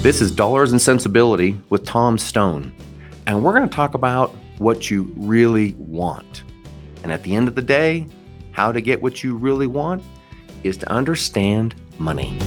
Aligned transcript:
This 0.00 0.20
is 0.20 0.30
Dollars 0.30 0.70
and 0.70 0.80
Sensibility 0.80 1.60
with 1.70 1.84
Tom 1.84 2.18
Stone, 2.18 2.72
and 3.26 3.42
we're 3.42 3.52
going 3.52 3.68
to 3.68 3.74
talk 3.74 3.94
about 3.94 4.32
what 4.58 4.92
you 4.92 5.12
really 5.16 5.74
want. 5.76 6.44
And 7.02 7.10
at 7.10 7.24
the 7.24 7.34
end 7.34 7.48
of 7.48 7.56
the 7.56 7.62
day, 7.62 8.06
how 8.52 8.70
to 8.70 8.80
get 8.80 9.02
what 9.02 9.24
you 9.24 9.36
really 9.36 9.66
want 9.66 10.04
is 10.62 10.76
to 10.78 10.88
understand 10.88 11.74
money. 11.98 12.38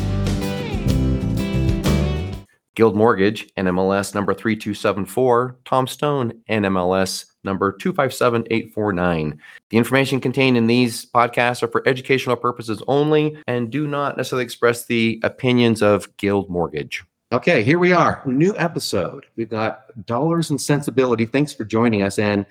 Guild 2.75 2.95
Mortgage, 2.95 3.54
NMLS 3.55 4.15
number 4.15 4.33
3274, 4.33 5.57
Tom 5.65 5.88
Stone, 5.88 6.31
NMLS 6.49 7.25
number 7.43 7.73
257849. 7.73 9.38
The 9.71 9.77
information 9.77 10.21
contained 10.21 10.55
in 10.55 10.68
these 10.68 11.05
podcasts 11.05 11.61
are 11.61 11.68
for 11.68 11.86
educational 11.86 12.38
purposes 12.38 12.81
only 12.88 13.36
and 13.45 13.70
do 13.70 13.88
not 13.88 14.15
necessarily 14.15 14.45
express 14.45 14.86
the 14.86 15.20
opinions 15.21 15.81
of 15.81 16.15
Guild 16.15 16.49
Mortgage. 16.49 17.04
Okay, 17.32 17.63
here 17.63 17.79
we 17.79 17.93
are, 17.93 18.21
new 18.25 18.54
episode. 18.57 19.25
We've 19.37 19.50
got 19.50 19.83
Dollars 20.06 20.50
and 20.50 20.60
Sensibility. 20.60 21.25
Thanks 21.25 21.54
for 21.54 21.64
joining 21.64 22.01
us. 22.04 22.19
And 22.19 22.46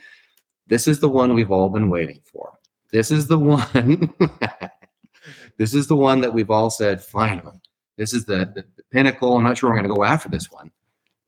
this 0.68 0.88
is 0.88 1.00
the 1.00 1.08
one 1.08 1.34
we've 1.34 1.50
all 1.50 1.68
been 1.68 1.90
waiting 1.90 2.20
for. 2.24 2.58
This 2.90 3.10
is 3.10 3.26
the 3.26 3.38
one. 3.38 4.14
this 5.58 5.74
is 5.74 5.86
the 5.86 5.96
one 5.96 6.22
that 6.22 6.32
we've 6.32 6.50
all 6.50 6.70
said, 6.70 7.02
finally. 7.04 7.60
This 7.98 8.14
is 8.14 8.24
the, 8.24 8.50
the, 8.54 8.64
the 8.76 8.82
pinnacle. 8.90 9.36
I'm 9.36 9.44
not 9.44 9.58
sure 9.58 9.68
I'm 9.68 9.76
going 9.76 9.88
to 9.88 9.94
go 9.94 10.02
after 10.02 10.30
this 10.30 10.50
one. 10.50 10.70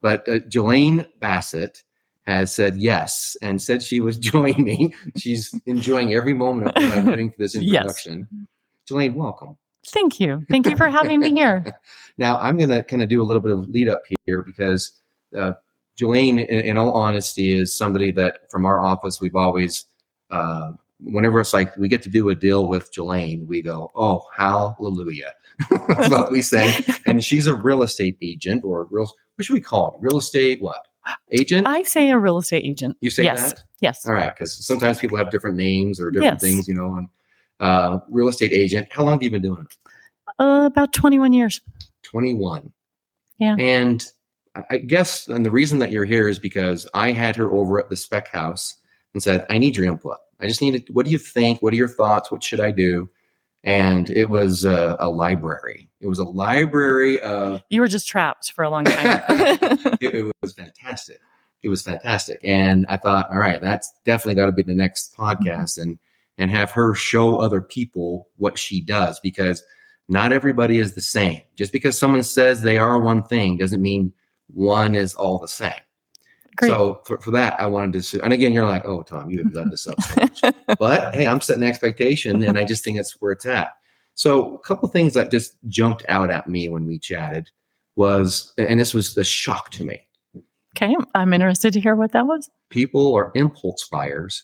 But 0.00 0.26
uh, 0.26 0.38
Jalayne 0.48 1.06
Bassett 1.20 1.82
has 2.26 2.54
said 2.54 2.76
yes 2.78 3.36
and 3.42 3.60
said 3.60 3.82
she 3.82 4.00
was 4.00 4.16
joining. 4.32 4.64
Me. 4.64 4.94
She's 5.18 5.54
enjoying 5.66 6.14
every 6.14 6.32
moment 6.32 6.68
of 6.74 6.82
what 6.82 6.98
I'm 6.98 7.04
doing 7.04 7.30
for 7.30 7.36
this 7.38 7.54
Yes. 7.60 7.82
introduction. 8.06 8.48
Jalayne, 8.88 9.14
welcome. 9.14 9.58
Thank 9.86 10.20
you. 10.20 10.44
Thank 10.48 10.66
you 10.66 10.76
for 10.76 10.88
having 10.88 11.20
me 11.20 11.30
here. 11.30 11.64
Now, 12.18 12.38
I'm 12.40 12.58
going 12.58 12.68
to 12.68 12.82
kind 12.82 13.02
of 13.02 13.08
do 13.08 13.22
a 13.22 13.24
little 13.24 13.40
bit 13.40 13.52
of 13.52 13.70
lead 13.70 13.88
up 13.88 14.02
here 14.26 14.42
because 14.42 14.92
uh, 15.36 15.52
Jalayne, 15.98 16.46
in, 16.46 16.60
in 16.60 16.76
all 16.76 16.92
honesty, 16.92 17.54
is 17.54 17.74
somebody 17.76 18.12
that 18.12 18.50
from 18.50 18.66
our 18.66 18.80
office 18.80 19.18
we've 19.18 19.34
always, 19.34 19.86
uh, 20.30 20.72
whenever 21.00 21.40
it's 21.40 21.54
like 21.54 21.74
we 21.78 21.88
get 21.88 22.02
to 22.02 22.10
do 22.10 22.28
a 22.28 22.34
deal 22.34 22.68
with 22.68 22.92
Jalayne, 22.92 23.46
we 23.46 23.62
go, 23.62 23.90
"Oh, 23.94 24.24
hallelujah!" 24.36 25.32
That's 25.88 26.10
what 26.10 26.30
we 26.30 26.42
say. 26.42 26.84
And 27.06 27.24
she's 27.24 27.46
a 27.46 27.54
real 27.54 27.82
estate 27.82 28.18
agent, 28.20 28.62
or 28.62 28.86
real. 28.90 29.10
What 29.36 29.46
should 29.46 29.54
we 29.54 29.60
call 29.62 29.94
it? 29.94 30.04
Real 30.06 30.18
estate 30.18 30.60
what? 30.60 30.86
Agent? 31.30 31.66
I 31.66 31.82
say 31.82 32.10
a 32.10 32.18
real 32.18 32.36
estate 32.38 32.64
agent. 32.64 32.98
you 33.00 33.08
say 33.08 33.24
yes. 33.24 33.54
that? 33.54 33.62
Yes. 33.80 34.06
All 34.06 34.12
right, 34.12 34.34
because 34.34 34.64
sometimes 34.64 34.98
people 34.98 35.16
have 35.16 35.30
different 35.30 35.56
names 35.56 35.98
or 35.98 36.10
different 36.10 36.34
Yes. 36.34 36.40
things, 36.42 36.68
you 36.68 36.74
know. 36.74 36.94
And 36.94 37.08
uh, 37.60 37.98
real 38.08 38.28
estate 38.28 38.52
agent. 38.52 38.88
How 38.90 39.04
long 39.04 39.14
have 39.14 39.22
you 39.22 39.30
been 39.30 39.42
doing 39.42 39.66
it? 39.68 39.76
Uh, 40.38 40.64
about 40.66 40.92
21 40.92 41.32
years. 41.32 41.60
21. 42.02 42.72
Yeah. 43.38 43.56
And 43.58 44.04
I- 44.70 44.78
guess, 44.78 45.28
and 45.28 45.44
the 45.44 45.50
reason 45.50 45.78
that 45.78 45.90
you're 45.90 46.04
here 46.04 46.28
is 46.28 46.38
because 46.38 46.88
I 46.94 47.12
had 47.12 47.36
her 47.36 47.50
over 47.50 47.78
at 47.78 47.88
the 47.88 47.96
spec 47.96 48.28
house 48.28 48.76
and 49.14 49.22
said, 49.22 49.46
I 49.50 49.58
need 49.58 49.76
your 49.76 49.86
input. 49.86 50.18
I 50.40 50.46
just 50.46 50.60
need 50.60 50.86
to, 50.86 50.92
what 50.92 51.06
do 51.06 51.12
you 51.12 51.18
think? 51.18 51.62
What 51.62 51.72
are 51.72 51.76
your 51.76 51.88
thoughts? 51.88 52.30
What 52.30 52.42
should 52.42 52.60
I 52.60 52.70
do? 52.70 53.08
And 53.64 54.10
it 54.10 54.28
was 54.28 54.64
a, 54.64 54.96
a 54.98 55.08
library. 55.08 55.88
It 56.00 56.08
was 56.08 56.18
a 56.18 56.24
library 56.24 57.20
of, 57.20 57.62
You 57.70 57.80
were 57.80 57.88
just 57.88 58.08
trapped 58.08 58.52
for 58.52 58.64
a 58.64 58.70
long 58.70 58.84
time. 58.84 59.22
it, 60.00 60.14
it 60.14 60.32
was 60.42 60.52
fantastic. 60.54 61.20
It 61.62 61.68
was 61.68 61.82
fantastic. 61.82 62.40
And 62.42 62.86
I 62.88 62.96
thought, 62.96 63.30
all 63.30 63.38
right, 63.38 63.60
that's 63.60 63.92
definitely 64.04 64.34
got 64.34 64.46
to 64.46 64.52
be 64.52 64.62
the 64.62 64.74
next 64.74 65.16
podcast 65.16 65.80
and, 65.80 65.98
and 66.38 66.50
have 66.50 66.70
her 66.70 66.94
show 66.94 67.36
other 67.36 67.60
people 67.60 68.28
what 68.36 68.58
she 68.58 68.80
does 68.80 69.20
because 69.20 69.62
not 70.08 70.32
everybody 70.32 70.78
is 70.78 70.94
the 70.94 71.00
same. 71.00 71.40
Just 71.56 71.72
because 71.72 71.98
someone 71.98 72.22
says 72.22 72.60
they 72.60 72.78
are 72.78 72.98
one 72.98 73.22
thing 73.22 73.56
doesn't 73.56 73.82
mean 73.82 74.12
one 74.48 74.94
is 74.94 75.14
all 75.14 75.38
the 75.38 75.48
same. 75.48 75.72
Great. 76.56 76.68
So 76.68 77.00
for, 77.06 77.18
for 77.18 77.30
that, 77.30 77.58
I 77.58 77.66
wanted 77.66 78.02
to, 78.02 78.22
and 78.22 78.32
again, 78.32 78.52
you're 78.52 78.66
like, 78.66 78.84
oh, 78.84 79.02
Tom, 79.02 79.30
you 79.30 79.42
have 79.42 79.54
done 79.54 79.70
this 79.70 79.86
up 79.86 80.00
so 80.02 80.20
much. 80.20 80.54
but 80.78 81.14
hey, 81.14 81.26
I'm 81.26 81.40
setting 81.40 81.62
expectation 81.62 82.42
and 82.42 82.58
I 82.58 82.64
just 82.64 82.84
think 82.84 82.98
that's 82.98 83.20
where 83.20 83.32
it's 83.32 83.46
at. 83.46 83.72
So 84.14 84.54
a 84.54 84.58
couple 84.58 84.88
things 84.88 85.14
that 85.14 85.30
just 85.30 85.56
jumped 85.68 86.04
out 86.08 86.30
at 86.30 86.48
me 86.48 86.68
when 86.68 86.86
we 86.86 86.98
chatted 86.98 87.50
was, 87.96 88.52
and 88.58 88.78
this 88.78 88.92
was 88.92 89.16
a 89.16 89.24
shock 89.24 89.70
to 89.70 89.84
me. 89.84 90.06
okay. 90.76 90.94
I'm 91.14 91.32
interested 91.32 91.72
to 91.72 91.80
hear 91.80 91.94
what 91.94 92.12
that 92.12 92.26
was. 92.26 92.50
People 92.68 93.14
are 93.14 93.32
impulse 93.34 93.88
buyers, 93.90 94.42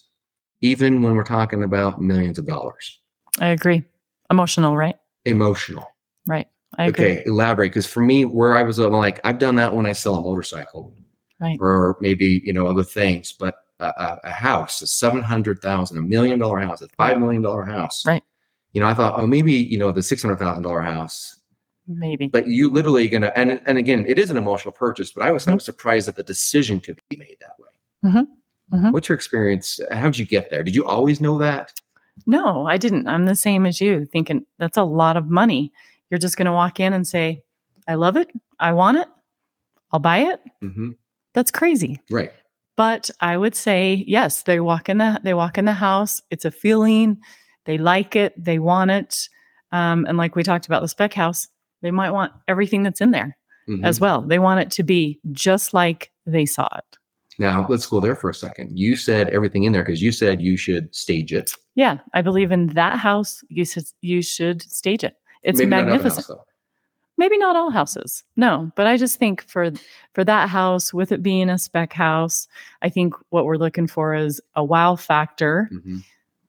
even 0.60 1.02
when 1.02 1.14
we're 1.14 1.24
talking 1.24 1.62
about 1.62 2.00
millions 2.00 2.38
of 2.38 2.46
dollars. 2.46 2.98
I 3.40 3.48
agree. 3.48 3.84
Emotional, 4.30 4.76
right? 4.76 4.96
Emotional. 5.24 5.86
Right. 6.26 6.46
I 6.76 6.86
agree. 6.86 7.12
Okay, 7.12 7.22
elaborate. 7.26 7.70
Because 7.70 7.86
for 7.86 8.00
me, 8.00 8.24
where 8.24 8.56
I 8.56 8.62
was, 8.62 8.78
I'm 8.78 8.92
like, 8.92 9.20
I've 9.24 9.38
done 9.38 9.56
that 9.56 9.74
when 9.74 9.86
I 9.86 9.92
sell 9.92 10.16
a 10.16 10.20
motorcycle, 10.22 10.94
Right. 11.40 11.56
or 11.60 11.96
maybe 12.00 12.42
you 12.44 12.52
know 12.52 12.66
other 12.66 12.82
things. 12.84 13.32
But 13.32 13.54
a, 13.80 14.18
a, 14.24 14.30
house, 14.30 14.82
a 14.82 14.86
seven 14.86 15.22
hundred 15.22 15.60
thousand, 15.62 15.98
a 15.98 16.02
million 16.02 16.38
dollar 16.40 16.58
house, 16.58 16.82
a 16.82 16.88
five 16.96 17.18
million 17.20 17.42
dollar 17.42 17.64
house. 17.64 18.04
Right. 18.04 18.22
You 18.72 18.80
know, 18.80 18.88
I 18.88 18.94
thought, 18.94 19.18
oh, 19.18 19.26
maybe 19.26 19.52
you 19.52 19.78
know 19.78 19.92
the 19.92 20.02
six 20.02 20.20
hundred 20.22 20.40
thousand 20.40 20.64
dollar 20.64 20.82
house. 20.82 21.40
Maybe. 21.86 22.26
But 22.26 22.48
you 22.48 22.68
literally 22.70 23.08
gonna, 23.08 23.32
and 23.34 23.60
and 23.64 23.78
again, 23.78 24.04
it 24.06 24.18
is 24.18 24.30
an 24.30 24.36
emotional 24.36 24.72
purchase. 24.72 25.12
But 25.12 25.24
I 25.24 25.30
was, 25.32 25.46
I 25.48 25.52
Mhm. 25.52 25.54
was 25.54 25.64
surprised 25.64 26.08
that 26.08 26.16
the 26.16 26.22
decision 26.24 26.80
could 26.80 27.00
be 27.08 27.16
made 27.16 27.36
that 27.40 27.54
way. 27.58 28.10
Mhm. 28.12 28.26
Mhm. 28.72 28.92
What's 28.92 29.08
your 29.08 29.16
experience? 29.16 29.80
How'd 29.90 30.18
you 30.18 30.26
get 30.26 30.50
there? 30.50 30.62
Did 30.62 30.74
you 30.74 30.84
always 30.84 31.20
know 31.20 31.38
that? 31.38 31.72
No, 32.26 32.66
I 32.66 32.76
didn't. 32.76 33.06
I'm 33.08 33.26
the 33.26 33.36
same 33.36 33.64
as 33.66 33.80
you, 33.80 34.04
thinking 34.06 34.44
that's 34.58 34.76
a 34.76 34.82
lot 34.84 35.16
of 35.16 35.30
money. 35.30 35.72
You're 36.10 36.18
just 36.18 36.36
going 36.36 36.46
to 36.46 36.52
walk 36.52 36.80
in 36.80 36.92
and 36.92 37.06
say, 37.06 37.42
I 37.86 37.94
love 37.94 38.16
it. 38.16 38.30
I 38.58 38.72
want 38.72 38.98
it. 38.98 39.08
I'll 39.92 40.00
buy 40.00 40.18
it. 40.18 40.40
Mm-hmm. 40.62 40.90
That's 41.34 41.50
crazy. 41.50 42.00
Right. 42.10 42.32
but 42.76 43.10
i 43.20 43.36
would 43.36 43.54
say 43.56 44.04
yes 44.06 44.42
they 44.44 44.60
walk 44.60 44.88
in 44.88 44.98
the 44.98 45.20
they 45.24 45.34
walk 45.34 45.58
in 45.58 45.64
the 45.64 45.72
house 45.72 46.22
it's 46.30 46.44
a 46.44 46.50
feeling 46.50 47.18
they 47.64 47.76
like 47.78 48.14
it 48.16 48.32
they 48.36 48.58
want 48.60 48.90
it 48.90 49.28
um, 49.72 50.04
and 50.06 50.16
like 50.18 50.36
we 50.36 50.42
talked 50.44 50.66
about 50.66 50.80
the 50.82 50.88
spec 50.88 51.12
house 51.14 51.48
they 51.82 51.90
might 51.90 52.10
want 52.12 52.32
everything 52.46 52.82
that's 52.84 53.00
in 53.00 53.10
there 53.10 53.36
Mhm. 53.68 53.84
as 53.84 53.98
well 54.00 54.22
they 54.22 54.38
want 54.38 54.60
it 54.60 54.70
to 54.72 54.82
be 54.84 55.18
just 55.32 55.74
like 55.74 56.12
they 56.24 56.46
saw 56.46 56.68
it 56.76 56.97
Now 57.38 57.66
let's 57.68 57.86
go 57.86 58.00
there 58.00 58.16
for 58.16 58.28
a 58.30 58.34
second. 58.34 58.76
You 58.78 58.96
said 58.96 59.28
everything 59.30 59.64
in 59.64 59.72
there 59.72 59.84
because 59.84 60.02
you 60.02 60.10
said 60.12 60.40
you 60.42 60.56
should 60.56 60.92
stage 60.94 61.32
it. 61.32 61.54
yeah 61.76 61.98
i 62.14 62.20
believe 62.22 62.50
in 62.52 62.66
that 62.74 62.98
house 62.98 63.44
you 63.48 63.64
should 63.64 63.84
you 64.00 64.20
should 64.22 64.62
stage 64.62 65.04
it 65.04 65.14
it's 65.44 65.58
Maybe 65.60 65.70
magnificent 65.70 66.26
house, 66.26 66.44
maybe 67.16 67.38
not 67.38 67.54
all 67.56 67.70
houses 67.70 68.24
no 68.36 68.70
but 68.74 68.86
i 68.88 68.96
just 68.96 69.18
think 69.18 69.42
for 69.46 69.70
for 70.14 70.24
that 70.24 70.48
house 70.48 70.92
with 70.92 71.12
it 71.12 71.22
being 71.22 71.48
a 71.50 71.58
spec 71.58 71.92
house 71.92 72.48
i 72.82 72.88
think 72.88 73.14
what 73.30 73.44
we're 73.44 73.56
looking 73.64 73.86
for 73.86 74.14
is 74.14 74.40
a 74.56 74.64
wow 74.64 74.96
factor 74.96 75.70
Mhm. 75.72 76.02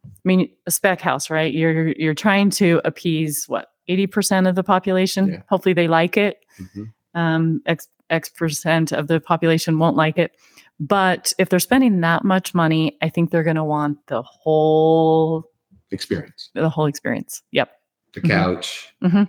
I 0.06 0.10
mean, 0.24 0.50
a 0.66 0.72
spec 0.72 1.02
house, 1.02 1.30
right? 1.30 1.54
You're 1.54 1.90
you're 1.90 2.14
trying 2.16 2.50
to 2.52 2.82
appease 2.84 3.46
what 3.48 3.72
eighty 3.88 4.08
percent 4.08 4.48
of 4.48 4.56
the 4.56 4.64
population. 4.64 5.28
Yeah. 5.28 5.42
Hopefully, 5.50 5.74
they 5.74 5.88
like 5.88 6.18
it. 6.18 6.38
Mhm. 6.60 6.94
Um, 7.14 7.62
X 7.66 7.88
X 8.10 8.30
percent 8.30 8.92
of 8.92 9.08
the 9.08 9.20
population 9.20 9.78
won't 9.78 9.98
like 9.98 10.18
it. 10.18 10.32
But 10.80 11.34
if 11.38 11.50
they're 11.50 11.60
spending 11.60 12.02
that 12.02 12.24
much 12.24 12.54
money, 12.56 12.98
I 13.02 13.10
think 13.10 13.32
they're 13.32 13.44
going 13.44 13.56
to 13.58 13.64
want 13.64 13.98
the 14.08 14.22
whole 14.22 15.44
Experience. 15.92 16.50
the 16.54 16.70
whole 16.70 16.86
experience. 16.86 17.42
Yep. 17.52 17.70
The 18.14 18.22
Mhm. 18.22 18.30
couch, 18.30 18.94
hmm 19.02 19.24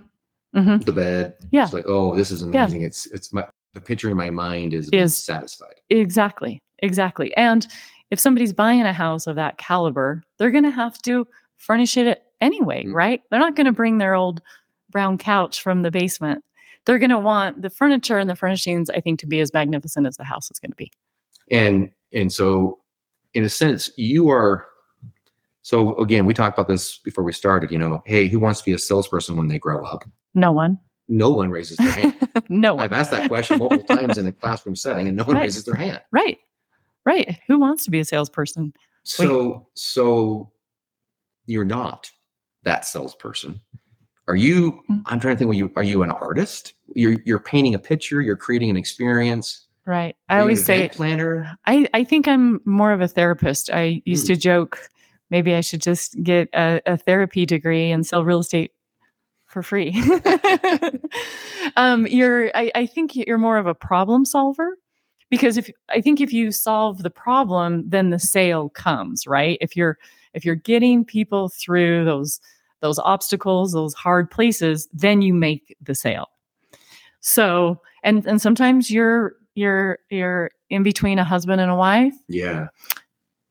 the 0.53 0.91
bed. 0.93 1.35
Yeah. 1.51 1.63
It's 1.63 1.73
like, 1.73 1.85
oh, 1.87 2.15
this 2.15 2.31
is 2.31 2.41
Yeah. 2.41 2.47
amazing. 2.63 2.83
It's 2.83 3.05
it's 3.07 3.31
my 3.33 3.45
the 3.73 3.81
picture 3.81 4.09
in 4.09 4.17
my 4.17 4.29
mind 4.29 4.73
is, 4.73 4.89
Is- 4.91 5.15
satisfied. 5.17 5.75
Exactly. 5.89 6.59
Exactly. 6.79 7.35
And 7.37 7.65
if 8.11 8.19
somebody's 8.19 8.51
buying 8.51 8.81
a 8.81 8.91
house 8.91 9.27
of 9.27 9.35
that 9.37 9.57
caliber, 9.57 10.23
they're 10.37 10.51
going 10.51 10.65
to 10.65 10.71
have 10.71 10.97
to 11.03 11.25
furnish 11.55 11.95
it 11.95 12.21
anyway, 12.41 12.83
Mm. 12.83 12.93
right? 12.93 13.21
They're 13.29 13.39
not 13.39 13.55
going 13.55 13.67
to 13.67 13.71
bring 13.71 13.97
their 13.97 14.13
old 14.13 14.41
brown 14.89 15.17
couch 15.17 15.61
from 15.61 15.83
the 15.83 15.91
basement. 15.91 16.43
They're 16.85 16.99
going 16.99 17.11
to 17.11 17.19
want 17.19 17.61
the 17.61 17.69
furniture 17.69 18.17
and 18.17 18.29
the 18.29 18.35
furnishings, 18.35 18.89
I 18.89 18.99
think, 18.99 19.19
to 19.21 19.27
be 19.27 19.39
as 19.39 19.53
magnificent 19.53 20.05
as 20.05 20.17
the 20.17 20.25
house 20.25 20.51
is 20.51 20.59
going 20.59 20.71
to 20.71 20.75
be. 20.75 20.91
And 21.51 21.91
and 22.13 22.31
so 22.31 22.79
in 23.33 23.43
a 23.43 23.49
sense, 23.49 23.89
you 23.97 24.29
are 24.29 24.65
so 25.61 25.95
again, 25.97 26.25
we 26.25 26.33
talked 26.33 26.57
about 26.57 26.67
this 26.67 26.97
before 26.97 27.23
we 27.23 27.33
started, 27.33 27.71
you 27.71 27.77
know, 27.77 28.01
hey, 28.05 28.27
who 28.27 28.39
wants 28.39 28.59
to 28.61 28.65
be 28.65 28.73
a 28.73 28.79
salesperson 28.79 29.37
when 29.37 29.47
they 29.47 29.59
grow 29.59 29.85
up? 29.85 30.03
No 30.33 30.51
one. 30.51 30.79
No 31.07 31.29
one 31.29 31.51
raises 31.51 31.77
their 31.77 31.91
hand. 31.91 32.15
no 32.49 32.75
one. 32.75 32.83
I've 32.83 32.93
asked 32.93 33.11
that 33.11 33.27
question 33.27 33.59
multiple 33.59 33.95
times 33.95 34.17
in 34.17 34.25
a 34.27 34.31
classroom 34.31 34.75
setting 34.75 35.07
and 35.07 35.17
no 35.17 35.23
one 35.25 35.35
Right. 35.35 35.43
raises 35.43 35.65
their 35.65 35.75
hand. 35.75 36.01
Right. 36.11 36.37
Right. 37.05 37.39
Who 37.47 37.59
wants 37.59 37.83
to 37.85 37.91
be 37.91 37.99
a 37.99 38.05
salesperson? 38.05 38.73
So 39.03 39.67
so 39.73 40.51
you're 41.45 41.65
not 41.65 42.09
that 42.63 42.85
salesperson. 42.85 43.59
Are 44.27 44.35
you 44.35 44.81
Mm. 44.89 45.01
I'm 45.07 45.19
trying 45.19 45.35
to 45.35 45.37
think 45.39 45.47
what 45.49 45.57
you 45.57 45.71
are 45.75 45.83
you 45.83 46.03
an 46.03 46.11
artist? 46.11 46.73
You're 46.95 47.17
you're 47.25 47.39
painting 47.39 47.75
a 47.75 47.79
picture, 47.79 48.21
you're 48.21 48.37
creating 48.37 48.69
an 48.69 48.77
experience. 48.77 49.67
Right. 49.85 50.15
I 50.29 50.39
always 50.39 50.63
say 50.63 50.89
planner. 50.89 51.57
I, 51.65 51.87
I 51.93 52.03
think 52.03 52.27
I'm 52.27 52.61
more 52.65 52.91
of 52.91 53.01
a 53.01 53.07
therapist. 53.07 53.71
I 53.71 54.01
used 54.05 54.25
Mm. 54.25 54.27
to 54.27 54.35
joke 54.35 54.89
maybe 55.31 55.55
I 55.55 55.61
should 55.61 55.81
just 55.81 56.21
get 56.21 56.49
a, 56.53 56.81
a 56.85 56.97
therapy 56.97 57.45
degree 57.45 57.89
and 57.89 58.05
sell 58.05 58.23
real 58.23 58.39
estate 58.39 58.73
for 59.47 59.63
free. 59.63 59.99
um, 61.77 62.05
you're, 62.05 62.51
I, 62.55 62.71
I 62.75 62.85
think 62.85 63.15
you're 63.15 63.37
more 63.37 63.57
of 63.57 63.65
a 63.65 63.73
problem 63.73 64.25
solver 64.25 64.77
because 65.29 65.57
if 65.57 65.71
I 65.89 66.01
think 66.01 66.21
if 66.21 66.31
you 66.33 66.51
solve 66.51 67.01
the 67.01 67.09
problem, 67.09 67.89
then 67.89 68.09
the 68.09 68.19
sale 68.19 68.69
comes, 68.69 69.25
right? 69.25 69.57
If 69.61 69.75
you're 69.75 69.97
if 70.33 70.45
you're 70.45 70.55
getting 70.55 71.03
people 71.03 71.49
through 71.49 72.05
those 72.05 72.39
those 72.81 72.99
obstacles, 72.99 73.71
those 73.71 73.93
hard 73.93 74.29
places, 74.29 74.87
then 74.91 75.21
you 75.21 75.33
make 75.33 75.75
the 75.81 75.95
sale. 75.95 76.27
So, 77.21 77.81
and 78.03 78.25
and 78.27 78.41
sometimes 78.41 78.91
you're 78.91 79.35
you're 79.55 79.99
you're 80.09 80.51
in 80.69 80.83
between 80.83 81.19
a 81.19 81.23
husband 81.23 81.59
and 81.61 81.69
a 81.71 81.75
wife, 81.75 82.13
Yeah. 82.27 82.67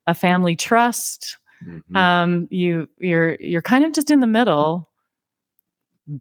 a 0.07 0.15
family 0.15 0.57
trust. 0.57 1.37
Mhm. 1.67 1.97
Um, 1.97 2.49
you 2.51 2.89
you're 2.99 3.37
you're 3.41 3.63
kind 3.63 3.85
of 3.85 3.93
just 3.93 4.11
in 4.11 4.21
the 4.21 4.27
middle, 4.27 4.89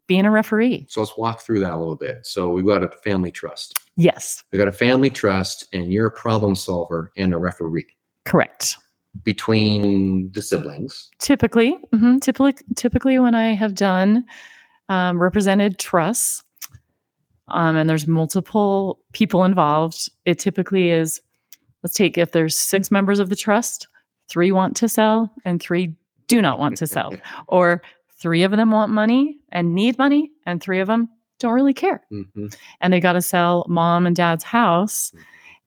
being 0.07 0.25
a 0.25 0.31
referee. 0.31 0.85
so 0.89 0.99
let's 1.01 1.17
walk 1.17 1.41
through 1.41 1.61
that 1.61 1.71
a 1.73 1.77
little 1.77 1.95
bit. 1.95 2.25
So 2.25 2.49
we've 2.49 2.65
got 2.65 2.83
a 2.83 2.89
family 3.03 3.31
trust. 3.31 3.79
Yes, 3.95 4.43
We've 4.51 4.59
got 4.59 4.67
a 4.67 4.71
family 4.73 5.09
trust, 5.09 5.67
and 5.73 5.91
you're 5.91 6.07
a 6.07 6.11
problem 6.11 6.55
solver 6.55 7.11
and 7.17 7.33
a 7.33 7.37
referee 7.37 7.85
correct. 8.25 8.77
between 9.23 10.31
the 10.31 10.41
siblings. 10.41 11.09
Typically, 11.19 11.77
mhm, 11.93 12.21
typically, 12.21 12.53
typically 12.75 13.17
when 13.19 13.33
I 13.35 13.53
have 13.55 13.73
done 13.75 14.25
um, 14.89 15.21
represented 15.21 15.77
trusts, 15.79 16.43
um, 17.51 17.75
and 17.75 17.89
there's 17.89 18.07
multiple 18.07 18.99
people 19.13 19.43
involved, 19.43 20.09
it 20.25 20.39
typically 20.39 20.89
is. 20.91 21.21
Let's 21.83 21.95
take 21.95 22.17
if 22.17 22.31
there's 22.31 22.55
six 22.57 22.91
members 22.91 23.19
of 23.19 23.29
the 23.29 23.35
trust, 23.35 23.87
three 24.27 24.51
want 24.51 24.75
to 24.77 24.89
sell 24.89 25.31
and 25.45 25.61
three 25.61 25.93
do 26.27 26.41
not 26.41 26.59
want 26.59 26.77
to 26.77 26.87
sell, 26.87 27.13
or 27.47 27.81
three 28.21 28.43
of 28.43 28.51
them 28.51 28.71
want 28.71 28.91
money 28.91 29.37
and 29.51 29.73
need 29.73 29.97
money, 29.97 30.29
and 30.45 30.61
three 30.61 30.79
of 30.79 30.87
them 30.87 31.09
don't 31.39 31.53
really 31.53 31.73
care, 31.73 32.01
Mhm. 32.11 32.53
and 32.81 32.91
they 32.91 32.99
got 32.99 33.13
to 33.13 33.21
sell 33.21 33.65
mom 33.69 34.05
and 34.05 34.15
dad's 34.15 34.43
house. 34.43 35.13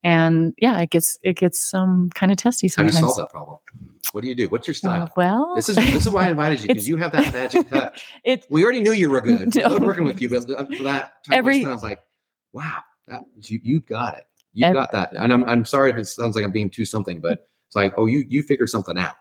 And 0.05 0.53
yeah, 0.59 0.81
it 0.81 0.91
gets 0.91 1.19
it 1.23 1.37
gets 1.37 1.73
um 1.75 2.11
kind 2.15 2.33
of 2.33 2.39
testy 2.39 2.69
sometimes. 2.69 2.95
How 2.97 3.01
do 3.01 3.07
you 3.07 3.13
solve 3.13 3.29
that 3.29 3.31
problem? 3.33 3.59
What 4.13 4.23
do 4.23 4.29
you 4.29 4.35
do? 4.35 4.49
What's 4.49 4.67
your 4.67 4.73
Uh, 4.75 4.77
style? 4.77 5.11
well, 5.17 5.55
This 5.55 5.69
is 5.69 5.77
this 5.77 6.07
is 6.07 6.11
why 6.11 6.27
I 6.27 6.31
invited 6.31 6.61
you 6.61 6.69
because 6.69 6.89
you 6.89 6.97
have 6.97 7.13
that 7.13 7.33
magic 7.33 7.69
touch. 7.71 8.05
it 8.25 8.47
We 8.51 8.65
already 8.65 8.81
knew 8.81 8.93
you 8.93 9.11
were 9.11 9.21
good. 9.21 9.57
I 9.57 9.61
No. 9.69 9.69
love 9.75 9.83
working 9.83 10.05
with 10.05 10.21
you, 10.21 10.29
but 10.29 10.47
for 10.47 10.83
that 10.83 11.25
type 11.25 11.37
Every- 11.39 11.65
I 11.65 11.71
was 11.73 11.83
like, 11.83 12.01
wow, 12.53 12.79
that, 13.09 13.23
you 13.43 13.61
you 13.63 13.81
got 13.81 14.19
it. 14.19 14.25
You 14.55 14.67
Ev- 14.67 14.75
got 14.75 14.93
that. 14.93 15.13
And 15.15 15.33
I'm 15.33 15.45
I'm 15.45 15.65
sorry 15.65 15.91
if 15.91 15.97
it 15.97 16.05
sounds 16.07 16.35
like 16.37 16.45
I'm 16.45 16.53
being 16.53 16.69
too 16.69 16.85
something, 16.85 17.21
but 17.21 17.49
it's 17.69 17.77
like, 17.77 17.95
oh, 17.97 18.07
you 18.07 18.25
you 18.29 18.43
figured 18.43 18.69
something 18.71 18.99
out. 18.99 19.15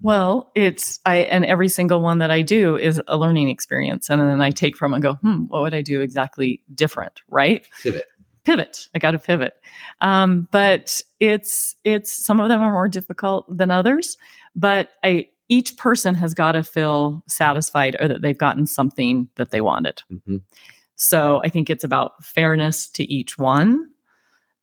Well, 0.00 0.50
it's 0.54 0.98
I 1.04 1.16
and 1.16 1.44
every 1.44 1.68
single 1.68 2.00
one 2.00 2.18
that 2.20 2.30
I 2.30 2.40
do 2.40 2.76
is 2.78 3.02
a 3.08 3.18
learning 3.18 3.50
experience. 3.50 4.08
And 4.08 4.18
then 4.22 4.40
I 4.40 4.50
take 4.50 4.74
from 4.76 4.94
and 4.94 5.02
go, 5.02 5.14
hmm, 5.14 5.40
what 5.48 5.60
would 5.60 5.74
I 5.74 5.82
do 5.82 6.00
exactly 6.00 6.62
different? 6.74 7.20
Right. 7.28 7.66
Pivot. 7.82 8.06
Pivot. 8.50 8.88
I 8.94 8.98
got 8.98 9.12
to 9.12 9.18
pivot. 9.18 9.54
Um, 10.00 10.48
but 10.50 11.00
it's 11.20 11.76
it's 11.84 12.10
some 12.12 12.40
of 12.40 12.48
them 12.48 12.60
are 12.60 12.72
more 12.72 12.88
difficult 12.88 13.46
than 13.56 13.70
others. 13.70 14.16
But 14.56 14.90
I 15.04 15.28
each 15.48 15.76
person 15.76 16.14
has 16.16 16.34
got 16.34 16.52
to 16.52 16.64
feel 16.64 17.22
satisfied 17.28 17.96
or 18.00 18.08
that 18.08 18.22
they've 18.22 18.36
gotten 18.38 18.66
something 18.66 19.28
that 19.36 19.50
they 19.52 19.60
wanted. 19.60 20.02
Mhm. 20.12 20.42
So 20.96 21.40
I 21.44 21.48
think 21.48 21.70
it's 21.70 21.84
about 21.84 22.24
fairness 22.24 22.88
to 22.90 23.04
each 23.12 23.38
one, 23.38 23.88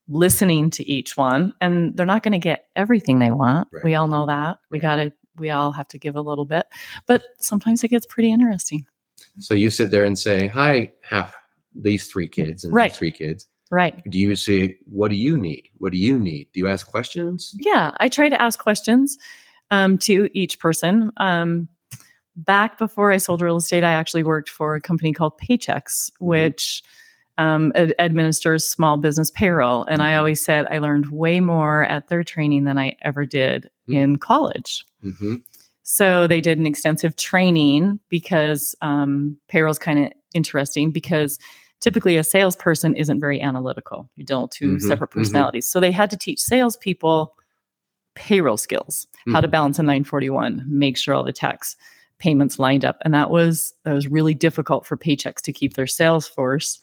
listening 0.08 0.70
to 0.70 0.86
each 0.88 1.16
one, 1.16 1.52
and 1.60 1.96
they're 1.96 2.06
not 2.06 2.22
going 2.22 2.32
to 2.32 2.38
get 2.38 2.66
everything 2.76 3.18
they 3.18 3.30
want. 3.30 3.68
Right. 3.72 3.84
We 3.84 3.94
all 3.96 4.06
know 4.08 4.26
that. 4.26 4.58
We 4.70 4.78
got 4.78 4.96
to, 4.96 5.12
we 5.36 5.50
all 5.50 5.72
have 5.72 5.88
to 5.88 5.98
give 5.98 6.14
a 6.16 6.20
little 6.22 6.44
bit, 6.44 6.66
but 7.06 7.22
sometimes 7.38 7.82
it 7.84 7.88
gets 7.88 8.06
pretty 8.06 8.30
interesting. 8.32 8.86
So 9.38 9.54
you 9.54 9.68
sit 9.70 9.90
there 9.90 10.04
and 10.04 10.16
say, 10.18 10.46
hi, 10.46 10.92
have 11.02 11.34
these 11.74 12.06
three 12.06 12.28
kids 12.28 12.64
and 12.64 12.72
Right. 12.72 12.90
these 12.92 12.98
three 12.98 13.10
kids. 13.10 13.47
Right. 13.70 14.02
Do 14.10 14.18
you 14.18 14.34
say, 14.36 14.76
what 14.86 15.08
do 15.10 15.16
you 15.16 15.36
need? 15.36 15.68
What 15.78 15.92
do 15.92 15.98
you 15.98 16.18
need? 16.18 16.48
Do 16.52 16.60
you 16.60 16.68
ask 16.68 16.86
questions? 16.86 17.54
Yeah. 17.58 17.92
I 18.00 18.08
try 18.08 18.28
to 18.28 18.40
ask 18.40 18.58
questions 18.58 19.18
um, 19.70 19.98
to 19.98 20.30
each 20.32 20.58
person. 20.58 21.12
Um, 21.18 21.68
back 22.36 22.78
before 22.78 23.12
I 23.12 23.18
sold 23.18 23.42
real 23.42 23.56
estate, 23.56 23.84
I 23.84 23.92
actually 23.92 24.22
worked 24.22 24.48
for 24.48 24.74
a 24.74 24.80
company 24.80 25.12
called 25.12 25.38
Paychex, 25.38 26.10
which 26.20 26.82
um, 27.36 27.72
ad- 27.74 27.94
administers 27.98 28.64
small 28.66 28.96
business 28.96 29.30
payroll. 29.30 29.84
And 29.84 30.02
I 30.02 30.16
always 30.16 30.42
said 30.44 30.66
I 30.70 30.78
learned 30.78 31.10
way 31.10 31.40
more 31.40 31.84
at 31.84 32.08
their 32.08 32.24
training 32.24 32.64
than 32.64 32.78
I 32.78 32.96
ever 33.02 33.24
did 33.26 33.70
Mm. 33.88 33.94
in 33.94 34.16
college. 34.18 34.84
hmm 35.02 35.36
So 35.82 36.26
they 36.26 36.40
did 36.42 36.58
an 36.58 36.66
extensive 36.66 37.16
training 37.16 38.00
because 38.10 38.74
um, 38.82 39.38
payroll's 39.48 39.78
kind 39.78 40.04
of 40.04 40.12
interesting 40.34 40.90
because 40.90 41.38
typically 41.80 42.16
a 42.16 42.24
salesperson 42.24 42.94
isn't 42.96 43.20
very 43.20 43.40
analytical. 43.40 44.08
You 44.16 44.24
with 44.28 44.50
2 44.50 44.76
Mhm, 44.76 44.80
separate 44.82 45.10
mhm. 45.10 45.14
personalities. 45.14 45.68
So 45.68 45.80
they 45.80 45.92
had 45.92 46.10
to 46.10 46.16
teach 46.16 46.40
salespeople 46.40 47.34
payroll 48.14 48.56
skills, 48.56 49.06
how 49.32 49.40
to 49.40 49.46
Mhm. 49.48 49.52
balance 49.52 49.78
a 49.78 49.82
941, 49.82 50.64
make 50.66 50.96
sure 50.96 51.14
all 51.14 51.22
the 51.24 51.32
tax 51.32 51.76
payments 52.18 52.58
lined 52.58 52.84
up. 52.84 52.98
And 53.04 53.14
that 53.14 53.30
was 53.30 53.72
that 53.84 53.92
was 53.92 54.08
really 54.08 54.34
difficult 54.34 54.84
for 54.84 54.96
Paychex 54.96 55.40
to 55.42 55.52
keep 55.52 55.74
their 55.74 55.86
sales 55.86 56.26
force 56.26 56.80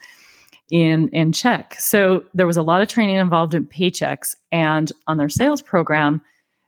in 0.72 1.10
in 1.10 1.34
check. 1.34 1.76
So 1.78 2.24
there 2.34 2.48
was 2.48 2.56
a 2.58 2.64
lot 2.64 2.82
of 2.82 2.88
training 2.88 3.18
involved 3.18 3.54
in 3.54 3.66
Paychex 3.68 4.36
and 4.54 4.92
on 5.08 5.18
their 5.18 5.30
sales 5.30 5.62
program 5.62 6.22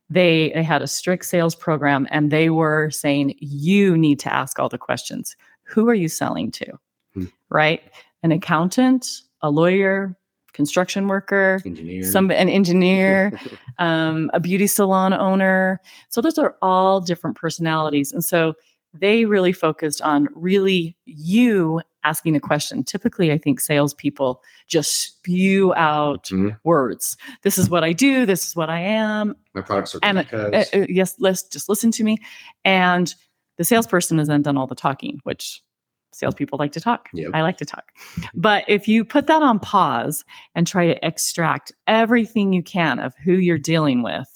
they 0.10 0.52
they 0.54 0.64
had 0.64 0.82
a 0.82 0.88
strict 0.88 1.26
sales 1.26 1.56
program 1.56 2.08
and 2.12 2.30
they 2.32 2.50
were 2.50 2.90
saying 2.92 3.36
you 3.40 3.98
need 3.98 4.20
to 4.20 4.34
ask 4.34 4.60
all 4.60 4.70
the 4.70 4.78
questions 4.78 5.36
who 5.64 5.90
are 5.90 5.94
you 5.96 6.08
selling 6.10 6.52
to 6.52 6.66
Hmm. 7.14 7.26
right 7.50 7.82
an 8.24 8.32
accountant 8.32 9.22
a 9.42 9.50
lawyer 9.52 10.16
construction 10.54 11.08
worker 11.08 11.62
Engineer. 11.66 12.04
some 12.04 12.32
an 12.32 12.50
engineer 12.50 13.32
um, 13.78 14.32
a 14.34 14.40
beauty 14.40 14.66
salon 14.68 15.14
owner 15.14 15.80
so 16.10 16.20
those 16.22 16.38
are 16.38 16.56
all 16.62 17.00
different 17.00 17.36
personalities 17.38 18.12
and 18.12 18.24
so 18.24 18.54
they 18.94 19.26
really 19.26 19.54
focused 19.54 20.02
on 20.02 20.28
really 20.34 20.98
you 21.06 21.80
asking 22.04 22.36
a 22.36 22.40
question 22.40 22.84
typically 22.84 23.32
i 23.32 23.38
think 23.38 23.60
salespeople 23.60 24.42
just 24.68 24.96
spew 25.00 25.74
out 25.76 26.24
Mhm. 26.32 26.58
words 26.64 27.16
this 27.44 27.58
is 27.60 27.70
what 27.70 27.84
i 27.84 27.94
do 27.94 28.26
this 28.26 28.48
is 28.48 28.56
what 28.56 28.70
i 28.70 28.80
am 28.80 29.36
My 29.54 29.62
products 29.62 29.94
are 29.94 30.00
and 30.02 30.18
uh, 30.20 30.64
uh, 30.74 30.86
yes, 30.90 31.16
let's 31.20 31.44
just 31.44 31.70
listen 31.70 31.92
to 31.92 32.04
me. 32.04 32.18
And 32.66 33.14
the 33.58 33.64
salesperson 33.64 34.18
has 34.20 34.28
then 34.28 34.42
done 34.44 34.56
all 34.58 34.68
the 34.68 34.76
talking, 34.76 35.20
which 35.24 35.62
salespeople 36.18 36.58
like 36.60 36.72
to 36.74 36.80
talk. 36.82 37.10
Yep. 37.14 37.32
I 37.34 37.42
like 37.42 37.58
to 37.58 37.66
talk. 37.66 37.86
But 38.34 38.64
if 38.68 38.88
you 38.88 39.06
put 39.06 39.28
that 39.28 39.42
on 39.44 39.60
pause 39.60 40.26
and 40.56 40.66
try 40.68 40.88
to 40.88 41.06
extract 41.06 41.72
everything 41.88 42.54
you 42.54 42.64
can 42.64 43.00
of 43.00 43.14
who 43.24 43.34
you're 43.34 43.58
dealing 43.58 44.02
with, 44.04 44.28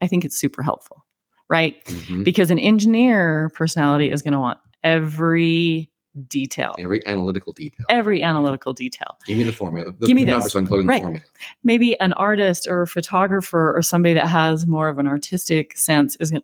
I 0.00 0.06
think 0.06 0.24
it's 0.24 0.36
super 0.38 0.62
helpful, 0.62 1.04
right? 1.48 1.82
Mhm. 1.86 2.24
Because 2.24 2.50
an 2.50 2.58
engineer 2.58 3.50
personality 3.54 4.10
is 4.10 4.22
going 4.22 4.32
to 4.34 4.40
want 4.40 4.58
every 4.82 5.90
detail, 6.28 6.76
Every 6.78 7.04
analytical 7.06 7.52
detail. 7.52 7.84
every 7.88 8.22
analytical 8.22 8.72
detail. 8.72 9.18
Give 9.26 9.36
me 9.36 9.42
the 9.42 9.52
formula. 9.52 9.92
The 9.98 10.06
Give 10.06 10.14
me 10.14 10.24
this. 10.24 10.52
so 10.52 10.58
I 10.60 10.62
can 10.62 10.68
plug 10.68 10.80
in 10.82 10.86
Right. 10.86 11.00
the 11.00 11.06
formula. 11.06 11.24
maybe 11.64 11.98
an 12.00 12.12
artist 12.12 12.68
or 12.68 12.82
a 12.82 12.86
photographer 12.86 13.76
or 13.76 13.82
somebody 13.82 14.14
that 14.14 14.28
has 14.28 14.64
more 14.66 14.88
of 14.88 14.98
an 15.00 15.08
artistic 15.08 15.76
sense 15.76 16.14
is 16.20 16.30
gonna 16.30 16.42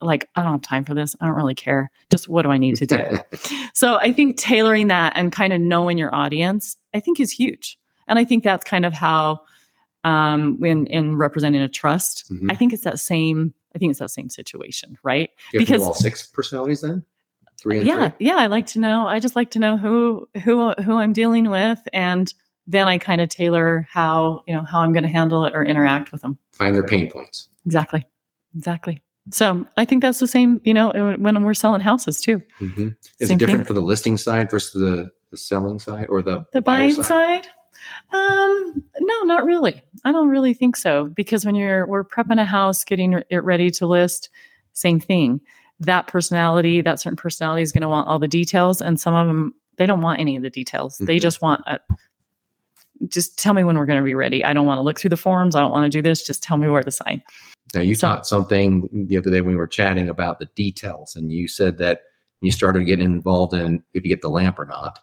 like 0.00 0.28
i 0.36 0.42
don't 0.42 0.52
have 0.52 0.62
time 0.62 0.84
for 0.84 0.94
this 0.94 1.14
i 1.20 1.26
don't 1.26 1.34
really 1.36 1.54
care 1.54 1.90
just 2.10 2.28
what 2.28 2.42
do 2.42 2.50
i 2.50 2.58
need 2.58 2.76
to 2.76 2.86
do 2.86 3.18
so 3.74 3.96
i 3.96 4.12
think 4.12 4.36
tailoring 4.36 4.88
that 4.88 5.12
and 5.16 5.32
kind 5.32 5.52
of 5.52 5.60
knowing 5.60 5.96
your 5.98 6.14
audience 6.14 6.76
i 6.94 7.00
think 7.00 7.20
is 7.20 7.30
huge 7.30 7.78
and 8.08 8.18
i 8.18 8.24
think 8.24 8.42
that's 8.44 8.64
kind 8.64 8.84
of 8.84 8.92
how 8.92 9.40
um 10.04 10.58
when 10.58 10.86
in 10.86 11.16
representing 11.16 11.60
a 11.60 11.68
trust 11.68 12.30
Mhm. 12.32 12.50
i 12.50 12.54
think 12.54 12.72
it's 12.72 12.84
that 12.84 12.98
same 12.98 13.52
i 13.74 13.78
think 13.78 13.90
it's 13.90 13.98
that 14.00 14.10
same 14.10 14.28
situation 14.30 14.96
right 15.02 15.30
You 15.52 15.60
have 15.60 15.66
to 15.68 15.72
know 15.72 15.78
Because- 15.78 15.86
all 15.86 15.94
six 15.94 16.26
personalities 16.26 16.80
then? 16.80 17.04
Three 17.60 17.78
and 17.78 17.86
yeah 17.86 18.08
three? 18.10 18.26
yeah 18.28 18.36
i 18.36 18.46
like 18.46 18.66
to 18.68 18.78
know 18.80 19.06
i 19.06 19.20
just 19.20 19.36
like 19.36 19.50
to 19.50 19.58
know 19.58 19.76
who 19.76 20.26
who 20.44 20.72
who 20.72 20.96
i'm 20.96 21.12
dealing 21.12 21.50
with 21.50 21.78
and 21.92 22.32
then 22.66 22.88
i 22.88 22.96
kind 22.96 23.20
of 23.20 23.28
tailor 23.28 23.86
how 23.90 24.42
you 24.48 24.54
know 24.54 24.62
how 24.62 24.80
i'm 24.80 24.94
going 24.94 25.02
to 25.02 25.10
handle 25.10 25.44
it 25.44 25.54
or 25.54 25.62
interact 25.62 26.10
with 26.10 26.22
them 26.22 26.38
Find 26.52 26.74
their 26.74 26.84
pain 26.86 27.10
points. 27.10 27.48
Exactly. 27.66 28.06
Exactly. 28.54 29.02
So 29.30 29.66
I 29.76 29.84
think 29.84 30.02
that's 30.02 30.18
the 30.18 30.26
same, 30.26 30.60
you 30.64 30.72
know, 30.74 30.90
when 31.18 31.44
we're 31.44 31.54
selling 31.54 31.80
houses 31.80 32.20
too. 32.20 32.42
Mhm. 32.60 32.96
Is 33.20 33.28
Same 33.28 33.36
it 33.36 33.38
different 33.38 33.60
thing. 33.60 33.66
for 33.66 33.74
the 33.74 33.80
listing 33.82 34.16
side 34.16 34.50
versus 34.50 34.80
the, 34.80 35.10
the 35.30 35.36
selling 35.36 35.78
side 35.78 36.06
or 36.08 36.22
the, 36.22 36.44
The 36.52 36.62
buying 36.62 36.94
side, 37.02 37.46
um, 38.12 38.82
no, 39.00 39.20
not 39.22 39.44
really. 39.44 39.82
I 40.04 40.10
don't 40.12 40.28
really 40.28 40.54
think 40.54 40.76
so 40.76 41.06
because 41.06 41.44
when 41.44 41.54
you're 41.54 41.86
we're 41.86 42.04
prepping 42.04 42.40
a 42.40 42.44
house, 42.44 42.82
getting 42.84 43.22
it 43.30 43.44
ready 43.44 43.70
to 43.72 43.86
list, 43.86 44.30
same 44.72 44.98
thing. 44.98 45.40
That 45.78 46.06
personality, 46.08 46.80
that 46.82 47.00
certain 47.00 47.16
personality 47.16 47.62
is 47.62 47.72
going 47.72 47.82
to 47.82 47.88
want 47.88 48.08
all 48.08 48.18
the 48.18 48.28
details, 48.28 48.82
and 48.82 48.98
some 49.00 49.14
of 49.14 49.26
them 49.26 49.54
they 49.76 49.86
don't 49.86 50.02
want 50.02 50.20
any 50.20 50.36
of 50.36 50.42
the 50.42 50.50
details. 50.50 50.98
They 50.98 51.16
Mhm. 51.18 51.22
just 51.22 51.40
want 51.42 51.62
a. 51.66 51.78
Just 53.08 53.38
tell 53.38 53.54
me 53.54 53.64
when 53.64 53.78
we're 53.78 53.86
going 53.86 53.98
to 53.98 54.04
be 54.04 54.14
ready. 54.14 54.44
I 54.44 54.52
don't 54.52 54.66
want 54.66 54.76
to 54.78 54.82
look 54.82 55.00
through 55.00 55.08
the 55.10 55.16
forms. 55.16 55.54
I 55.56 55.60
don't 55.60 55.70
want 55.70 55.90
to 55.90 55.96
do 55.98 56.02
this. 56.02 56.22
Just 56.26 56.42
tell 56.42 56.58
me 56.58 56.68
where 56.68 56.82
to 56.82 56.90
sign. 56.90 57.22
Now 57.74 57.82
you 57.82 57.94
taught 57.94 58.26
something 58.26 58.88
the 59.08 59.16
other 59.16 59.30
day 59.30 59.40
when 59.40 59.50
we 59.50 59.56
were 59.56 59.66
chatting 59.66 60.08
about 60.08 60.38
the 60.38 60.46
details, 60.56 61.14
and 61.16 61.30
you 61.32 61.46
said 61.48 61.78
that 61.78 62.02
you 62.40 62.50
started 62.50 62.84
getting 62.84 63.04
involved 63.06 63.54
in 63.54 63.82
if 63.94 64.02
you 64.04 64.08
get 64.08 64.22
the 64.22 64.28
lamp 64.30 64.58
or 64.58 64.64
not, 64.66 64.98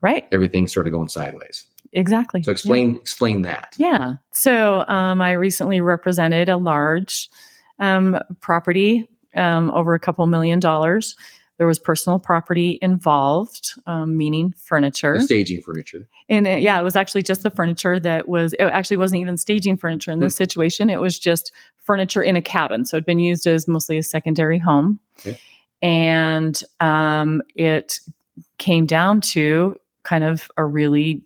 Right. 0.00 0.26
everything 0.32 0.66
started 0.68 0.90
going 0.90 1.08
sideways. 1.08 1.64
Exactly. 1.92 2.42
So 2.42 2.50
Yeah. 2.50 2.52
explain 2.52 2.96
explain 2.96 3.42
that. 3.42 3.74
Yeah. 3.76 4.14
So 4.32 4.84
um, 4.88 5.20
I 5.20 5.32
recently 5.32 5.80
represented 5.80 6.48
a 6.48 6.56
large 6.56 7.28
um, 7.78 8.18
property 8.40 9.08
um, 9.34 9.70
over 9.72 9.94
a 9.94 10.00
couple 10.00 10.26
million 10.26 10.60
dollars. 10.60 11.16
There 11.58 11.66
was 11.66 11.78
personal 11.78 12.18
property 12.18 12.78
involved, 12.82 13.74
um, 13.86 14.16
meaning 14.16 14.54
furniture. 14.58 15.18
The 15.18 15.24
staging 15.24 15.62
furniture. 15.62 16.08
And 16.28 16.46
it, 16.46 16.62
yeah, 16.62 16.80
it 16.80 16.82
was 16.82 16.96
actually 16.96 17.22
just 17.22 17.42
the 17.42 17.50
furniture 17.50 18.00
that 18.00 18.26
was, 18.28 18.54
it 18.54 18.64
actually 18.64 18.96
wasn't 18.96 19.20
even 19.20 19.36
staging 19.36 19.76
furniture 19.76 20.10
in 20.10 20.18
this 20.20 20.34
situation. 20.34 20.90
It 20.90 21.00
was 21.00 21.18
just 21.18 21.52
furniture 21.78 22.22
in 22.22 22.36
a 22.36 22.42
cabin. 22.42 22.84
So 22.84 22.96
it'd 22.96 23.06
been 23.06 23.18
used 23.18 23.46
as 23.46 23.68
mostly 23.68 23.98
a 23.98 24.02
secondary 24.02 24.58
home. 24.58 24.98
Okay. 25.20 25.38
And 25.82 26.62
um, 26.80 27.42
it 27.54 28.00
came 28.58 28.86
down 28.86 29.20
to 29.20 29.76
kind 30.04 30.24
of 30.24 30.50
a 30.56 30.64
really, 30.64 31.22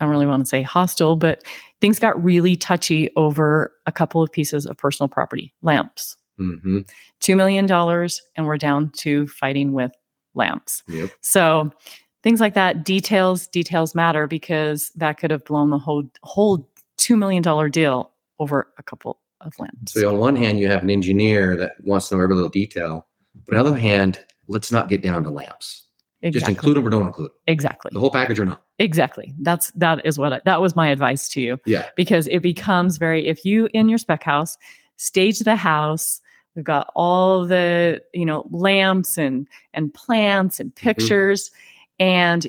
I 0.00 0.04
don't 0.04 0.12
really 0.12 0.26
want 0.26 0.44
to 0.44 0.48
say 0.48 0.60
hostile, 0.60 1.16
but 1.16 1.44
things 1.80 1.98
got 1.98 2.22
really 2.22 2.56
touchy 2.56 3.10
over 3.16 3.72
a 3.86 3.92
couple 3.92 4.22
of 4.22 4.30
pieces 4.30 4.66
of 4.66 4.76
personal 4.76 5.08
property 5.08 5.54
lamps. 5.62 6.16
Hmm 6.38 6.78
$2 7.20 7.36
million, 7.36 7.70
and 8.36 8.46
we're 8.46 8.56
down 8.56 8.90
to 8.90 9.26
fighting 9.28 9.72
with 9.72 9.90
lamps. 10.34 10.82
Yep. 10.88 11.10
So 11.20 11.72
things 12.22 12.40
like 12.40 12.54
that, 12.54 12.84
details, 12.84 13.46
details 13.48 13.94
matter 13.94 14.26
because 14.26 14.90
that 14.96 15.18
could 15.18 15.30
have 15.30 15.44
blown 15.44 15.70
the 15.70 15.78
whole 15.78 16.04
whole 16.22 16.68
two 16.96 17.16
million 17.16 17.42
dollar 17.42 17.68
deal 17.68 18.12
over 18.38 18.68
a 18.78 18.82
couple 18.82 19.18
of 19.40 19.52
lamps. 19.58 19.92
So 19.94 20.08
on 20.08 20.18
one 20.18 20.36
hand, 20.36 20.58
you 20.60 20.68
have 20.68 20.82
an 20.82 20.90
engineer 20.90 21.56
that 21.56 21.72
wants 21.82 22.08
to 22.08 22.16
know 22.16 22.22
every 22.22 22.34
little 22.34 22.50
detail. 22.50 23.06
But 23.46 23.56
on 23.56 23.64
the 23.64 23.70
other 23.70 23.78
hand, 23.80 24.24
let's 24.48 24.70
not 24.72 24.88
get 24.88 25.02
down 25.02 25.22
to 25.24 25.30
lamps. 25.30 25.84
Just 26.24 26.48
include 26.48 26.76
them 26.76 26.86
or 26.86 26.90
don't 26.90 27.06
include 27.06 27.30
them. 27.30 27.36
exactly. 27.46 27.90
The 27.92 28.00
whole 28.00 28.10
package 28.10 28.40
or 28.40 28.44
not. 28.44 28.62
Exactly. 28.80 29.32
That's 29.40 29.70
that 29.72 30.04
is 30.04 30.18
what 30.18 30.32
I, 30.32 30.40
that 30.44 30.60
was 30.60 30.74
my 30.74 30.88
advice 30.88 31.28
to 31.30 31.40
you 31.40 31.58
Yeah. 31.66 31.86
because 31.96 32.26
it 32.28 32.40
becomes 32.42 32.96
very 32.96 33.26
if 33.28 33.44
you 33.44 33.68
in 33.72 33.88
your 33.88 33.98
spec 33.98 34.24
house 34.24 34.56
stage 34.96 35.38
the 35.38 35.54
house 35.54 36.20
we've 36.58 36.64
got 36.64 36.90
all 36.96 37.46
the 37.46 38.02
you 38.12 38.26
know 38.26 38.46
lamps 38.50 39.16
and 39.16 39.46
and 39.72 39.94
plants 39.94 40.58
and 40.58 40.74
pictures 40.74 41.52
and 42.00 42.48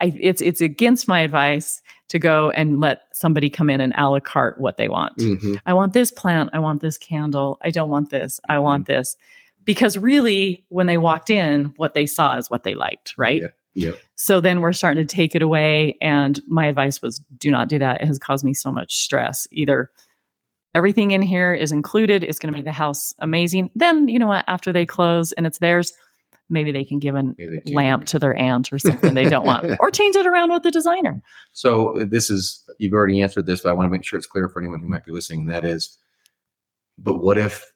I, 0.00 0.12
it's 0.20 0.42
it's 0.42 0.60
against 0.60 1.08
my 1.08 1.20
advice 1.20 1.80
to 2.08 2.18
go 2.18 2.50
and 2.50 2.78
let 2.78 3.04
somebody 3.12 3.48
come 3.48 3.70
in 3.70 3.80
and 3.80 3.94
a 3.96 4.10
la 4.10 4.20
carte 4.20 4.60
what 4.60 4.76
they 4.76 4.88
want 4.88 5.14
hmm 5.16 5.54
I 5.64 5.72
want 5.72 5.94
this 5.94 6.10
plant. 6.10 6.50
I 6.52 6.58
want 6.58 6.82
this 6.82 6.98
candle. 6.98 7.58
I 7.62 7.70
don't 7.70 7.88
want 7.88 8.10
this. 8.10 8.38
I 8.48 8.58
want 8.58 8.86
this. 8.86 9.16
Because 9.64 9.96
really, 9.96 10.64
when 10.68 10.86
they 10.86 10.98
walked 10.98 11.30
in, 11.30 11.72
what 11.76 11.94
they 11.94 12.04
saw 12.04 12.36
is 12.36 12.50
what 12.50 12.64
they 12.64 12.74
liked, 12.74 13.14
right? 13.16 13.42
Yeah. 13.42 13.48
Yep. 13.74 13.98
So 14.16 14.40
then 14.40 14.60
we're 14.60 14.72
starting 14.74 15.06
to 15.06 15.14
take 15.14 15.34
it 15.34 15.40
away. 15.40 15.96
And 16.02 16.42
my 16.46 16.66
advice 16.66 17.00
was 17.00 17.22
do 17.38 17.50
not 17.50 17.68
do 17.68 17.78
that. 17.78 18.02
It 18.02 18.06
has 18.06 18.18
caused 18.18 18.44
me 18.44 18.52
so 18.52 18.70
much 18.70 19.02
stress. 19.02 19.46
Either 19.50 19.90
everything 20.74 21.10
in 21.12 21.22
here 21.22 21.52
is 21.54 21.72
included, 21.72 22.24
it's 22.24 22.38
going 22.38 22.52
to 22.52 22.56
make 22.56 22.64
the 22.64 22.72
house 22.72 23.14
amazing. 23.18 23.70
Then, 23.74 24.08
you 24.08 24.18
know 24.18 24.26
what? 24.26 24.44
After 24.48 24.72
they 24.72 24.86
close 24.86 25.32
and 25.32 25.46
it's 25.46 25.58
theirs, 25.58 25.92
maybe 26.48 26.72
they 26.72 26.84
can 26.84 26.98
give 26.98 27.14
a 27.14 27.22
Maybe 27.22 27.46
they 27.46 27.56
change 27.60 27.74
lamp 27.74 28.04
to 28.06 28.18
their 28.18 28.36
aunt 28.36 28.72
or 28.72 28.78
something 28.78 29.14
they 29.14 29.28
don't 29.28 29.46
want, 29.46 29.76
or 29.80 29.90
change 29.90 30.16
it 30.16 30.26
around 30.26 30.52
with 30.52 30.62
the 30.62 30.70
designer. 30.70 31.22
So 31.52 31.98
uh, 32.00 32.04
this 32.06 32.30
is 32.30 32.62
you've 32.78 32.92
already 32.92 33.22
answered 33.22 33.46
this, 33.46 33.60
but 33.62 33.70
I 33.70 33.72
want 33.72 33.86
to 33.86 33.90
make 33.90 34.04
sure 34.04 34.18
it's 34.18 34.26
clear 34.26 34.48
for 34.48 34.60
anyone 34.60 34.80
who 34.80 34.88
might 34.88 35.04
be 35.04 35.12
listening. 35.12 35.46
That 35.46 35.64
is, 35.64 35.96
but 36.98 37.22
what 37.22 37.38
if 37.38 37.72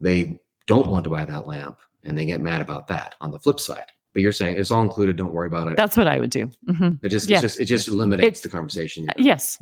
they 0.00 0.40
don't 0.66 0.86
want 0.88 1.04
to 1.04 1.10
buy 1.10 1.24
that 1.24 1.46
lamp 1.46 1.78
and 2.04 2.16
they 2.16 2.24
get 2.24 2.40
mad 2.40 2.60
about 2.60 2.86
that 2.88 3.14
on 3.20 3.30
the 3.30 3.38
flip 3.38 3.58
side? 3.60 3.86
But 4.12 4.22
you're 4.22 4.32
saying 4.32 4.56
it's 4.58 4.70
all 4.72 4.82
included. 4.82 5.16
Don't 5.16 5.32
worry 5.32 5.46
about 5.46 5.68
it. 5.68 5.76
That's 5.76 5.96
what 5.96 6.08
I 6.08 6.18
would 6.18 6.30
do. 6.30 6.50
Mhm. 6.68 6.98
it 7.02 7.10
just, 7.10 7.28
yeah. 7.28 7.36
it's 7.36 7.42
just 7.42 7.60
it 7.60 7.64
just 7.66 7.86
eliminates 7.88 8.26
It's- 8.26 8.40
the 8.42 8.48
conversation. 8.48 9.08
Yes. 9.16 9.56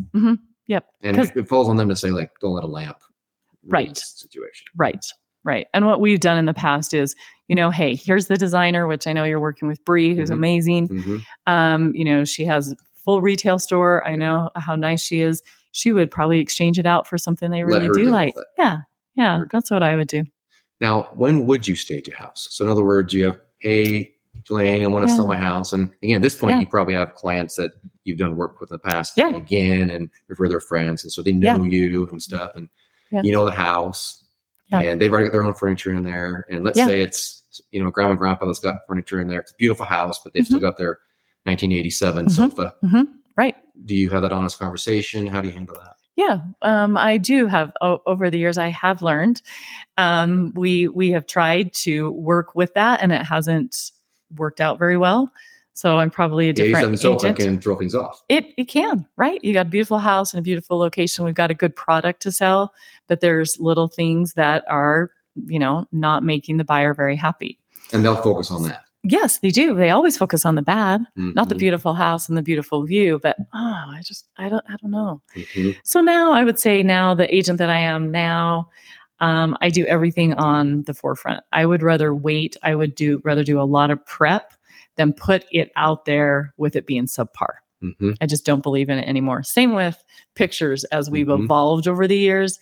Hmm 0.68 0.78
And 1.02 1.18
it, 1.18 1.48
falls 1.48 1.68
on 1.68 1.76
them 1.76 1.88
to 1.88 1.96
say 1.96 2.10
like, 2.10 2.30
don't 2.40 2.52
let 2.54 2.64
a 2.64 2.68
lamp 2.68 2.98
Right. 3.66 3.96
situation. 3.96 4.66
Right. 4.76 5.04
Right. 5.44 5.66
And 5.75 5.87
what 5.87 6.00
we've 6.00 6.20
done 6.20 6.38
in 6.38 6.44
the 6.46 6.54
past 6.54 6.92
is, 6.94 7.14
you 7.48 7.54
know, 7.56 7.70
hey, 7.70 7.94
here's 7.94 8.26
the 8.26 8.37
designer, 8.37 8.87
which 8.87 9.06
I 9.06 9.12
know 9.12 9.25
you're 9.25 9.40
working 9.40 9.68
with 9.68 9.82
Bree, 9.84 10.14
who's 10.14 10.30
Mhm. 10.30 10.34
amazing. 10.34 10.88
Mhm. 10.88 11.22
Um, 11.46 11.94
you 11.94 12.04
know, 12.04 12.25
she 12.25 12.44
has 12.44 12.72
a 12.72 12.76
full 13.04 13.20
retail 13.22 13.58
store. 13.58 14.06
I 14.06 14.16
know 14.16 14.50
how 14.56 14.75
nice 14.76 15.00
she 15.02 15.20
is. 15.20 15.42
She 15.72 15.92
would 15.92 16.10
probably 16.10 16.40
exchange 16.40 16.78
it 16.78 16.87
out 16.87 17.06
for 17.06 17.16
something 17.18 17.50
they 17.50 17.64
really 17.64 17.88
do 17.94 18.10
like. 18.10 18.34
Yeah. 18.58 18.78
Yeah. 19.14 19.44
That's 19.52 19.70
what 19.70 19.82
I 19.82 19.96
would 19.96 20.08
do. 20.08 20.25
Now, 20.80 21.08
when 21.14 21.46
would 21.46 21.66
you 21.66 21.76
stage 21.76 22.08
a 22.08 22.14
house? 22.16 22.48
So 22.50 22.64
in 22.64 22.70
other 22.70 22.84
words, 22.84 23.12
you 23.14 23.25
have, 23.26 23.40
hey, 23.60 24.12
Jalayne, 24.48 24.82
I 24.82 24.86
want 24.86 25.06
to 25.06 25.10
Yeah. 25.10 25.16
sell 25.16 25.26
my 25.26 25.36
house. 25.36 25.72
And 25.72 25.90
again, 26.02 26.16
at 26.16 26.22
this 26.22 26.36
point, 26.36 26.54
Yeah. 26.56 26.60
you 26.60 26.66
probably 26.66 26.94
have 26.94 27.14
clients 27.14 27.56
that 27.56 27.72
you've 28.04 28.18
done 28.18 28.36
work 28.36 28.60
with 28.60 28.70
in 28.70 28.74
the 28.82 28.90
past 28.90 29.16
Yeah. 29.16 29.34
again 29.36 29.90
and 29.90 30.08
refer 30.28 30.48
their 30.48 30.60
friends. 30.60 31.02
And 31.04 31.12
so 31.12 31.22
they 31.22 31.32
know 31.32 31.62
you 31.64 32.08
and 32.10 32.22
stuff. 32.22 32.52
And 32.54 32.68
you 33.10 33.32
know 33.32 33.44
the 33.44 33.50
house. 33.52 34.24
And 34.72 35.00
they've 35.00 35.10
already 35.12 35.26
got 35.28 35.32
their 35.32 35.44
own 35.44 35.54
furniture 35.54 35.92
in 35.92 36.02
there. 36.04 36.44
And 36.50 36.62
let's 36.64 36.78
say 36.78 37.00
it's, 37.02 37.42
you 37.70 37.82
know, 37.82 37.90
grandma 37.90 38.10
and 38.10 38.18
grandpa 38.18 38.46
that's 38.46 38.58
got 38.60 38.76
furniture 38.86 39.20
in 39.20 39.28
there. 39.28 39.40
It's 39.40 39.52
a 39.52 39.56
beautiful 39.56 39.86
house, 39.86 40.20
but 40.22 40.32
they've 40.34 40.44
still 40.46 40.60
got 40.60 40.76
their 40.78 40.98
1987 41.46 42.26
Mhm. 42.26 42.30
sofa. 42.30 42.74
hmm 42.82 43.02
Right. 43.36 43.56
Do 43.84 43.94
you 43.94 44.10
have 44.10 44.22
that 44.22 44.32
honest 44.32 44.58
conversation? 44.58 45.26
How 45.26 45.40
do 45.40 45.48
you 45.48 45.54
handle 45.54 45.76
that? 45.76 45.94
Yeah, 46.16 46.40
um, 46.62 46.96
I 46.96 47.16
do 47.16 47.46
have 47.46 47.72
o- 47.80 48.02
over 48.04 48.28
the 48.28 48.38
years. 48.38 48.58
I 48.58 48.68
have 48.70 49.02
learned. 49.02 49.40
Um, 49.96 50.52
we 50.56 50.88
we 50.88 51.10
have 51.12 51.26
tried 51.26 51.72
to 51.84 52.10
work 52.10 52.56
with 52.56 52.74
that, 52.74 53.00
and 53.00 53.12
it 53.12 53.22
hasn't 53.22 53.92
worked 54.37 54.61
out 54.61 54.78
very 54.78 54.97
well. 54.97 55.32
So 55.75 55.99
I'm 55.99 56.11
probably 56.11 56.47
a 56.47 56.49
Yeah, 56.49 56.64
different 56.64 56.99
sofa 56.99 57.26
agent. 57.26 57.37
can 57.38 57.61
throw 57.61 57.76
things 57.76 57.94
off. 57.94 58.20
It 58.28 58.47
it 58.56 58.64
can, 58.64 59.06
right? 59.16 59.42
You 59.44 59.52
got 59.52 59.66
a 59.66 59.70
beautiful 59.70 59.99
house 59.99 60.32
and 60.32 60.40
a 60.40 60.42
beautiful 60.42 60.76
location. 60.78 61.25
We've 61.25 61.35
got 61.35 61.50
a 61.52 61.54
good 61.54 61.75
product 61.76 62.20
to 62.23 62.32
sell, 62.32 62.75
but 63.06 63.20
there's 63.20 63.58
little 63.61 63.87
things 63.87 64.35
that 64.35 64.64
are, 64.68 65.12
you 65.47 65.58
know, 65.61 65.87
not 65.92 66.25
making 66.25 66.56
the 66.56 66.64
buyer 66.64 66.94
very 66.94 67.14
happy. 67.14 67.58
And 67.92 68.04
they'll 68.04 68.16
focus 68.16 68.50
on 68.50 68.64
that. 68.64 68.82
Yes, 69.04 69.38
they 69.38 69.50
do. 69.50 69.75
They 69.76 69.90
always 69.90 70.18
focus 70.18 70.44
on 70.44 70.56
the 70.56 70.62
bad, 70.62 71.02
not 71.14 71.49
the 71.49 71.54
Mhm. 71.54 71.58
beautiful 71.61 71.94
house 71.94 72.28
and 72.28 72.37
the 72.37 72.42
beautiful 72.42 72.82
view, 72.82 73.20
but 73.23 73.37
oh, 73.54 73.85
I 73.97 74.00
just 74.04 74.26
I 74.37 74.49
don't 74.49 74.64
I 74.68 74.75
don't 74.82 74.90
know. 74.90 75.23
Mhm. 75.37 75.76
So 75.85 76.00
now 76.00 76.32
I 76.32 76.42
would 76.42 76.58
say 76.58 76.82
now 76.82 77.14
the 77.14 77.32
agent 77.32 77.58
that 77.58 77.70
I 77.70 77.78
am 77.78 78.11
now, 78.11 78.68
um, 79.20 79.56
I 79.60 79.68
do 79.70 79.84
everything 79.87 80.34
on 80.34 80.82
the 80.82 80.94
forefront. 80.94 81.42
I 81.52 81.66
would 81.66 81.82
rather 81.82 82.14
wait. 82.14 82.56
I 82.62 82.75
would 82.75 82.94
do 82.94 83.20
rather 83.25 83.42
do 83.44 83.60
a 83.60 83.62
lot 83.64 83.90
of 83.90 84.04
prep 84.06 84.52
than 84.96 85.12
put 85.12 85.44
it 85.52 85.70
out 85.76 86.04
there 86.04 86.52
with 86.56 86.76
it 86.76 86.87
being 86.87 87.06
subpar. 87.06 87.54
Mhm. 87.82 88.16
I 88.20 88.26
just 88.26 88.44
don't 88.44 88.62
believe 88.62 88.88
in 88.88 88.98
it 88.98 89.06
anymore. 89.08 89.42
Same 89.44 89.75
with 89.75 90.02
pictures 90.34 90.84
as 90.84 91.08
we've 91.10 91.26
Mhm. 91.28 91.44
evolved 91.44 91.87
over 91.87 92.06
the 92.08 92.16
years. 92.18 92.58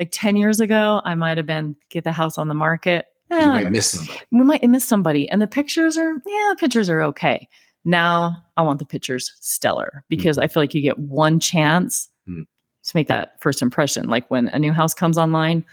Like 0.00 0.08
10 0.12 0.36
years 0.36 0.60
ago, 0.60 1.00
I 1.04 1.14
might 1.14 1.36
have 1.36 1.46
been 1.46 1.76
get 1.90 2.04
the 2.04 2.12
house 2.12 2.38
on 2.38 2.48
the 2.48 2.54
market. 2.54 3.06
You 3.30 3.38
Eh, 3.38 3.46
might 3.46 3.70
miss 3.70 3.90
somebody. 3.92 4.20
we 4.32 4.42
might 4.42 4.62
miss 4.68 4.84
somebody. 4.84 5.28
And 5.28 5.40
the 5.40 5.46
pictures 5.46 5.96
are, 5.96 6.10
yeah, 6.26 6.50
the 6.50 6.56
pictures 6.58 6.90
are 6.90 7.02
okay. 7.02 7.48
Now 7.84 8.36
I 8.56 8.62
want 8.62 8.78
the 8.80 8.84
pictures 8.84 9.32
stellar 9.40 10.04
because 10.08 10.38
I 10.38 10.48
feel 10.48 10.62
like 10.62 10.74
you 10.74 10.80
get 10.82 10.98
one 10.98 11.38
chance 11.40 12.08
Mm. 12.28 12.46
to 12.84 12.96
make 12.96 13.06
that 13.08 13.40
first 13.40 13.62
impression. 13.62 14.08
Like 14.08 14.28
when 14.30 14.48
a 14.48 14.58
new 14.58 14.72
house 14.72 14.92
comes 14.94 15.16
online, 15.18 15.64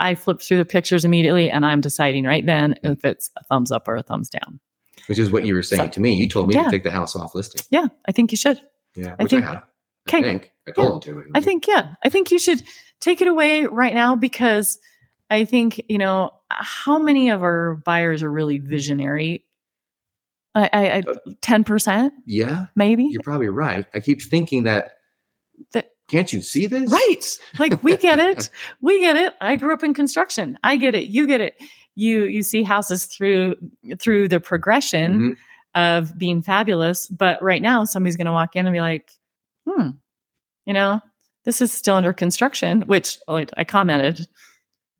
I 0.00 0.14
flip 0.14 0.40
through 0.40 0.58
the 0.58 0.64
pictures 0.64 1.04
immediately 1.04 1.50
and 1.50 1.66
I'm 1.66 1.80
deciding 1.80 2.24
right 2.24 2.44
then 2.46 2.74
if 2.82 3.04
it's 3.04 3.30
a 3.36 3.44
thumbs 3.44 3.72
up 3.72 3.88
or 3.88 3.96
a 3.96 4.02
thumbs 4.02 4.28
down. 4.30 4.60
Which 5.06 5.18
is 5.18 5.30
what 5.30 5.44
you 5.44 5.54
were 5.54 5.62
saying 5.62 5.90
to 5.90 6.00
me. 6.00 6.14
You 6.14 6.28
told 6.28 6.48
me 6.48 6.54
Yeah. 6.54 6.64
to 6.64 6.70
take 6.70 6.82
the 6.84 6.90
house 6.90 7.16
off 7.16 7.34
listing. 7.34 7.62
Yeah, 7.70 7.86
I 8.06 8.12
think 8.12 8.30
you 8.30 8.36
should. 8.36 8.60
Yeah, 8.94 9.16
I 9.18 9.24
think- 9.26 9.44
I 9.44 9.48
have. 9.48 9.62
I 10.08 10.10
think. 10.22 10.52
I 10.66 10.70
told 10.72 11.04
him 11.04 11.22
to. 11.22 11.30
I 11.34 11.40
think, 11.40 11.66
yeah, 11.66 11.94
I 12.04 12.08
think 12.08 12.30
you 12.30 12.38
should 12.38 12.62
take 13.00 13.20
it 13.20 13.28
away 13.28 13.64
right 13.66 13.94
now 13.94 14.16
because 14.16 14.78
I 15.30 15.44
think, 15.44 15.82
you 15.88 15.98
know, 15.98 16.30
how 16.50 16.98
many 16.98 17.28
of 17.30 17.42
our 17.42 17.76
buyers 17.84 18.22
are 18.22 18.30
really 18.30 18.58
visionary? 18.58 19.44
I, 20.54 20.70
I, 20.72 20.86
I 20.88 20.98
uh, 21.00 21.14
10% 21.42 22.10
Yeah, 22.26 22.66
maybe. 22.74 23.04
you're 23.04 23.22
probably 23.22 23.48
right. 23.48 23.86
I 23.94 24.00
keep 24.00 24.22
thinking 24.22 24.62
that. 24.64 24.92
That- 25.72 25.90
can't 26.08 26.32
you 26.32 26.40
see 26.42 26.66
this? 26.66 26.90
Right. 26.90 27.38
Like 27.58 27.82
we 27.82 27.96
get 27.96 28.18
it. 28.30 28.50
We 28.80 29.00
get 29.00 29.16
it. 29.16 29.34
I 29.40 29.56
grew 29.56 29.72
up 29.72 29.84
in 29.84 29.94
construction. 29.94 30.58
I 30.64 30.76
get 30.76 30.94
it. 30.94 31.08
You 31.08 31.26
get 31.26 31.40
it. 31.40 31.54
You 31.94 32.24
you 32.24 32.42
see 32.42 32.62
houses 32.62 33.04
through 33.04 33.56
through 33.98 34.28
the 34.28 34.40
progression 34.40 35.20
Mhm. 35.20 35.36
of 36.00 36.18
being 36.18 36.42
fabulous, 36.42 37.06
but 37.08 37.42
right 37.42 37.62
now 37.62 37.84
somebody's 37.84 38.16
going 38.16 38.26
to 38.26 38.32
walk 38.32 38.56
in 38.56 38.66
and 38.66 38.72
be 38.72 38.80
like, 38.80 39.10
"Hmm, 39.68 39.90
you 40.66 40.72
know, 40.74 41.00
this 41.44 41.60
is 41.60 41.72
still 41.72 41.96
under 41.96 42.12
construction." 42.12 42.82
Which 42.82 43.18
like, 43.28 43.50
I 43.56 43.64
commented, 43.64 44.26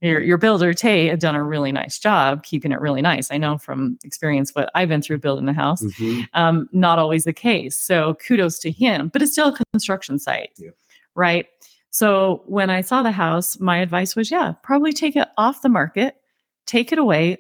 your 0.00 0.21
your 0.21 0.38
builder 0.38 0.75
Tay 0.75 1.07
had 1.07 1.21
done 1.21 1.37
a 1.37 1.43
really 1.45 1.71
nice 1.73 1.99
job 2.00 2.43
keeping 2.45 2.73
it 2.73 2.81
really 2.81 3.00
nice. 3.03 3.31
I 3.31 3.38
know 3.38 3.59
from 3.59 3.97
experience 4.05 4.50
what 4.55 4.69
I've 4.75 4.88
been 4.88 5.03
through 5.03 5.19
building 5.19 5.47
the 5.47 5.53
house. 5.53 5.83
Mhm. 5.83 6.27
um, 6.35 6.69
not 6.73 6.99
always 6.99 7.25
the 7.25 7.33
case. 7.33 7.79
So 7.79 8.15
kudos 8.15 8.59
to 8.61 8.71
him, 8.73 9.09
but 9.12 9.23
it's 9.23 9.33
still 9.33 9.49
a 9.55 9.65
construction 9.73 10.19
site, 10.19 10.50
Yeah. 10.59 10.71
Right? 11.18 11.46
So 11.90 12.42
when 12.46 12.70
I 12.70 12.80
saw 12.80 13.02
the 13.02 13.10
house, 13.12 13.58
my 13.60 13.78
advice 13.78 14.14
was, 14.16 14.30
yeah, 14.30 14.52
probably 14.62 14.92
take 14.92 15.16
it 15.16 15.28
off 15.37 15.62
the 15.62 15.68
market, 15.68 16.16
take 16.66 16.92
it 16.92 16.98
away, 16.98 17.38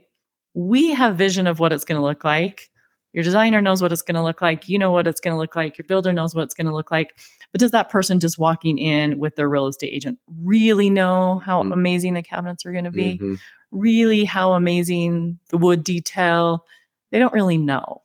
we 0.54 0.90
have 0.92 1.16
vision 1.16 1.46
of 1.46 1.60
what 1.60 1.72
it's 1.72 1.84
going 1.84 1.98
to 2.00 2.04
look 2.04 2.24
like. 2.24 2.70
Your 3.12 3.22
designer 3.24 3.60
knows 3.62 3.80
what 3.80 3.92
it's 3.92 4.02
going 4.02 4.16
to 4.16 4.22
look 4.22 4.42
like. 4.42 4.68
You 4.68 4.78
know 4.78 4.90
what 4.90 5.06
it's 5.06 5.20
going 5.20 5.32
to 5.34 5.38
look 5.38 5.54
like. 5.56 5.78
Your 5.78 5.84
builder 5.86 6.12
knows 6.12 6.34
what 6.34 6.42
it's 6.44 6.54
going 6.54 6.66
to 6.66 6.74
look 6.74 6.90
like. 6.90 7.18
But 7.52 7.60
does 7.60 7.70
that 7.70 7.88
person 7.88 8.20
just 8.20 8.38
walking 8.38 8.78
in 8.78 9.18
with 9.18 9.36
their 9.36 9.48
real 9.48 9.66
estate 9.66 9.92
agent 9.94 10.18
really 10.42 10.90
know 10.90 11.38
how 11.44 11.62
Mm. 11.62 11.72
amazing 11.72 12.14
the 12.14 12.22
cabinets 12.22 12.66
are 12.66 12.72
going 12.72 12.84
to 12.84 12.90
be? 12.90 13.18
Mhm. 13.18 13.38
Really, 13.70 14.24
how 14.24 14.52
amazing 14.54 15.38
the 15.50 15.58
wood 15.58 15.84
detail? 15.84 16.64
They 17.10 17.18
don't 17.18 17.32
really 17.32 17.58
know. 17.58 18.02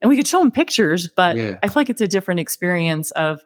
And 0.00 0.08
we 0.08 0.16
could 0.16 0.26
show 0.28 0.38
them 0.40 0.50
pictures, 0.50 1.08
but 1.08 1.36
Yeah. 1.36 1.58
I 1.62 1.68
feel 1.68 1.80
like 1.80 1.90
it's 1.90 2.00
a 2.00 2.08
different 2.08 2.40
experience 2.40 3.10
of 3.12 3.40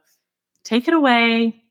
take 0.64 0.88
it 0.88 0.94
away, 0.94 1.62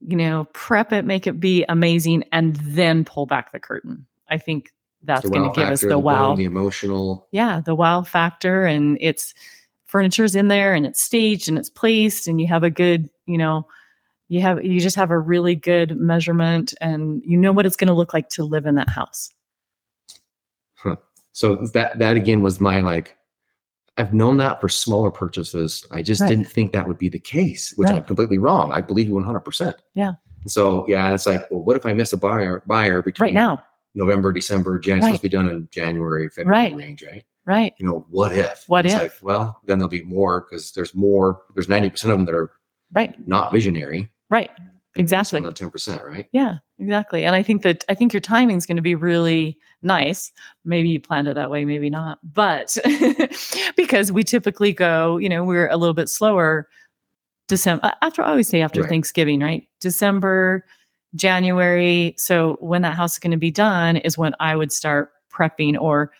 you 0.00 0.16
know, 0.16 0.46
prep 0.52 0.92
it, 0.92 1.04
make 1.04 1.26
it 1.26 1.40
be 1.40 1.64
amazing, 1.68 2.24
and 2.32 2.56
then 2.56 3.04
pull 3.04 3.26
back 3.26 3.52
the 3.52 3.58
curtain. 3.58 4.06
I 4.28 4.38
think 4.38 4.72
that's 5.02 5.22
The 5.22 5.30
going 5.30 5.52
to 5.52 5.60
give 5.60 5.68
us 5.68 5.80
the 5.80 5.88
bone, 5.88 6.04
wow. 6.04 6.34
the 6.36 6.44
emotional. 6.44 7.26
yeah, 7.32 7.60
the 7.60 7.74
wow 7.74 8.02
factor, 8.02 8.64
and 8.64 8.98
it's 9.00 9.34
furniture's 9.86 10.34
in 10.34 10.48
there, 10.48 10.74
and 10.74 10.86
it's 10.86 11.02
staged, 11.02 11.48
and 11.48 11.58
it's 11.58 11.70
placed, 11.70 12.28
and 12.28 12.40
you 12.40 12.46
have 12.46 12.62
a 12.62 12.70
good, 12.70 13.08
you 13.26 13.38
know, 13.38 13.66
you 14.28 14.40
have 14.42 14.62
you 14.64 14.80
just 14.80 14.96
have 14.96 15.10
a 15.10 15.18
really 15.18 15.54
good 15.54 15.96
measurement, 15.96 16.74
and 16.80 17.22
you 17.24 17.36
know 17.36 17.52
what 17.52 17.66
it's 17.66 17.76
going 17.76 17.88
to 17.88 17.94
look 17.94 18.12
like 18.12 18.28
to 18.30 18.44
live 18.44 18.66
in 18.66 18.74
that 18.74 18.90
house. 18.90 19.30
So 21.32 21.54
that 21.54 21.98
that 22.00 22.16
again 22.16 22.42
was 22.42 22.60
my 22.60 22.80
like. 22.80 23.16
I've 23.98 24.14
known 24.14 24.36
that 24.38 24.60
for 24.60 24.68
smaller 24.68 25.10
purchases. 25.10 25.84
I 25.90 26.02
just 26.02 26.20
Right. 26.20 26.28
didn't 26.28 26.48
think 26.48 26.72
that 26.72 26.86
would 26.86 26.98
be 26.98 27.08
the 27.08 27.18
case, 27.18 27.74
which 27.76 27.88
I'm 27.88 28.04
completely 28.04 28.38
wrong. 28.38 28.72
I 28.72 28.80
believe 28.80 29.08
you 29.08 29.14
100. 29.14 29.40
percent 29.40 29.76
Yeah. 29.94 30.12
So 30.46 30.86
yeah, 30.88 31.12
it's 31.12 31.26
like, 31.26 31.50
well, 31.50 31.62
what 31.62 31.76
if 31.76 31.84
I 31.84 31.92
miss 31.92 32.12
a 32.12 32.16
buyer 32.16 32.62
buyer 32.66 33.02
between 33.02 33.26
Right 33.26 33.34
now, 33.34 33.62
November, 33.94 34.32
December, 34.32 34.78
January? 34.78 34.98
It's 35.00 35.06
supposed 35.08 35.22
to 35.22 35.28
be 35.28 35.36
done 35.36 35.48
in 35.54 35.68
January, 35.72 36.28
February 36.28 36.64
Right. 36.70 36.76
range, 36.76 37.02
right? 37.02 37.24
right? 37.44 37.74
You 37.78 37.86
know, 37.86 38.06
what 38.08 38.32
if? 38.32 38.64
What 38.68 38.86
It's 38.86 38.94
if? 38.94 39.00
Like, 39.02 39.12
well, 39.22 39.60
then 39.66 39.78
there'll 39.78 39.88
be 39.90 40.04
more 40.04 40.42
because 40.42 40.70
there's 40.72 40.94
more. 40.94 41.42
There's 41.54 41.68
90 41.68 41.90
percent 41.90 42.12
of 42.12 42.18
them 42.18 42.26
that 42.26 42.34
are 42.34 42.52
Right, 42.92 43.14
not 43.28 43.52
visionary. 43.52 44.10
right, 44.30 44.50
exactly. 44.98 45.40
Not 45.40 45.56
10 45.56 45.70
percent, 45.70 46.02
right? 46.04 46.26
Yeah, 46.32 46.56
exactly. 46.78 47.24
And 47.24 47.34
I 47.34 47.42
think 47.42 47.62
that 47.62 47.84
I 47.88 47.94
think 47.94 48.12
your 48.12 48.20
timing 48.20 48.56
is 48.56 48.66
going 48.66 48.76
to 48.76 48.82
be 48.82 48.94
really 48.94 49.56
nice. 49.82 50.32
Maybe 50.64 50.88
you 50.90 51.00
planned 51.00 51.28
it 51.28 51.34
that 51.34 51.50
way, 51.50 51.64
maybe 51.64 51.90
not. 51.90 52.18
But 52.22 52.76
because 53.76 54.12
we 54.12 54.24
typically 54.24 54.72
go, 54.72 55.16
you 55.18 55.28
know, 55.28 55.44
we're 55.44 55.68
a 55.68 55.76
little 55.76 55.94
bit 55.94 56.08
slower 56.08 56.68
December 57.48 57.92
after 58.02 58.22
I 58.22 58.30
always 58.30 58.48
say 58.48 58.60
after 58.60 58.82
Right. 58.82 58.88
Thanksgiving, 58.90 59.40
right? 59.40 59.66
December, 59.80 60.64
January. 61.14 62.14
So 62.18 62.56
when 62.60 62.82
that 62.82 62.94
house 62.96 63.14
is 63.14 63.18
going 63.18 63.30
to 63.32 63.36
be 63.38 63.50
done 63.50 63.96
is 63.96 64.18
when 64.18 64.34
I 64.40 64.56
would 64.56 64.72
start 64.72 65.10
prepping 65.32 65.80
or 65.80 66.12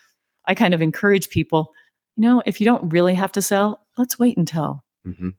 I 0.45 0.55
kind 0.55 0.73
of 0.73 0.81
encourage 0.81 1.29
people, 1.29 1.73
you 2.15 2.23
know, 2.23 2.41
if 2.45 2.59
you 2.59 2.65
don't 2.65 2.89
really 2.91 3.13
have 3.13 3.31
to 3.33 3.41
sell, 3.41 3.85
let's 3.97 4.17
wait 4.19 4.37
until 4.37 4.83
hmm 5.05 5.29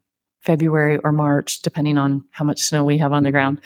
February 0.40 0.99
or 1.04 1.12
March, 1.12 1.62
depending 1.62 1.99
on 1.99 2.25
how 2.30 2.44
much 2.44 2.61
snow 2.62 2.85
we 2.85 2.99
have 2.99 3.12
on 3.12 3.23
the 3.23 3.30
ground. 3.30 3.61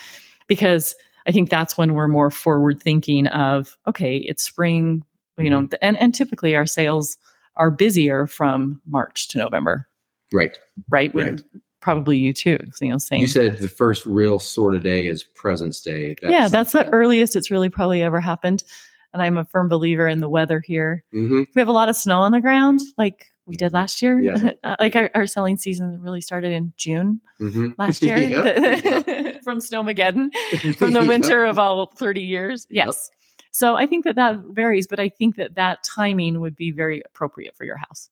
Because 0.47 0.95
I 1.27 1.33
think 1.33 1.49
that's 1.51 1.79
when 1.79 1.95
we're 1.95 2.09
more 2.09 2.31
forward 2.31 2.83
thinking 2.83 3.27
of, 3.29 3.77
okay, 3.87 4.17
it's 4.19 4.43
spring, 4.43 5.03
you 5.39 5.49
know, 5.51 5.69
and, 5.81 5.97
and 5.99 6.15
typically 6.15 6.55
our 6.55 6.67
sales 6.67 7.17
are 7.57 7.71
busier 7.71 8.27
from 8.27 8.81
March 8.87 9.29
to 9.29 9.39
November, 9.39 9.89
Right. 10.33 10.59
right? 10.91 11.15
Right. 11.15 11.41
Probably 11.81 12.17
you 12.19 12.33
too, 12.33 12.59
you 12.81 12.89
know, 12.89 12.99
same. 12.99 13.21
You 13.21 13.27
said 13.27 13.59
the 13.59 13.69
first 13.69 14.05
real 14.07 14.39
sort 14.39 14.75
of 14.75 14.83
day 14.83 15.07
is 15.07 15.23
President's 15.23 15.81
Day. 15.83 16.17
yeah, 16.23 16.49
that's 16.49 16.73
the 16.73 16.89
earliest 16.91 17.37
it's 17.37 17.51
really 17.51 17.69
probably 17.69 18.03
ever 18.03 18.21
happened. 18.21 18.65
And 19.13 19.23
I'm 19.23 19.37
a 19.37 19.45
firm 19.45 19.69
believer 19.69 20.09
in 20.09 20.21
the 20.21 20.29
weather 20.29 20.61
here. 20.61 21.05
Mhm. 21.15 21.47
We 21.55 21.61
have 21.61 21.69
a 21.69 21.73
lot 21.73 21.89
of 21.89 21.95
snow 21.95 22.21
on 22.23 22.33
the 22.33 22.41
ground, 22.41 22.81
like 22.99 23.27
we 23.47 23.57
did 23.57 23.73
last 23.73 24.01
year. 24.03 24.19
Yeah. 24.21 24.53
Uh, 24.65 24.77
like 24.81 24.97
our, 24.97 25.11
our 25.15 25.27
selling 25.27 25.57
season 25.59 26.01
really 26.01 26.21
started 26.23 26.53
in 26.53 26.73
June 26.77 27.21
Mhm. 27.41 27.75
last 27.79 28.03
year 28.03 28.17
Yep. 28.17 29.43
from 29.45 29.59
Snowmageddon. 29.59 30.31
from 30.77 30.93
the 30.95 31.05
winter 31.05 31.45
of 31.45 31.59
all 31.59 31.87
30 31.97 32.23
years. 32.23 32.67
Yes. 32.71 33.11
So 33.51 33.77
I 33.77 33.87
think 33.87 34.05
that 34.05 34.17
that 34.17 34.39
varies, 34.51 34.87
but 34.87 34.99
I 34.99 35.09
think 35.11 35.37
that 35.37 35.55
that 35.57 35.85
timing 35.85 36.41
would 36.41 36.57
be 36.57 36.71
very 36.71 37.03
appropriate 37.05 37.55
for 37.57 37.65
your 37.65 37.77
house. 37.77 38.09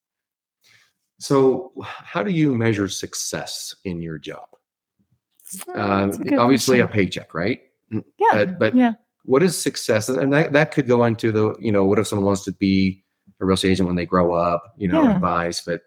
So, 1.19 1.73
how 1.83 2.23
do 2.23 2.31
you 2.33 2.55
measure 2.57 2.89
success 2.89 3.75
in 3.85 4.03
your 4.03 4.19
job? 4.19 4.47
Um, 5.75 6.11
That's 6.11 6.19
a 6.19 6.25
good 6.25 6.39
obviously, 6.39 6.81
a 6.81 6.89
paycheck, 6.89 7.33
right? 7.35 7.61
yeah, 7.91 8.01
but- 8.33 8.59
but- 8.59 8.75
yeah, 8.75 8.93
What 9.25 9.43
is 9.43 9.57
success? 9.61 10.09
And 10.09 10.33
that, 10.33 10.53
that 10.53 10.73
could 10.73 10.87
go 10.89 11.05
into 11.05 11.31
the, 11.33 11.55
you 11.61 11.71
know, 11.73 11.85
what 11.85 11.99
if 11.99 12.07
someone 12.09 12.27
wants 12.27 12.45
to 12.45 12.53
be 12.53 13.02
a 13.43 13.47
real 13.47 13.55
estate 13.55 13.71
agent 13.73 13.87
when 13.89 13.97
they 13.97 14.07
grow 14.07 14.33
up, 14.35 14.75
you 14.77 14.89
know, 14.89 15.03
Yeah. 15.03 15.17
advice, 15.17 15.61
but 15.65 15.83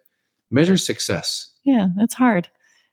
measure 0.52 0.78
success. 0.78 1.50
yeah. 1.64 1.88
It's 2.00 2.14
hard. 2.14 2.48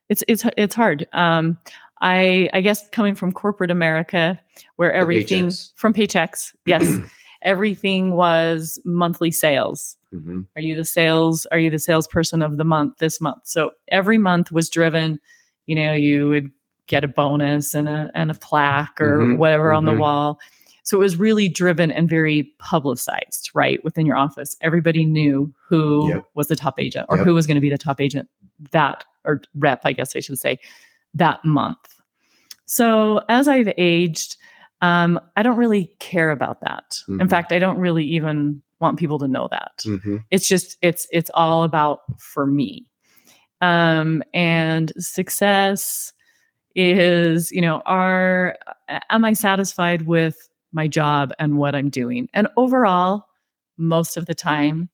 It's 0.08 0.24
it's 0.28 0.44
it's 0.56 0.74
hard. 0.74 1.06
Um, 1.12 1.58
I 2.00 2.48
I 2.52 2.60
guess 2.60 2.88
coming 2.90 3.14
from 3.14 3.32
corporate 3.32 3.70
America, 3.70 4.38
where 4.76 4.92
everything 4.92 5.46
Paychex. 5.46 5.72
from 5.76 5.94
Paychex, 5.94 6.52
yes, 6.66 6.98
everything 7.42 8.12
was 8.12 8.78
monthly 8.84 9.30
sales. 9.30 9.96
Mhm. 10.12 10.46
Are 10.56 10.62
you 10.62 10.74
the 10.76 10.84
sales? 10.84 11.46
Are 11.46 11.58
you 11.58 11.70
the 11.70 11.78
salesperson 11.78 12.42
of 12.42 12.56
the 12.56 12.64
month 12.64 12.98
this 12.98 13.20
month? 13.20 13.42
So 13.44 13.70
every 13.88 14.18
month 14.18 14.52
was 14.52 14.68
driven. 14.68 15.18
You 15.66 15.76
know, 15.76 15.92
you 15.94 16.28
would 16.28 16.50
get 16.88 17.04
a 17.04 17.08
bonus 17.08 17.74
and 17.74 17.88
a 17.88 18.10
and 18.14 18.30
a 18.30 18.34
plaque 18.34 19.00
or 19.00 19.18
Mhm, 19.18 19.38
whatever 19.38 19.72
on 19.72 19.84
the 19.84 19.92
mhm. 19.92 19.98
wall. 19.98 20.40
So 20.84 20.96
it 20.96 21.00
was 21.00 21.16
really 21.16 21.48
driven 21.48 21.90
and 21.92 22.08
very 22.08 22.52
publicized, 22.58 23.50
right? 23.54 23.82
Within 23.84 24.04
your 24.06 24.16
office, 24.16 24.56
everybody 24.60 25.04
knew 25.04 25.52
who 25.68 26.08
Yep. 26.08 26.24
was 26.34 26.48
the 26.48 26.56
top 26.56 26.80
agent 26.80 27.06
or 27.08 27.18
Yep. 27.18 27.26
who 27.26 27.34
was 27.34 27.46
going 27.46 27.54
to 27.56 27.60
be 27.60 27.70
the 27.70 27.78
top 27.78 28.00
agent 28.00 28.28
that 28.72 29.04
or 29.24 29.40
rep, 29.54 29.80
I 29.84 29.92
guess 29.92 30.16
I 30.16 30.20
should 30.20 30.38
say, 30.38 30.58
that 31.14 31.44
month. 31.44 31.78
So 32.66 33.22
as 33.28 33.46
I've 33.46 33.72
aged, 33.78 34.36
um, 34.80 35.20
I 35.36 35.42
don't 35.44 35.56
really 35.56 35.94
care 36.00 36.30
about 36.30 36.60
that. 36.62 36.98
In 37.08 37.26
Mhm. 37.26 37.30
fact, 37.30 37.52
I 37.52 37.60
don't 37.60 37.78
really 37.78 38.04
even 38.04 38.60
want 38.80 38.98
people 38.98 39.18
to 39.20 39.28
know 39.28 39.46
that 39.52 39.84
Mhm. 39.84 40.24
it's 40.32 40.48
just 40.48 40.76
it's 40.82 41.06
it's 41.12 41.30
all 41.34 41.62
about 41.62 42.00
for 42.18 42.46
me 42.46 42.84
um 43.60 44.24
and 44.34 44.92
success 44.98 46.12
is 46.74 47.52
you 47.52 47.60
know 47.60 47.80
are 47.86 48.56
am 49.10 49.24
i 49.24 49.32
satisfied 49.34 50.02
with 50.02 50.48
my 50.72 50.86
job 50.88 51.32
and 51.38 51.58
what 51.58 51.74
i'm 51.74 51.88
doing 51.90 52.28
and 52.34 52.48
overall 52.56 53.24
most 53.78 54.16
of 54.16 54.26
the 54.26 54.34
time 54.34 54.88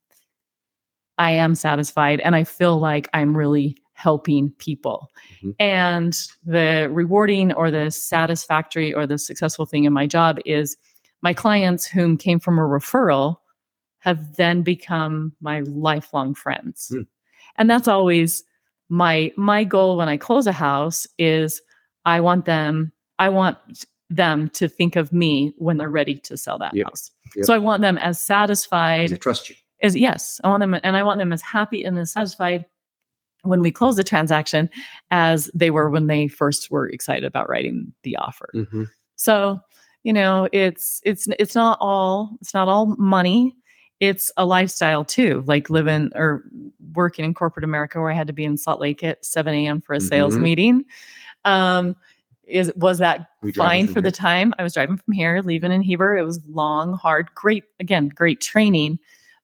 i 1.19 1.31
am 1.31 1.55
satisfied 1.55 2.21
and 2.21 2.35
i 2.37 2.45
feel 2.45 2.79
like 2.79 3.09
i'm 3.15 3.37
really 3.37 3.77
helping 3.95 4.51
people 4.59 5.11
Mhm. 5.43 5.55
and 5.59 6.29
the 6.45 6.89
rewarding 6.93 7.53
or 7.53 7.71
the 7.71 7.91
satisfactory 7.91 8.95
or 8.95 9.07
the 9.07 9.19
successful 9.19 9.67
thing 9.67 9.85
in 9.85 9.93
my 9.93 10.07
job 10.07 10.39
is 10.45 10.77
my 11.23 11.35
clients 11.35 11.85
whom 11.85 12.17
came 12.17 12.39
from 12.39 12.59
a 12.59 12.63
referral 12.63 13.39
have 13.99 14.37
then 14.37 14.63
become 14.63 15.33
my 15.41 15.61
lifelong 15.63 16.33
friends. 16.33 16.91
Hmm. 16.95 17.03
And 17.57 17.69
that's 17.69 17.89
always 17.89 18.45
my 18.89 19.33
my 19.37 19.65
goal 19.65 19.97
when 19.97 20.09
I 20.09 20.17
close 20.17 20.47
a 20.47 20.53
house 20.53 21.09
is 21.19 21.61
I 22.05 22.21
want 22.21 22.45
them 22.45 22.93
I 23.19 23.29
want 23.31 23.57
them 24.11 24.49
to 24.51 24.69
think 24.69 24.97
of 24.97 25.13
me 25.13 25.53
when 25.59 25.77
they're 25.77 25.91
ready 25.91 26.15
to 26.17 26.37
sell 26.37 26.59
that 26.59 26.75
Yep. 26.75 26.87
house. 26.87 27.11
Yep. 27.37 27.45
So 27.45 27.55
I 27.55 27.59
want 27.59 27.83
them 27.83 27.99
as 27.99 28.19
They 28.19 28.23
satisfied 28.25 29.21
trust 29.21 29.51
you. 29.51 29.57
as 29.83 29.95
yes, 29.97 30.41
I 30.45 30.49
want 30.49 30.61
them 30.61 30.75
and 30.83 30.97
I 30.97 31.03
want 31.03 31.19
them 31.19 31.33
as 31.33 31.43
happy 31.43 31.85
and 31.85 31.99
as 31.99 32.13
satisfied 32.13 32.65
when 33.43 33.61
we 33.61 33.71
close 33.71 33.97
the 33.97 34.05
transaction 34.05 34.69
as 35.11 35.51
they 35.55 35.71
were 35.71 35.91
when 35.91 36.07
they 36.07 36.27
first 36.29 36.71
were 36.71 36.89
excited 36.89 37.25
about 37.25 37.49
writing 37.49 37.93
the 38.03 38.17
offer. 38.17 38.49
Mhm. 38.55 38.89
So, 39.17 39.61
you 40.05 40.13
know, 40.13 40.49
it's 40.53 41.01
it's 41.05 41.29
it's 41.39 41.55
not 41.55 41.77
all 41.81 42.37
it's 42.41 42.55
not 42.55 42.69
all 42.69 42.87
money. 42.97 43.55
It's 44.01 44.31
a 44.37 44.47
lifestyle 44.47 45.05
too, 45.05 45.43
like 45.47 45.69
living 45.71 46.11
or 46.15 46.45
working 46.95 47.25
in 47.25 47.35
corporate 47.35 47.65
America 47.65 48.01
where 48.01 48.11
I 48.11 48.15
had 48.15 48.29
to 48.29 48.33
be 48.33 48.45
in 48.45 48.57
Salt 48.57 48.81
Lake 48.81 49.03
at 49.05 49.25
7 49.25 49.53
a.m. 49.55 49.81
for 49.81 49.93
a 49.95 50.01
sales 50.01 50.37
Mhm. 50.37 50.41
meeting. 50.41 50.85
Um, 51.45 51.95
is 52.49 52.73
was 52.77 52.99
that 52.99 53.29
fine 53.55 53.87
for 53.87 54.01
the 54.01 54.11
time? 54.11 54.55
I 54.59 54.63
was 54.63 54.75
driving 54.75 54.97
from 54.97 55.13
here, 55.13 55.41
leaving 55.45 55.73
in 55.73 55.83
Heber. 55.83 56.17
It 56.17 56.25
was 56.25 56.41
long, 56.49 56.95
hard, 56.95 57.29
great, 57.35 57.65
again, 57.81 58.09
great 58.09 58.41
training. 58.41 58.99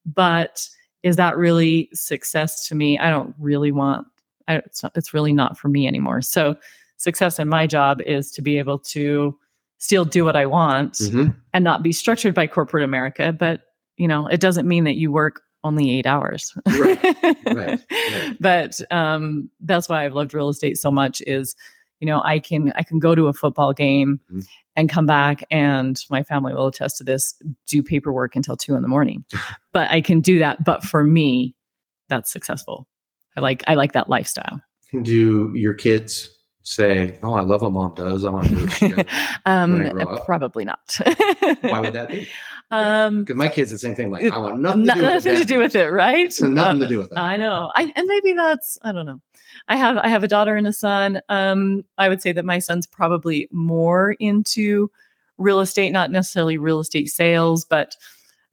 But 0.07 0.69
is 1.03 1.17
that 1.17 1.37
really 1.37 1.88
success 1.93 2.67
to 2.69 2.75
me? 2.75 2.99
I 2.99 3.11
don't 3.11 3.35
really 3.38 3.73
want, 3.73 4.07
I, 4.49 4.57
it's, 4.57 4.83
not, 4.83 4.93
it's 4.97 5.14
really 5.14 5.33
not 5.33 5.59
for 5.59 5.69
me 5.69 5.87
anymore. 5.87 6.23
So, 6.23 6.57
success 6.97 7.38
in 7.38 7.49
my 7.49 7.67
job 7.67 8.01
is 8.03 8.31
to 8.33 8.43
be 8.43 8.59
able 8.59 8.79
to 8.79 9.37
still 9.79 10.05
do 10.05 10.25
what 10.25 10.37
I 10.37 10.47
want 10.47 10.95
Mhm. 10.95 11.35
and 11.53 11.64
not 11.64 11.83
be 11.83 11.93
structured 11.93 12.35
by 12.35 12.47
corporate 12.47 12.85
America. 12.85 13.33
But, 13.33 13.62
you 13.97 14.09
know, 14.09 14.27
it 14.29 14.40
doesn't 14.40 14.67
mean 14.67 14.85
that 14.85 14.97
you 14.97 15.12
work 15.12 15.43
only 15.64 15.90
eight 15.90 16.07
hours. 16.07 16.57
Right, 16.67 17.03
right, 17.47 17.81
right. 17.90 18.37
But 18.40 18.81
um, 18.90 19.51
that's 19.61 19.88
why 19.88 20.05
I've 20.05 20.14
loved 20.14 20.33
real 20.35 20.49
estate 20.49 20.79
so 20.79 20.90
much 20.90 21.21
is, 21.27 21.57
you 22.00 22.07
know 22.07 22.20
i 22.24 22.38
can 22.38 22.72
i 22.76 22.83
can 22.83 22.98
go 22.98 23.14
to 23.14 23.28
a 23.28 23.33
football 23.33 23.72
game 23.72 24.20
Mhm. 24.33 24.46
and 24.76 24.88
come 24.88 25.07
back 25.07 25.44
and 25.50 26.00
my 26.11 26.22
family 26.22 26.52
will 26.54 26.66
attest 26.66 26.98
to 26.98 27.04
this 27.04 27.35
do 27.66 27.83
paperwork 27.83 28.35
until 28.37 28.57
two 28.57 28.74
in 28.74 28.83
the 28.83 28.88
morning 28.88 29.24
but 29.72 29.90
i 29.90 30.00
can 30.00 30.20
do 30.20 30.38
that 30.38 30.64
but 30.64 30.83
for 30.85 31.04
me 31.04 31.54
that's 32.09 32.30
successful 32.33 32.87
i 33.37 33.40
like 33.40 33.62
i 33.68 33.74
like 33.74 33.92
that 33.92 34.09
lifestyle 34.09 34.61
Do 35.02 35.52
your 35.54 35.74
kids 35.74 36.30
say, 36.66 37.18
"Oh, 37.22 37.35
I 37.35 37.42
love 37.42 37.61
what 37.61 37.72
mom 37.72 37.94
does. 37.94 38.24
I 38.24 38.30
want 38.30 38.48
to 38.48 38.88
do 38.88 39.04
um 39.44 40.09
probably 40.24 40.64
not 40.64 40.80
Why 41.61 41.80
would 41.80 41.92
that 41.92 42.09
be? 42.11 42.26
um 42.70 43.24
Because 43.24 43.37
my 43.37 43.48
kids, 43.48 43.70
the 43.70 43.78
same 43.78 43.94
thing. 43.94 44.11
Like, 44.11 44.33
I 44.33 44.38
want 44.38 44.61
nothing 44.61 44.87
to 44.87 44.92
do 44.94 45.02
with 45.02 45.12
nothing 45.14 45.37
to 45.37 45.44
do 45.44 45.59
with 45.59 45.74
it 45.76 45.90
right 45.90 46.33
So 46.33 46.46
nothing 46.48 46.80
Uh, 46.80 46.85
to 46.85 46.88
do 46.88 46.98
with 46.98 47.11
that. 47.11 47.18
I 47.18 47.37
know. 47.37 47.70
I 47.74 47.92
and 47.94 48.07
maybe 48.07 48.33
that's 48.33 48.78
I 48.83 48.92
don't 48.92 49.04
know. 49.07 49.20
I 49.69 49.77
have 49.77 49.97
I 49.99 50.09
have 50.09 50.25
a 50.25 50.29
daughter 50.29 50.57
and 50.57 50.67
a 50.67 50.73
son. 50.73 51.21
Um, 51.29 51.85
I 51.99 52.09
would 52.09 52.21
say 52.23 52.33
that 52.33 52.45
my 52.45 52.59
son's 52.59 52.87
probably 52.87 53.49
more 53.53 54.12
into 54.21 54.90
real 55.38 55.61
estate, 55.61 55.90
not 55.90 56.11
necessarily 56.11 56.59
real 56.59 56.81
estate 56.81 57.09
sales, 57.11 57.64
but 57.64 57.97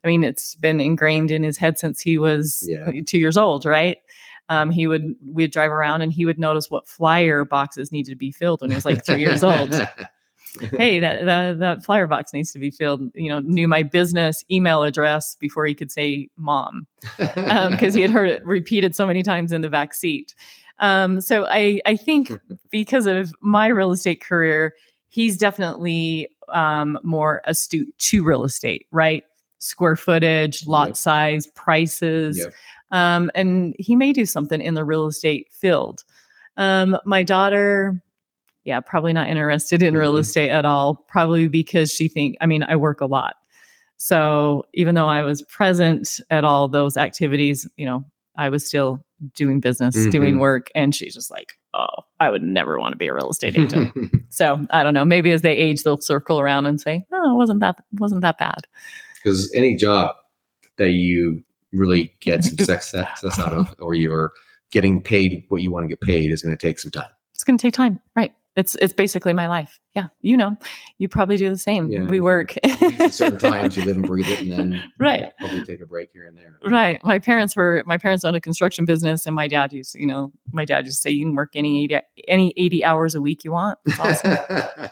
I 0.04 0.08
mean 0.08 0.24
it's 0.24 0.54
been 0.56 0.80
ingrained 0.80 1.30
in 1.30 1.42
his 1.42 1.56
head 1.58 1.78
since 1.78 2.00
he 2.00 2.18
was 2.18 2.64
Yeah. 2.68 2.90
two 3.06 3.18
years 3.18 3.36
old, 3.36 3.64
right? 3.64 3.98
Um, 4.48 4.70
he 4.70 4.86
would 4.86 5.14
we'd 5.24 5.52
drive 5.52 5.70
around 5.70 6.02
and 6.02 6.12
he 6.12 6.26
would 6.26 6.38
notice 6.38 6.70
what 6.70 6.88
flyer 6.88 7.44
boxes 7.44 7.92
needed 7.92 8.10
to 8.10 8.16
be 8.16 8.32
filled 8.32 8.60
when 8.60 8.70
he 8.70 8.74
was 8.74 8.84
like 8.84 9.04
three 9.04 9.20
years 9.20 9.42
old. 9.44 9.72
Hey, 10.76 11.00
that, 11.00 11.24
that 11.24 11.58
that 11.60 11.82
flyer 11.82 12.06
box 12.06 12.34
needs 12.34 12.52
to 12.52 12.58
be 12.58 12.70
filled. 12.70 13.00
You 13.14 13.30
know, 13.30 13.40
knew 13.40 13.66
my 13.66 13.82
business 13.82 14.44
email 14.50 14.82
address 14.82 15.34
before 15.40 15.64
he 15.64 15.74
could 15.74 15.90
say 15.90 16.28
mom 16.36 16.86
because 17.16 17.94
he 17.94 18.02
had 18.02 18.10
heard 18.10 18.28
it 18.28 18.44
repeated 18.44 18.94
so 18.94 19.06
many 19.06 19.22
times 19.22 19.50
in 19.52 19.62
the 19.62 19.70
back 19.70 19.94
seat. 19.94 20.34
Um, 20.82 21.20
so 21.20 21.46
I, 21.46 21.80
I 21.86 21.96
think 21.96 22.32
because 22.70 23.06
of 23.06 23.32
my 23.40 23.68
real 23.68 23.92
estate 23.92 24.20
career, 24.20 24.74
he's 25.08 25.38
definitely 25.38 26.28
um, 26.48 26.98
more 27.02 27.40
astute 27.46 27.96
to 27.98 28.22
real 28.24 28.44
estate, 28.44 28.86
right? 28.90 29.24
Square 29.58 29.96
footage, 29.96 30.66
lot 30.66 30.88
Yep. 30.88 30.96
size, 30.96 31.46
prices. 31.46 32.38
Yep. 32.38 32.52
Um, 32.90 33.30
and 33.34 33.74
he 33.78 33.96
may 33.96 34.12
do 34.12 34.26
something 34.26 34.60
in 34.60 34.74
the 34.74 34.84
real 34.84 35.06
estate 35.06 35.48
field. 35.52 36.04
Um, 36.56 36.98
my 37.06 37.22
daughter, 37.22 38.02
yeah, 38.64 38.80
probably 38.80 39.12
not 39.12 39.28
interested 39.28 39.82
in 39.82 39.96
real 39.96 40.14
Mhm. 40.14 40.20
estate 40.20 40.50
at 40.50 40.64
all, 40.64 40.96
probably 41.08 41.48
because 41.48 41.90
she 41.92 42.08
think, 42.08 42.36
I 42.40 42.46
mean, 42.46 42.64
I 42.64 42.76
work 42.76 43.00
a 43.00 43.06
lot. 43.06 43.36
So 43.98 44.64
even 44.74 44.94
though 44.96 45.06
I 45.08 45.22
was 45.22 45.42
present 45.42 46.20
at 46.30 46.44
all 46.44 46.66
those 46.68 46.96
activities, 46.96 47.68
you 47.76 47.86
know, 47.86 48.04
I 48.36 48.48
was 48.48 48.66
still 48.66 49.04
doing 49.34 49.60
business, 49.60 49.94
doing 50.10 50.36
Mhm. 50.36 50.40
work, 50.40 50.68
and 50.74 50.94
she's 50.94 51.14
just 51.14 51.30
like, 51.30 51.52
"Oh, 51.74 52.04
I 52.20 52.30
would 52.30 52.42
never 52.42 52.78
want 52.78 52.92
to 52.92 52.96
be 52.98 53.06
a 53.08 53.14
real 53.14 53.30
estate 53.30 53.56
agent." 53.58 53.92
so 54.30 54.66
I 54.70 54.82
don't 54.82 54.94
know. 54.94 55.04
Maybe 55.04 55.30
as 55.32 55.42
they 55.42 55.56
age, 55.56 55.82
they'll 55.82 56.00
circle 56.00 56.40
around 56.40 56.66
and 56.66 56.80
say, 56.80 57.04
"Oh, 57.12 57.34
it 57.34 57.36
wasn't 57.36 57.60
that 57.60 57.82
wasn't 57.98 58.22
that 58.22 58.38
bad." 58.38 58.66
Because 59.16 59.52
any 59.54 59.76
job 59.76 60.14
that 60.76 60.90
you 60.90 61.42
really 61.72 62.14
get 62.20 62.44
some 62.44 62.58
success 62.58 63.22
out 63.38 63.52
of, 63.52 63.74
or 63.78 63.94
you're 63.94 64.32
getting 64.70 65.00
paid 65.02 65.44
what 65.48 65.62
you 65.62 65.70
want 65.70 65.84
to 65.84 65.88
get 65.88 66.00
paid, 66.00 66.30
is 66.30 66.42
going 66.42 66.56
to 66.56 66.66
take 66.66 66.78
some 66.78 66.90
time. 66.90 67.10
It's 67.34 67.44
going 67.44 67.56
to 67.58 67.62
take 67.62 67.74
time, 67.74 68.00
right? 68.16 68.32
It's 68.54 68.74
it's 68.76 68.92
basically 68.92 69.32
my 69.32 69.48
life. 69.48 69.80
Yeah, 69.94 70.08
you 70.20 70.36
know, 70.36 70.56
you 70.98 71.08
probably 71.08 71.36
do 71.38 71.48
the 71.48 71.56
same. 71.56 71.88
Yeah. 71.90 72.04
We 72.04 72.20
work. 72.20 72.54
Certain 73.10 73.38
times, 73.38 73.76
you 73.76 73.84
live 73.84 73.96
and 73.96 74.06
breathe 74.06 74.28
it, 74.28 74.40
and 74.40 74.52
then 74.52 74.84
Right. 74.98 75.32
probably 75.38 75.64
take 75.64 75.80
a 75.80 75.86
break 75.86 76.10
here 76.12 76.26
and 76.26 76.36
there. 76.36 76.58
Right. 76.64 77.02
My 77.02 77.18
parents 77.18 77.56
were 77.56 77.82
my 77.86 77.96
parents 77.96 78.24
owned 78.24 78.36
a 78.36 78.40
construction 78.42 78.84
business 78.84 79.24
and 79.26 79.34
my 79.34 79.48
dad 79.48 79.72
used, 79.72 79.94
you 79.94 80.06
know, 80.06 80.32
my 80.52 80.64
dad 80.66 80.84
used 80.84 80.98
to 80.98 81.00
say 81.00 81.10
you 81.10 81.24
can 81.24 81.34
work 81.34 81.50
any 81.54 81.84
80, 81.84 82.00
any 82.28 82.52
80 82.58 82.84
hours 82.84 83.14
a 83.14 83.20
week 83.22 83.42
you 83.44 83.52
want. 83.52 83.78
Awesome. 83.98 84.36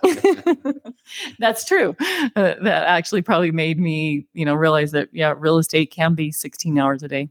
That's 1.38 1.64
true. 1.64 1.94
Uh, 2.36 2.54
that 2.62 2.84
actually 2.86 3.22
probably 3.22 3.50
made 3.52 3.78
me, 3.78 4.26
you 4.32 4.44
know, 4.44 4.54
realize 4.54 4.92
that 4.92 5.08
yeah, 5.12 5.34
real 5.36 5.58
estate 5.58 5.90
can 5.90 6.14
be 6.14 6.30
16 6.32 6.78
hours 6.78 7.02
a 7.02 7.08
day 7.08 7.28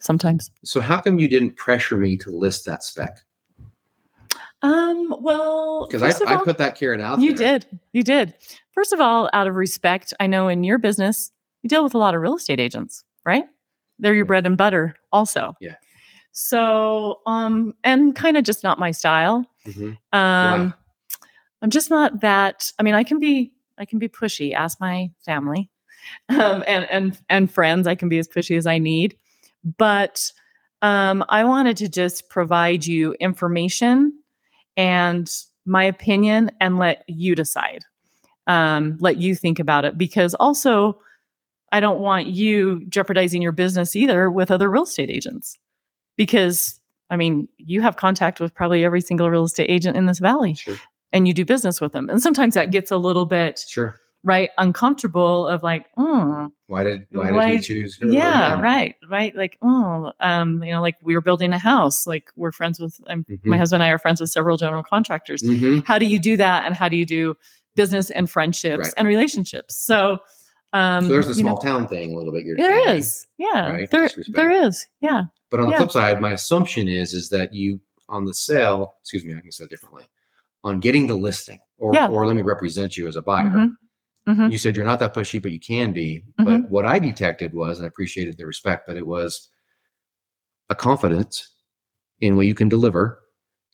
sometimes. 0.00 0.50
so 0.64 0.80
how 0.80 1.00
come 1.00 1.18
you 1.18 1.26
didn't 1.28 1.56
pressure 1.56 1.96
me 1.96 2.16
to 2.18 2.30
list 2.30 2.64
that 2.66 2.82
spec? 2.82 3.18
Um, 4.62 5.14
well, 5.20 5.86
Because 5.86 6.22
I, 6.22 6.34
I 6.34 6.36
put 6.36 6.58
that 6.58 6.76
carrot 6.76 7.00
out 7.00 7.20
You 7.20 7.34
there. 7.34 7.58
did. 7.58 7.80
You 7.92 8.02
did. 8.02 8.34
First 8.72 8.92
of 8.92 9.00
all, 9.00 9.28
out 9.32 9.46
of 9.48 9.54
respect, 9.54 10.14
I 10.20 10.26
know 10.26 10.48
in 10.48 10.62
your 10.64 10.78
business, 10.78 11.32
you 11.62 11.68
deal 11.68 11.82
with 11.84 11.94
a 11.94 11.98
lot 11.98 12.14
of 12.14 12.20
real 12.20 12.36
estate 12.36 12.60
agents, 12.60 13.04
right? 13.24 13.44
They're 13.98 14.14
your 14.14 14.24
Yeah. 14.24 14.28
bread 14.28 14.46
and 14.46 14.56
butter 14.56 14.94
also. 15.12 15.54
Yeah. 15.60 15.74
So, 16.32 17.20
um, 17.26 17.74
and 17.84 18.14
kind 18.14 18.36
of 18.36 18.44
just 18.44 18.62
not 18.64 18.78
my 18.78 18.90
style. 18.92 19.44
Mhm. 19.66 19.98
Um, 20.12 20.74
I'm 21.60 21.70
just 21.70 21.90
not 21.90 22.20
that. 22.20 22.72
I 22.78 22.82
mean, 22.82 22.94
I 22.94 23.04
can 23.04 23.18
be, 23.18 23.52
I 23.78 23.84
can 23.84 23.98
be 23.98 24.08
pushy. 24.08 24.52
Ask 24.54 24.80
my 24.80 25.10
family, 25.24 25.68
um, 26.30 26.64
and 26.66 26.84
and 26.90 27.18
and 27.28 27.50
friends. 27.52 27.86
I 27.86 27.94
can 27.94 28.08
be 28.08 28.18
as 28.18 28.28
pushy 28.28 28.56
as 28.56 28.66
I 28.66 28.78
need, 28.78 29.16
but 29.78 30.32
um, 30.82 31.24
I 31.28 31.44
wanted 31.44 31.76
to 31.78 31.88
just 31.88 32.28
provide 32.28 32.84
you 32.86 33.12
information 33.20 34.18
and 34.76 35.30
my 35.66 35.84
opinion, 35.84 36.50
and 36.60 36.78
let 36.78 37.04
you 37.08 37.34
decide. 37.34 37.84
Um, 38.48 38.96
let 39.00 39.18
you 39.18 39.36
think 39.36 39.60
about 39.60 39.84
it 39.84 39.96
because 39.96 40.34
also, 40.34 40.98
I 41.70 41.78
don't 41.80 42.00
want 42.00 42.26
you 42.26 42.84
jeopardizing 42.88 43.40
your 43.40 43.52
business 43.52 43.94
either 43.94 44.30
with 44.30 44.50
other 44.50 44.68
real 44.68 44.82
estate 44.82 45.10
agents 45.10 45.56
because 46.16 46.78
I 47.08 47.16
mean, 47.16 47.46
you 47.58 47.82
have 47.82 47.96
contact 47.96 48.40
with 48.40 48.54
probably 48.54 48.84
every 48.84 49.00
single 49.02 49.30
real 49.30 49.44
estate 49.44 49.70
agent 49.70 49.96
in 49.96 50.06
this 50.06 50.18
valley 50.18 50.54
Sure. 50.54 50.76
and 51.12 51.28
you 51.28 51.34
do 51.34 51.44
business 51.44 51.80
with 51.80 51.92
them. 51.92 52.08
And 52.10 52.22
sometimes 52.22 52.54
that 52.54 52.70
gets 52.70 52.90
a 52.90 52.96
little 52.96 53.26
bit 53.26 53.62
Sure. 53.68 53.96
Right 54.24 54.50
uncomfortable 54.58 55.46
of 55.48 55.62
like, 55.62 55.86
oh, 55.96 56.50
Why 56.68 56.84
did 56.84 57.06
why, 57.10 57.50
did 57.50 57.68
you 57.68 57.82
choose? 57.82 57.98
yeah, 58.02 58.60
right, 58.60 58.94
right. 59.10 59.34
Like, 59.34 59.58
oh, 59.62 60.12
um, 60.20 60.62
you 60.62 60.72
know, 60.72 60.80
like 60.80 60.96
we 61.02 61.14
were 61.14 61.20
building 61.20 61.52
a 61.52 61.58
house, 61.58 62.06
like 62.06 62.30
we're 62.36 62.52
friends 62.52 62.78
with 62.78 63.00
um, 63.08 63.24
my 63.44 63.56
Mhm. 63.56 63.58
husband 63.58 63.82
and 63.82 63.88
I 63.88 63.92
are 63.92 63.98
friends 63.98 64.20
with 64.20 64.30
several 64.30 64.56
general 64.56 64.82
contractors. 64.82 65.42
Mhm. 65.42 65.84
How 65.86 65.98
do 65.98 66.06
you 66.06 66.18
do 66.18 66.36
that? 66.36 66.64
And 66.66 66.74
how 66.74 66.88
do 66.88 66.96
you 66.96 67.04
do 67.06 67.36
business 67.74 68.10
and 68.10 68.30
friendships 68.30 68.84
Right. 68.84 68.94
and 68.96 69.08
relationships? 69.08 69.76
So 69.76 70.18
um 70.74 71.04
So 71.04 71.08
there's 71.12 71.26
the 71.26 71.34
you 71.34 71.42
know, 71.44 71.50
small 71.50 71.58
town 71.58 71.88
thing 71.88 72.14
a 72.14 72.16
little 72.16 72.32
bit. 72.32 72.44
You're 72.46 72.56
there 72.56 72.84
saying. 72.86 72.98
is. 72.98 73.26
Yeah. 73.38 73.72
right? 73.72 73.90
There 73.90 74.08
there 74.28 74.50
is. 74.50 74.86
Yeah. 75.00 75.24
But 75.50 75.60
on 75.60 75.68
the 75.70 75.76
flip 75.76 75.90
side, 75.90 76.20
my 76.20 76.32
assumption 76.32 76.88
is 76.88 77.12
is 77.12 77.28
that 77.30 77.52
you 77.52 77.80
on 78.08 78.24
the 78.24 78.32
sale, 78.34 78.94
excuse 79.02 79.24
me, 79.24 79.34
I 79.36 79.40
can 79.40 79.50
say 79.52 79.64
it 79.64 79.70
differently. 79.70 80.04
On 80.64 80.78
getting 80.80 81.06
the 81.08 81.14
listing, 81.16 81.58
or 81.78 81.92
Yeah. 81.94 82.06
or 82.08 82.24
let 82.26 82.36
me 82.36 82.42
represent 82.42 82.96
you 82.96 83.06
as 83.08 83.16
a 83.16 83.22
buyer. 83.22 83.46
Mhm. 83.50 83.74
Mhm. 84.28 84.52
You 84.52 84.58
said 84.58 84.76
you're 84.76 84.84
not 84.84 85.00
that 85.00 85.14
pushy, 85.14 85.42
but 85.42 85.50
you 85.52 85.58
can 85.60 85.92
be. 85.92 86.22
Mhm. 86.40 86.44
But 86.44 86.70
what 86.70 86.84
I 86.86 86.98
detected 86.98 87.52
was, 87.54 87.78
and 87.78 87.84
I 87.84 87.88
appreciated 87.88 88.36
the 88.38 88.46
respect, 88.46 88.86
but 88.86 88.96
it 88.96 89.06
was 89.06 89.48
a 90.70 90.74
confidence 90.74 91.54
in 92.20 92.36
what 92.36 92.46
you 92.46 92.54
can 92.54 92.68
deliver. 92.68 93.18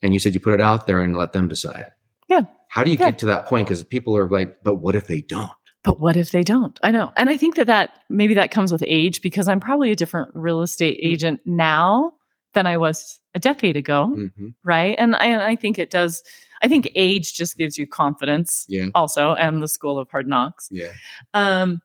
And 0.02 0.14
you 0.14 0.20
said 0.20 0.32
you 0.34 0.40
put 0.40 0.54
it 0.54 0.60
out 0.60 0.86
there 0.86 1.02
and 1.02 1.16
let 1.16 1.32
them 1.32 1.48
decide. 1.48 1.86
Yeah. 2.28 2.42
How 2.68 2.82
do 2.84 2.90
you 2.90 2.96
Yeah. 2.98 3.10
get 3.10 3.18
to 3.20 3.26
that 3.26 3.46
point? 3.46 3.66
Because 3.68 3.82
people 3.84 4.16
are 4.16 4.28
like, 4.28 4.56
but 4.62 4.76
what 4.76 4.94
if 4.94 5.06
they 5.06 5.20
don't? 5.20 5.50
But 5.84 6.00
what 6.00 6.16
if 6.16 6.30
they 6.30 6.42
don't? 6.42 6.78
I 6.82 6.90
know. 6.90 7.12
And 7.16 7.28
I 7.30 7.36
think 7.36 7.56
that 7.56 7.66
that 7.66 7.90
maybe 8.08 8.34
that 8.34 8.50
comes 8.50 8.72
with 8.72 8.82
age 8.86 9.22
because 9.22 9.48
I'm 9.48 9.60
probably 9.60 9.90
a 9.90 9.96
different 9.96 10.30
real 10.34 10.62
estate 10.62 10.98
agent 11.02 11.40
now 11.44 12.14
than 12.54 12.66
I 12.66 12.76
was 12.78 13.20
a 13.34 13.38
decade 13.38 13.76
ago. 13.76 14.12
Mhm. 14.16 14.54
Right. 14.64 14.96
And 14.98 15.14
I, 15.16 15.26
and 15.26 15.42
I 15.42 15.56
think 15.56 15.78
it 15.78 15.90
does. 15.90 16.22
I 16.62 16.68
think 16.68 16.90
age 16.94 17.34
just 17.34 17.56
gives 17.56 17.78
you 17.78 17.86
confidence 17.86 18.66
Yeah. 18.68 18.86
also 18.94 19.34
and 19.34 19.62
the 19.62 19.68
school 19.68 19.98
of 19.98 20.10
hard 20.10 20.26
knocks. 20.26 20.68
Yeah. 20.70 20.92
Um, 21.34 21.80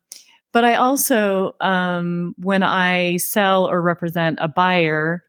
but 0.51 0.63
I 0.63 0.75
also, 0.75 1.55
um, 1.61 2.35
when 2.37 2.61
I 2.63 3.17
sell 3.17 3.65
or 3.69 3.81
represent 3.81 4.37
a 4.41 4.47
buyer, 4.47 5.23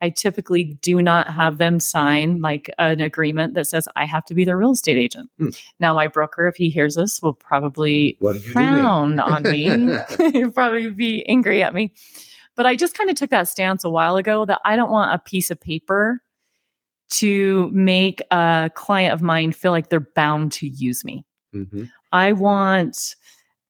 I 0.00 0.10
typically 0.10 0.64
do 0.82 1.00
not 1.00 1.28
have 1.28 1.58
them 1.58 1.78
sign 1.78 2.40
like 2.40 2.68
an 2.78 3.00
agreement 3.00 3.54
that 3.54 3.66
says 3.68 3.86
I 3.94 4.04
have 4.04 4.24
to 4.24 4.34
be 4.34 4.44
their 4.44 4.56
real 4.56 4.72
estate 4.72 4.96
agent. 4.96 5.30
Hmm. 5.38 5.50
Now, 5.78 5.94
my 5.94 6.08
broker, 6.08 6.48
if 6.48 6.56
he 6.56 6.70
hears 6.70 6.96
this, 6.96 7.22
will 7.22 7.34
probably 7.34 8.16
What 8.18 8.32
did 8.32 8.42
you 8.42 8.48
do? 8.48 8.52
frown 8.54 9.20
on 9.20 9.42
me. 9.44 9.68
He'll 10.32 10.50
probably 10.50 10.90
be 10.90 11.24
angry 11.28 11.62
at 11.62 11.72
me. 11.74 11.92
But 12.56 12.66
I 12.66 12.74
just 12.76 12.96
kind 12.98 13.10
of 13.10 13.16
took 13.16 13.30
that 13.30 13.48
stance 13.48 13.84
a 13.84 13.90
while 13.90 14.16
ago 14.16 14.44
that 14.46 14.60
I 14.64 14.74
don't 14.74 14.90
want 14.90 15.14
a 15.14 15.18
piece 15.18 15.50
of 15.50 15.60
paper 15.60 16.20
to 17.12 17.70
make 17.72 18.20
a 18.30 18.70
client 18.74 19.12
of 19.12 19.22
mine 19.22 19.52
feel 19.52 19.72
like 19.72 19.88
they're 19.88 20.08
bound 20.14 20.52
to 20.52 20.68
use 20.68 21.04
me. 21.04 21.24
Mhm. 21.54 21.90
I 22.12 22.32
want 22.32 23.14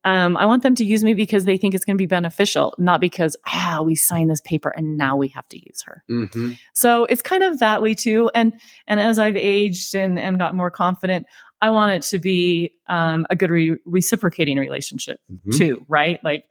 um, 0.05 0.37
I 0.37 0.47
want 0.47 0.65
them 0.65 0.75
to 0.75 0.85
use 0.85 1.05
me 1.05 1.15
because 1.15 1.45
they 1.45 1.57
think 1.57 1.75
it's 1.75 1.85
going 1.85 1.97
to 1.97 2.03
be 2.03 2.07
beneficial, 2.07 2.75
not 2.77 3.01
because 3.01 3.37
ah 3.47 3.83
we 3.85 3.95
signed 3.95 4.29
this 4.31 4.41
paper 4.41 4.71
and 4.71 4.97
now 4.97 5.17
we 5.17 5.29
have 5.29 5.47
to 5.51 5.59
use 5.65 5.81
her. 5.87 6.03
Mhm. 6.11 6.59
So 6.73 7.05
it's 7.05 7.23
kind 7.23 7.45
of 7.45 7.61
that 7.61 7.83
way 7.83 7.95
too. 7.95 8.29
And 8.35 8.53
and 8.89 8.99
as 8.99 9.21
I've 9.21 9.37
aged 9.37 9.95
and 9.95 10.19
and 10.19 10.39
got 10.41 10.57
more 10.57 10.73
confident, 10.73 11.27
I 11.61 11.71
want 11.71 11.93
it 11.93 12.03
to 12.11 12.19
be 12.19 12.73
um, 12.89 13.27
a 13.31 13.37
good 13.37 13.51
re- 13.51 13.77
reciprocating 13.85 14.59
relationship 14.59 15.21
Mhm. 15.33 15.57
too, 15.57 15.87
right? 15.89 16.19
Like 16.25 16.47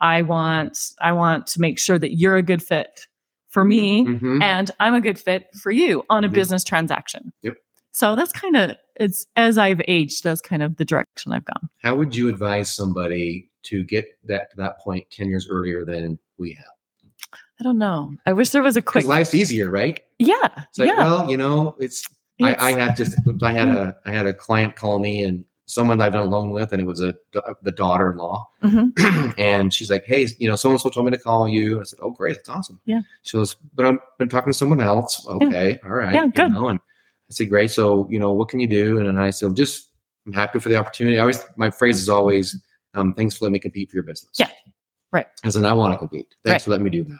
I 0.00 0.22
want 0.22 0.76
I 1.00 1.12
want 1.12 1.46
to 1.48 1.60
make 1.60 1.78
sure 1.78 2.00
that 2.00 2.16
you're 2.16 2.36
a 2.36 2.42
good 2.42 2.62
fit 2.62 3.06
for 3.56 3.64
me 3.64 4.04
Mhm. 4.04 4.42
and 4.42 4.70
I'm 4.80 4.92
a 4.92 5.00
good 5.00 5.18
fit 5.18 5.48
for 5.62 5.72
you 5.72 6.04
on 6.10 6.24
a 6.24 6.28
Mhm. 6.28 6.34
business 6.34 6.62
transaction. 6.62 7.32
Yep. 7.40 7.56
So 7.92 8.14
that's 8.14 8.30
kind 8.32 8.54
of 8.54 8.76
it's 9.00 9.26
as 9.36 9.56
I've 9.56 9.80
aged, 9.88 10.22
that's 10.24 10.42
kind 10.42 10.62
of 10.62 10.76
the 10.76 10.84
direction 10.84 11.32
I've 11.32 11.44
gone. 11.46 11.70
How 11.82 11.94
would 11.96 12.14
you 12.14 12.28
advise 12.28 12.68
somebody 12.74 13.48
to 13.64 13.82
get 13.82 14.06
that 14.24 14.50
to 14.50 14.56
that 14.58 14.78
point 14.80 15.10
10 15.10 15.28
years 15.30 15.48
earlier 15.48 15.86
than 15.86 16.18
we 16.36 16.52
have? 16.52 16.66
I 17.58 17.64
don't 17.64 17.78
know. 17.78 18.14
I 18.26 18.34
wish 18.34 18.50
there 18.50 18.62
was 18.62 18.76
a 18.76 18.82
quick. 18.82 19.06
life's 19.06 19.34
easier, 19.34 19.70
right? 19.70 20.00
Yeah, 20.18 20.36
It's 20.68 20.78
like, 20.78 20.88
yeah. 20.88 20.98
well, 20.98 21.30
you 21.30 21.38
know, 21.38 21.74
it's 21.78 22.04
I, 22.42 22.54
I 22.68 22.72
had 22.78 22.94
just 22.94 23.16
I 23.42 23.52
had 23.52 23.68
a 23.68 23.96
I 24.04 24.12
had 24.12 24.26
a 24.26 24.34
client 24.34 24.76
call 24.76 24.98
me 24.98 25.22
and 25.24 25.42
someone 25.66 26.00
I've 26.00 26.12
done 26.12 26.26
a 26.26 26.30
loan 26.30 26.50
with, 26.50 26.72
and 26.72 26.80
it 26.80 26.84
was 26.86 27.00
a 27.02 27.14
the 27.62 27.72
daughter-in-law, 27.72 28.48
Mhm. 28.62 29.34
and 29.38 29.72
she's 29.74 29.90
like, 29.90 30.04
"Hey, 30.04 30.26
you 30.38 30.48
know, 30.48 30.56
so 30.56 30.70
and 30.70 30.80
so 30.80 30.88
told 30.88 31.06
me 31.06 31.12
to 31.12 31.18
call 31.18 31.48
you." 31.48 31.80
I 31.80 31.84
said, 31.84 31.98
"Oh, 32.02 32.10
great, 32.10 32.36
that's 32.36 32.48
awesome." 32.48 32.80
Yeah. 32.86 33.00
She 33.22 33.36
goes, 33.36 33.56
"But 33.74 33.86
I've 33.86 33.98
been 34.18 34.28
talking 34.28 34.52
to 34.52 34.56
someone 34.58 34.80
else." 34.80 35.26
Okay, 35.26 35.78
all 35.84 35.90
right. 35.90 36.14
Yeah, 36.14 36.24
you 36.24 36.32
good. 36.32 36.52
know, 36.52 36.68
and 36.68 36.78
I 36.78 37.32
said, 37.32 37.48
"Great. 37.50 37.70
So, 37.70 38.08
you 38.10 38.18
know, 38.18 38.32
what 38.32 38.48
can 38.48 38.60
you 38.60 38.66
do?" 38.68 38.98
And 38.98 39.06
then 39.08 39.18
I 39.18 39.30
said, 39.30 39.54
"Just 39.56 39.90
I'm 40.26 40.32
happy 40.32 40.58
for 40.60 40.68
the 40.68 40.76
opportunity." 40.76 41.18
I 41.18 41.20
always 41.22 41.40
my 41.56 41.70
phrase 41.70 41.98
is 42.00 42.08
always, 42.08 42.56
um, 42.94 43.12
"Thanks 43.14 43.36
for 43.36 43.44
letting 43.44 43.54
me 43.54 43.58
compete 43.58 43.90
for 43.90 43.96
your 43.96 44.04
business." 44.04 44.32
Yeah. 44.38 44.50
Right. 45.12 45.26
I 45.44 45.48
said, 45.50 45.64
"I 45.64 45.72
want 45.72 45.92
to 45.94 45.98
compete. 45.98 46.28
Thanks 46.44 46.62
Right. 46.62 46.62
for 46.62 46.70
letting 46.70 46.84
me 46.84 46.90
do 46.90 47.04
that." 47.04 47.18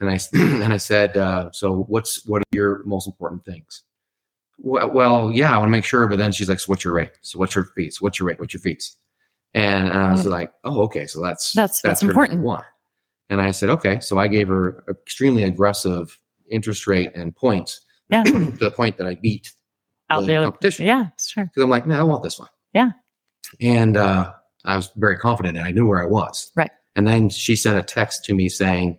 And 0.00 0.10
I 0.10 0.18
and 0.64 0.72
I 0.72 0.78
said, 0.78 1.16
uh, 1.18 1.50
"So, 1.52 1.84
what's 1.88 2.24
what 2.26 2.40
are 2.40 2.44
your 2.52 2.82
most 2.84 3.06
important 3.06 3.44
things?" 3.44 3.82
Well, 4.58 4.90
well, 4.90 5.30
yeah, 5.32 5.52
I 5.54 5.58
want 5.58 5.68
to 5.68 5.72
make 5.72 5.84
sure. 5.84 6.06
But 6.06 6.18
then 6.18 6.32
she's 6.32 6.48
like, 6.48 6.60
so 6.60 6.66
what's 6.68 6.84
your 6.84 6.94
rate? 6.94 7.12
So 7.22 7.38
what's 7.38 7.54
your 7.54 7.64
fees? 7.76 8.00
What's 8.00 8.18
your 8.18 8.28
rate? 8.28 8.38
What's 8.40 8.54
your 8.54 8.60
fees? 8.60 8.96
And 9.54 9.92
I 9.92 10.10
was 10.12 10.24
Mm. 10.24 10.30
like, 10.30 10.52
oh, 10.64 10.82
okay. 10.82 11.06
So 11.06 11.20
that's, 11.22 11.52
That's- 11.52 11.80
that's 11.80 12.02
important. 12.02 12.42
One. 12.42 12.64
And 13.30 13.40
I 13.40 13.50
said, 13.52 13.70
okay. 13.70 14.00
So 14.00 14.18
I 14.18 14.28
gave 14.28 14.48
her 14.48 14.84
extremely 14.88 15.44
aggressive 15.44 16.18
interest 16.50 16.86
rate 16.86 17.12
and 17.14 17.34
points 17.34 17.80
Yeah. 18.10 18.22
to 18.24 18.50
the 18.52 18.70
point 18.70 18.96
that 18.98 19.06
I 19.06 19.14
beat 19.14 19.52
out 20.10 20.26
the 20.26 20.34
competition. 20.34 20.86
Yeah, 20.86 21.06
sure. 21.18 21.44
Because 21.44 21.62
I'm 21.64 21.70
like, 21.70 21.86
no, 21.86 21.98
I 21.98 22.02
want 22.02 22.22
this 22.22 22.38
one. 22.38 22.48
Yeah. 22.74 22.90
And 23.60 23.96
uh, 23.96 24.32
I 24.64 24.76
was 24.76 24.90
very 24.96 25.16
confident 25.18 25.56
and 25.56 25.66
I 25.66 25.70
knew 25.70 25.86
where 25.86 26.02
I 26.02 26.06
was. 26.06 26.50
Right. 26.56 26.70
And 26.96 27.06
then 27.06 27.28
she 27.28 27.56
sent 27.56 27.78
a 27.78 27.82
text 27.82 28.24
to 28.26 28.34
me 28.34 28.48
saying, 28.48 28.98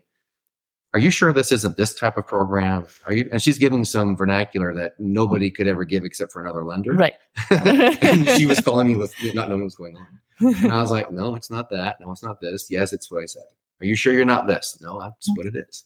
Are 0.95 0.99
you 0.99 1.12
sure 1.12 1.34
this 1.34 1.51
isn't 1.51 1.75
this 1.75 1.93
type 1.93 2.15
of 2.15 2.25
program? 2.25 2.88
Are 3.05 3.12
you? 3.12 3.27
And 3.34 3.41
she's 3.41 3.58
giving 3.58 3.84
some 3.84 4.15
vernacular 4.15 4.73
that 4.75 4.97
nobody 4.97 5.51
could 5.51 5.67
ever 5.67 5.84
give 5.84 6.05
except 6.05 6.31
for 6.31 6.41
another 6.41 6.63
lender. 6.63 6.93
Right. 6.93 7.15
and 7.49 8.25
she 8.29 8.45
was 8.45 8.62
calling 8.62 8.88
me 8.88 8.95
with 8.95 9.13
not 9.34 9.49
knowing 9.49 9.63
what's 9.63 9.75
going 9.75 9.97
on. 9.97 10.08
And 10.39 10.71
I 10.71 10.79
was 10.81 10.91
like, 10.91 11.12
No, 11.12 11.36
it's 11.36 11.51
not 11.51 11.69
that. 11.71 11.99
No, 11.99 12.13
it's 12.13 12.23
not 12.23 12.39
this. 12.39 12.71
Yes, 12.71 12.93
it's 12.93 13.12
what 13.12 13.21
I 13.21 13.25
said. 13.25 13.43
Are 13.81 13.86
you 13.86 13.93
sure 13.97 14.13
you're 14.13 14.23
not 14.23 14.47
this? 14.47 14.77
No, 14.79 14.97
that's 15.01 15.29
what 15.36 15.45
it 15.45 15.58
is. 15.58 15.84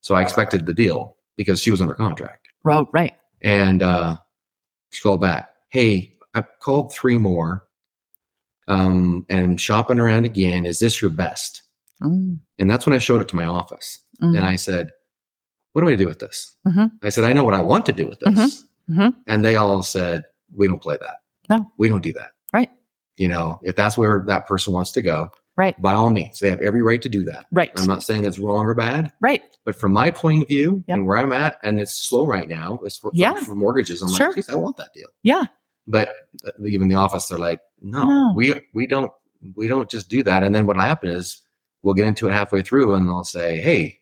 So 0.00 0.14
I 0.14 0.22
expected 0.22 0.64
the 0.64 0.72
deal 0.72 1.18
because 1.36 1.60
she 1.60 1.70
was 1.70 1.82
under 1.82 1.92
contract. 1.92 2.48
Right. 2.64 2.86
Right. 2.90 3.16
And 3.42 3.82
uh, 3.82 4.16
she 4.92 5.02
called 5.02 5.20
back, 5.20 5.50
Hey, 5.68 6.16
I 6.32 6.40
called 6.40 6.90
three 6.94 7.18
more 7.18 7.64
um, 8.66 9.26
and 9.28 9.60
shopping 9.60 10.00
around 10.00 10.24
again. 10.24 10.64
Is 10.64 10.78
this 10.78 11.02
your 11.02 11.10
best? 11.10 11.64
Mm, 12.02 12.38
And 12.58 12.70
that's 12.70 12.86
when 12.86 12.94
I 12.94 12.98
showed 12.98 13.20
it 13.20 13.28
to 13.28 13.36
my 13.36 13.44
office. 13.44 13.98
Mm. 14.22 14.36
And 14.36 14.44
I 14.44 14.56
said, 14.56 14.90
What 15.72 15.82
do 15.82 15.88
I 15.88 15.96
do 15.96 16.06
with 16.08 16.18
this? 16.18 16.56
Mhm. 16.66 16.90
I 17.02 17.08
said, 17.10 17.24
I 17.24 17.32
know 17.32 17.44
what 17.44 17.54
I 17.54 17.60
want 17.62 17.86
to 17.86 17.92
do 17.92 18.06
with 18.08 18.18
this. 18.20 18.64
Mhm. 18.90 19.14
And 19.26 19.44
they 19.44 19.56
all 19.56 19.82
said, 19.82 20.24
We 20.54 20.66
don't 20.68 20.80
play 20.82 20.96
that. 21.00 21.16
No. 21.50 21.70
We 21.78 21.88
don't 21.88 22.02
do 22.02 22.12
that. 22.14 22.32
Right. 22.52 22.70
You 23.16 23.28
know, 23.28 23.60
if 23.62 23.76
that's 23.76 23.96
where 23.98 24.24
that 24.26 24.46
person 24.46 24.72
wants 24.72 24.92
to 24.92 25.02
go, 25.02 25.30
Right. 25.56 25.80
by 25.82 25.92
all 25.94 26.10
means, 26.10 26.38
they 26.38 26.50
have 26.50 26.60
every 26.60 26.82
right 26.82 27.02
to 27.02 27.08
do 27.08 27.24
that. 27.24 27.46
Right. 27.50 27.70
I'm 27.76 27.86
not 27.86 28.02
saying 28.04 28.24
it's 28.24 28.38
wrong 28.38 28.64
or 28.64 28.74
bad, 28.74 29.12
Right. 29.20 29.42
but 29.64 29.74
from 29.74 29.92
my 29.92 30.10
point 30.10 30.42
of 30.42 30.48
view 30.48 30.84
Yep. 30.86 30.96
and 30.96 31.06
where 31.06 31.18
I'm 31.18 31.32
at, 31.32 31.58
and 31.64 31.80
it's 31.80 31.94
slow 32.08 32.26
right 32.26 32.48
now, 32.48 32.78
it's 32.84 32.96
for, 32.96 33.10
Yeah. 33.12 33.34
for 33.40 33.54
mortgages. 33.56 34.00
I'm 34.02 34.08
Sure. 34.10 34.28
like, 34.28 34.36
"Geez, 34.36 34.48
I 34.48 34.54
want 34.54 34.76
that 34.76 34.90
deal. 34.94 35.08
Yeah. 35.24 35.46
But 35.88 36.10
uh, 36.46 36.50
even 36.64 36.86
the 36.88 36.94
office, 36.94 37.26
they're 37.28 37.38
like, 37.38 37.60
no, 37.80 38.04
No. 38.04 38.32
we 38.36 38.60
we 38.74 38.86
don't 38.86 39.10
we 39.54 39.68
don't 39.68 39.88
just 39.88 40.08
do 40.08 40.22
that. 40.24 40.42
And 40.42 40.54
then 40.54 40.66
what'll 40.66 40.82
happen 40.82 41.10
is 41.10 41.42
we'll 41.82 41.94
get 41.94 42.06
into 42.08 42.28
it 42.28 42.32
halfway 42.32 42.60
through, 42.62 42.94
and 42.94 43.08
they'll 43.08 43.22
say, 43.24 43.60
hey, 43.60 43.97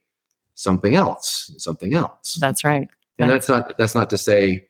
something 0.56 0.96
else, 0.96 1.52
something 1.58 1.94
else. 1.94 2.34
That's 2.34 2.64
right. 2.64 2.88
and 3.18 3.30
that's 3.30 3.48
not 3.48 3.78
that's 3.78 3.94
not 3.94 4.10
to 4.10 4.18
say, 4.18 4.66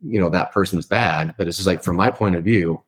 you 0.00 0.20
know, 0.20 0.30
that 0.30 0.52
person's 0.52 0.86
bad, 0.86 1.34
but 1.36 1.48
it's 1.48 1.56
just 1.56 1.66
like 1.66 1.82
from 1.82 1.96
my 1.96 2.10
point 2.12 2.36
of 2.36 2.44
view, 2.44 2.80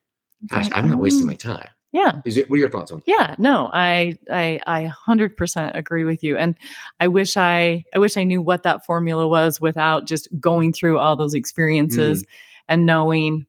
gosh, 0.46 0.68
I'm 0.72 0.88
not 0.88 0.98
wasting 0.98 1.26
my 1.26 1.34
time. 1.34 1.68
Yeah. 1.92 2.20
Is 2.24 2.36
it? 2.36 2.48
What 2.48 2.56
are 2.56 2.60
your 2.60 2.70
thoughts 2.70 2.92
on? 2.92 3.02
Yeah, 3.06 3.34
no, 3.38 3.68
I 3.72 4.16
I 4.30 4.60
I 4.66 4.92
100% 5.08 5.76
agree 5.76 6.04
with 6.04 6.22
you 6.22 6.36
and 6.36 6.54
I 7.00 7.08
wish 7.08 7.36
I 7.36 7.84
I 7.92 7.98
wish 7.98 8.16
I 8.16 8.22
knew 8.22 8.40
what 8.40 8.62
that 8.62 8.86
formula 8.86 9.26
was 9.26 9.60
without 9.60 10.06
just 10.06 10.28
going 10.38 10.72
through 10.72 10.98
all 10.98 11.16
those 11.16 11.34
experiences 11.34 12.24
and 12.68 12.86
knowing 12.86 13.46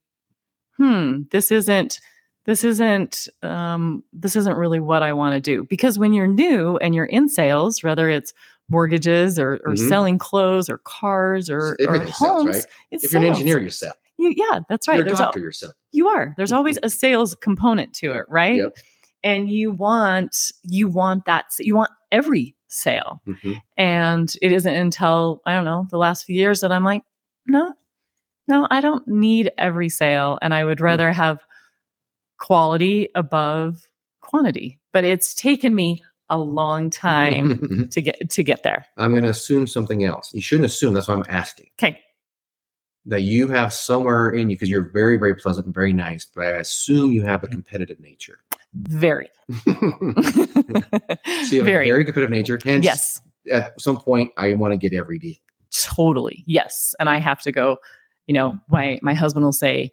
hmm, 0.77 1.21
this 1.29 1.51
isn't 1.51 1.99
this 2.45 2.63
isn't 2.63 3.27
um 3.43 4.03
this 4.11 4.35
isn't 4.35 4.57
really 4.57 4.79
what 4.79 5.03
I 5.03 5.13
want 5.13 5.35
to 5.35 5.41
do 5.41 5.65
because 5.65 5.99
when 5.99 6.11
you're 6.11 6.25
new 6.25 6.77
and 6.77 6.95
you're 6.95 7.05
in 7.05 7.29
sales, 7.29 7.83
whether 7.83 8.09
it's 8.09 8.33
mortgages 8.71 9.37
or, 9.37 9.59
or 9.65 9.73
Mhm. 9.73 9.89
selling 9.89 10.17
clothes 10.17 10.69
or 10.69 10.77
cars 10.79 11.49
or, 11.49 11.75
or 11.87 11.97
sales, 11.97 12.09
homes, 12.11 12.55
right? 12.55 12.65
it's 12.91 13.03
If 13.03 13.11
you're 13.13 13.21
an 13.21 13.27
sales. 13.27 13.37
engineer 13.39 13.59
yourself, 13.59 13.95
You- 14.17 14.33
yeah, 14.35 14.59
that's 14.69 14.87
right. 14.87 14.95
you're 14.97 15.05
a 15.05 15.09
There's 15.09 15.19
doctor 15.19 15.39
yourself. 15.39 15.73
you 15.91 16.07
are 16.07 16.33
there's 16.37 16.51
always 16.51 16.77
a 16.83 16.89
sales 16.89 17.35
component 17.35 17.93
to 17.95 18.11
it 18.13 18.25
right 18.29 18.55
Yep. 18.57 18.77
and 19.23 19.49
you 19.49 19.71
want 19.71 20.51
you 20.63 20.87
want 20.87 21.25
that 21.25 21.45
you 21.59 21.75
want 21.75 21.91
every 22.11 22.55
sale 22.67 23.21
Mhm. 23.27 23.61
and 23.77 24.33
it 24.41 24.51
isn't 24.53 24.73
until 24.75 25.41
i 25.45 25.53
don't 25.53 25.65
know 25.65 25.85
the 25.91 25.97
last 25.97 26.23
few 26.25 26.35
years 26.35 26.61
that 26.61 26.71
i'm 26.71 26.85
like 26.85 27.03
no 27.47 27.73
no 28.47 28.65
i 28.71 28.79
don't 28.79 29.05
need 29.07 29.51
every 29.57 29.89
sale 29.89 30.39
and 30.41 30.53
i 30.53 30.63
would 30.63 30.77
Mm. 30.77 30.83
rather 30.83 31.11
have 31.11 31.39
quality 32.39 33.09
above 33.15 33.87
quantity 34.21 34.79
but 34.93 35.03
it's 35.03 35.33
taken 35.33 35.75
me 35.75 36.01
a 36.31 36.37
long 36.37 36.89
time 36.89 37.87
to 37.91 38.01
get 38.01 38.29
to 38.29 38.41
get 38.41 38.63
there 38.63 38.85
I'm 38.97 39.11
going 39.11 39.23
to 39.23 39.29
assume 39.29 39.67
something 39.67 40.03
else. 40.03 40.33
You 40.33 40.41
shouldn't 40.41 40.65
assume. 40.65 40.95
That's 40.95 41.07
why 41.07 41.15
I'm 41.15 41.25
asking. 41.29 41.69
okay 41.79 41.99
that 43.05 43.21
you 43.21 43.47
have 43.47 43.73
somewhere 43.73 44.29
in 44.29 44.49
you 44.49 44.55
because 44.55 44.69
you're 44.69 44.91
very, 44.91 45.17
very 45.17 45.33
pleasant 45.33 45.65
and 45.65 45.73
very 45.73 45.91
nice, 45.91 46.25
but 46.25 46.45
I 46.45 46.49
assume 46.57 47.11
you 47.11 47.23
have 47.23 47.43
a 47.43 47.47
mm-hmm. 47.47 47.55
competitive 47.55 47.99
nature. 47.99 48.39
very 48.73 49.27
so 49.65 49.65
you 49.65 50.85
have 50.85 51.51
a 51.53 51.63
very 51.63 51.89
very 51.89 52.05
competitive 52.05 52.29
nature. 52.29 52.59
And 52.65 52.83
yes 52.83 53.21
at 53.51 53.79
some 53.81 53.97
point, 53.97 54.31
I 54.37 54.53
want 54.53 54.71
to 54.71 54.77
get 54.77 54.93
every 54.93 55.17
deal. 55.17 55.35
totally 55.71 56.43
yes 56.47 56.93
and 56.99 57.09
i 57.09 57.17
have 57.17 57.41
to 57.41 57.51
go 57.51 57.77
you 58.27 58.33
know 58.33 58.59
my 58.69 58.99
my 59.01 59.13
husband 59.13 59.43
will 59.45 59.53
say 59.53 59.89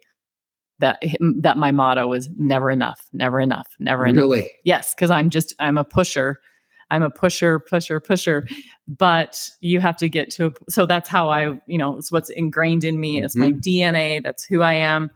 that 0.79 1.01
that 1.37 1.57
my 1.57 1.71
motto 1.71 2.11
is 2.13 2.29
never 2.37 2.71
enough 2.71 3.07
never 3.13 3.39
enough 3.39 3.67
never 3.79 4.05
enough. 4.05 4.21
Really? 4.21 4.51
yes 4.63 4.93
because 4.93 5.11
i'm 5.11 5.29
just 5.29 5.53
i'm 5.59 5.77
a 5.77 5.83
pusher. 5.83 6.39
I'm 6.91 7.03
a 7.03 7.11
pusher 7.11 7.59
pusher 7.59 7.99
pusher. 7.99 8.47
But 8.87 9.47
you 9.61 9.79
have 9.79 9.95
to 9.97 10.09
get 10.09 10.31
to 10.31 10.47
a, 10.47 10.51
so 10.69 10.85
that's 10.87 11.07
how 11.07 11.29
i 11.29 11.59
you 11.67 11.77
know 11.77 11.97
it's 11.97 12.11
what's 12.11 12.29
ingrained 12.29 12.83
in 12.83 12.99
me. 12.99 13.21
It's 13.21 13.35
my 13.35 13.51
dna 13.51 14.23
that's 14.23 14.43
who 14.43 14.61
i 14.61 14.73
am. 14.73 15.11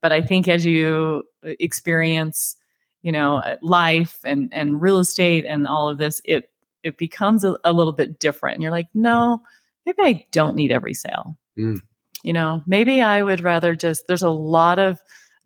But 0.00 0.12
i 0.12 0.20
think 0.20 0.48
as 0.48 0.66
you 0.66 1.22
uh, 1.46 1.50
experience 1.60 2.56
you 3.02 3.12
know 3.12 3.36
uh, 3.36 3.56
life 3.62 4.18
and 4.24 4.48
and 4.52 4.80
real 4.80 4.98
estate 4.98 5.44
and 5.44 5.66
all 5.68 5.88
of 5.88 5.98
this 5.98 6.20
it 6.24 6.50
it 6.82 6.98
becomes 6.98 7.44
a, 7.44 7.56
a 7.64 7.72
little 7.72 7.92
bit 7.92 8.18
different. 8.18 8.54
And 8.54 8.62
you're 8.62 8.72
like 8.72 8.88
no 8.94 9.40
maybe 9.86 10.02
i 10.02 10.26
don't 10.32 10.56
need 10.56 10.72
every 10.72 10.94
sale. 10.94 11.36
Mm. 11.58 11.80
You 12.22 12.32
know 12.32 12.62
maybe 12.66 13.00
i 13.02 13.22
would 13.22 13.40
rather 13.42 13.74
just 13.74 14.06
there's 14.06 14.22
a 14.22 14.30
lot 14.30 14.78
of 14.78 15.00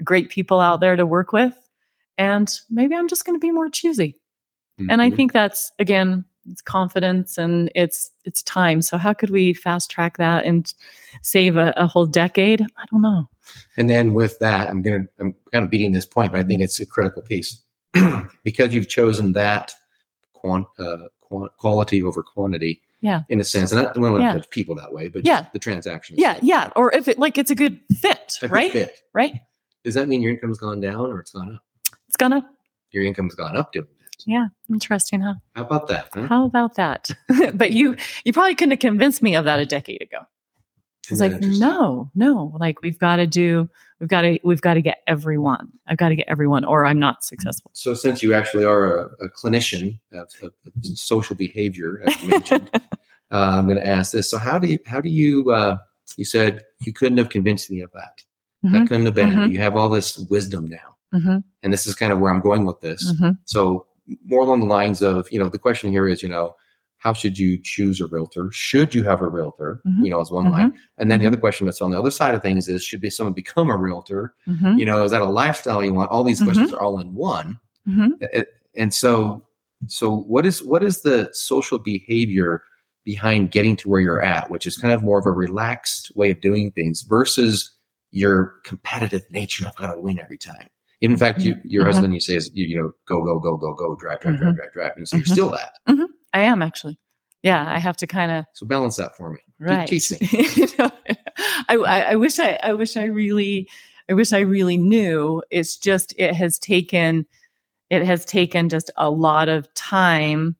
great 0.04 0.28
people 0.30 0.60
out 0.60 0.80
there 0.80 0.96
to 0.96 1.06
work 1.06 1.32
with 1.32 1.54
and 2.18 2.60
maybe 2.70 2.94
i'm 2.94 3.08
just 3.08 3.24
going 3.24 3.34
to 3.38 3.46
be 3.46 3.50
more 3.52 3.68
choosy 3.68 4.16
and 4.90 5.00
i 5.02 5.10
Mhm. 5.10 5.16
think 5.16 5.32
that's 5.32 5.72
again 5.78 6.24
it's 6.48 6.60
confidence 6.62 7.38
and 7.38 7.70
it's 7.74 8.10
it's 8.24 8.42
time 8.42 8.80
so 8.82 8.98
how 8.98 9.12
could 9.12 9.30
we 9.30 9.52
fast 9.54 9.90
track 9.90 10.16
that 10.18 10.44
and 10.44 10.74
save 11.22 11.56
a, 11.56 11.72
a 11.76 11.86
whole 11.86 12.06
decade 12.06 12.62
i 12.62 12.84
don't 12.90 13.02
know 13.02 13.28
And 13.76 13.88
then 13.88 14.12
with 14.12 14.38
that, 14.40 14.68
I'm 14.68 14.82
gonna 14.82 15.06
I'm 15.20 15.34
kind 15.52 15.64
of 15.64 15.70
beating 15.70 15.92
this 15.92 16.06
point, 16.06 16.32
but 16.32 16.40
I 16.40 16.44
think 16.44 16.62
it's 16.62 16.80
a 16.80 16.86
critical 16.86 17.22
piece 17.22 17.62
because 18.42 18.74
you've 18.74 18.88
chosen 18.88 19.32
that 19.34 19.72
quant, 20.32 20.66
uh, 20.78 21.06
quality 21.58 22.02
over 22.02 22.22
quantity. 22.24 22.80
Yeah. 23.02 23.22
In 23.28 23.40
a 23.40 23.44
sense, 23.44 23.72
and 23.72 23.80
I 23.80 23.92
don't 23.92 24.00
want 24.02 24.16
to 24.16 24.22
Yeah. 24.22 24.32
judge 24.34 24.48
people 24.50 24.74
that 24.76 24.92
way, 24.92 25.08
but 25.08 25.24
Yeah. 25.24 25.46
the 25.52 25.58
transaction. 25.58 26.16
yeah 26.18 26.38
yeah 26.42 26.70
or 26.76 26.92
if 26.94 27.08
it 27.08 27.18
like 27.18 27.36
it's 27.38 27.50
a 27.50 27.54
good 27.54 27.78
fit 28.00 28.34
A 28.42 28.48
good 28.48 28.52
right 28.54 28.72
fit. 28.72 28.96
right 29.14 29.34
Does 29.84 29.94
that 29.94 30.08
mean 30.08 30.22
your 30.22 30.32
income's 30.32 30.58
gone 30.58 30.80
down 30.80 31.06
or 31.12 31.20
it's 31.20 31.30
gone 31.32 31.54
up? 31.54 31.62
it's 32.08 32.16
gonna 32.16 32.48
Your 32.92 33.04
income's 33.04 33.34
gone 33.34 33.56
up 33.56 33.72
doing 33.72 33.86
it. 34.00 34.22
yeah 34.26 34.46
interesting 34.70 35.20
huh 35.20 35.34
How 35.54 35.62
about 35.62 35.88
that? 35.88 36.08
Huh? 36.14 36.26
how 36.28 36.46
about 36.46 36.74
that 36.76 37.10
but 37.54 37.72
you 37.72 37.96
you 38.24 38.32
probably 38.32 38.54
couldn't 38.54 38.72
have 38.72 38.80
convinced 38.80 39.22
me 39.22 39.34
of 39.36 39.44
that 39.44 39.58
a 39.60 39.66
decade 39.66 40.02
ago 40.02 40.20
it's 41.10 41.20
like 41.20 41.38
no 41.40 42.10
no 42.14 42.56
like 42.58 42.80
we've 42.82 42.98
got 42.98 43.16
to 43.16 43.26
do 43.26 43.68
we've 44.00 44.08
got 44.08 44.22
to 44.22 44.38
we've 44.44 44.60
got 44.60 44.74
to 44.74 44.82
get 44.82 44.98
everyone 45.06 45.70
i've 45.86 45.96
got 45.96 46.10
to 46.10 46.16
get 46.16 46.26
everyone 46.28 46.64
or 46.64 46.84
i'm 46.86 46.98
not 46.98 47.24
successful 47.24 47.70
So, 47.74 47.94
since 47.94 48.22
you 48.22 48.34
actually 48.34 48.64
are 48.64 48.98
a, 48.98 49.24
a 49.26 49.28
clinician 49.30 49.98
of, 50.12 50.28
of 50.42 50.52
social 50.82 51.36
behavior, 51.36 52.02
as 52.06 52.22
you 52.22 52.28
mentioned, 52.28 52.70
uh, 52.74 52.80
I'm 53.30 53.66
going 53.66 53.78
to 53.78 53.86
ask 53.86 54.12
this. 54.12 54.30
So, 54.30 54.38
how 54.38 54.58
do 54.58 54.68
you 54.68 54.78
how 54.86 55.00
do 55.00 55.08
you 55.08 55.50
uh, 55.50 55.76
You 56.16 56.24
said 56.24 56.62
you 56.80 56.92
couldn't 56.92 57.18
have 57.18 57.28
convinced 57.30 57.70
me 57.70 57.80
of 57.82 57.90
that. 57.92 58.22
Mhm. 58.64 58.72
That 58.72 58.88
couldn't 58.88 59.06
have 59.06 59.14
been. 59.14 59.30
Mhm. 59.30 59.52
You 59.52 59.58
have 59.58 59.76
all 59.76 59.88
this 59.88 60.18
wisdom 60.30 60.68
now, 60.68 60.88
Mhm. 61.14 61.42
and 61.62 61.72
this 61.72 61.86
is 61.86 61.94
kind 61.94 62.12
of 62.12 62.18
where 62.20 62.32
I'm 62.32 62.40
going 62.40 62.64
with 62.64 62.80
this. 62.80 63.12
Mhm. 63.12 63.38
So 63.44 63.86
more 64.24 64.42
along 64.42 64.60
the 64.60 64.66
lines 64.78 65.02
of, 65.02 65.30
you 65.32 65.38
know, 65.40 65.48
the 65.48 65.58
question 65.58 65.90
here 65.90 66.06
is, 66.08 66.22
you 66.22 66.28
know, 66.28 66.54
how 66.98 67.12
should 67.12 67.38
you 67.38 67.58
choose 67.62 68.00
a 68.00 68.06
realtor? 68.06 68.50
Should 68.52 68.94
you 68.94 69.04
have 69.04 69.20
a 69.22 69.28
realtor? 69.28 69.80
Mhm. 69.86 70.04
You 70.04 70.10
know, 70.10 70.20
as 70.20 70.30
one 70.30 70.46
Mhm. 70.46 70.50
line. 70.52 70.78
And 70.98 71.10
then 71.10 71.20
the 71.20 71.24
Mhm. 71.26 71.28
other 71.32 71.36
question 71.40 71.66
that's 71.66 71.80
on 71.82 71.90
the 71.90 71.98
other 71.98 72.10
side 72.10 72.34
of 72.34 72.42
things 72.42 72.68
is, 72.68 72.82
should 72.82 73.00
be 73.00 73.10
someone 73.10 73.32
become 73.34 73.70
a 73.70 73.76
realtor? 73.76 74.34
Mhm. 74.48 74.78
You 74.78 74.86
know, 74.86 75.04
is 75.04 75.10
that 75.10 75.22
a 75.22 75.26
lifestyle 75.26 75.84
you 75.84 75.92
want? 75.94 76.10
All 76.10 76.24
these 76.24 76.40
Mhm. 76.40 76.44
questions 76.44 76.72
are 76.72 76.80
all 76.80 76.98
in 77.00 77.14
one. 77.14 77.58
Mhm. 77.88 78.12
Uh, 78.34 78.44
And 78.78 78.92
so, 78.92 79.42
so 79.86 80.14
what 80.14 80.44
is 80.44 80.62
what 80.62 80.82
is 80.82 81.00
the 81.02 81.30
social 81.32 81.78
behavior 81.78 82.62
behind 83.04 83.50
getting 83.52 83.74
to 83.76 83.88
where 83.88 84.00
you're 84.00 84.20
at, 84.22 84.50
which 84.50 84.66
is 84.66 84.76
kind 84.76 84.92
of 84.92 85.02
more 85.02 85.18
of 85.18 85.24
a 85.26 85.30
relaxed 85.32 86.12
way 86.16 86.30
of 86.30 86.40
doing 86.42 86.70
things 86.72 87.02
versus 87.02 87.70
your 88.10 88.54
competitive 88.64 89.22
nature. 89.30 89.64
I've 89.66 89.76
got 89.76 89.94
to 89.94 90.00
win 90.00 90.18
every 90.18 90.36
time. 90.38 90.66
In 91.02 91.16
fact, 91.16 91.40
you, 91.40 91.56
your 91.62 91.84
husband, 91.84 92.12
you 92.14 92.20
say, 92.20 92.34
is 92.36 92.50
you, 92.54 92.66
you 92.66 92.76
know, 92.82 92.92
go, 93.06 93.22
go, 93.22 93.38
go, 93.38 93.56
go, 93.56 93.74
go, 93.74 93.94
drive, 93.96 94.20
drive, 94.20 94.38
drive, 94.38 94.56
drive, 94.56 94.72
drive. 94.72 94.92
And 94.96 95.06
so 95.08 95.16
you're 95.16 95.24
Mhm. 95.26 95.32
still 95.32 95.50
that. 95.50 95.72
I 96.36 96.40
am 96.40 96.60
actually. 96.60 96.98
Yeah, 97.42 97.64
I 97.66 97.78
have 97.78 97.96
to 97.98 98.06
kind 98.06 98.30
of 98.30 98.44
So 98.52 98.66
balance 98.66 98.96
that 98.96 99.16
for 99.16 99.32
me. 99.32 99.38
Right. 99.58 99.88
Teach 99.88 100.10
me. 100.10 100.18
You 100.56 100.66
know, 100.78 100.90
I, 101.68 101.76
I 102.10 102.16
wish 102.16 102.38
I 102.38 102.58
I 102.62 102.74
wish 102.74 102.96
I 102.96 103.04
really 103.04 103.68
I 104.10 104.12
wish 104.12 104.32
I 104.34 104.40
really 104.40 104.76
knew. 104.76 105.42
It's 105.50 105.76
just 105.78 106.14
it 106.18 106.34
has 106.34 106.58
taken 106.58 107.24
it 107.88 108.04
has 108.04 108.26
taken 108.26 108.68
just 108.68 108.90
a 108.98 109.08
lot 109.10 109.48
of 109.48 109.72
time 109.74 110.56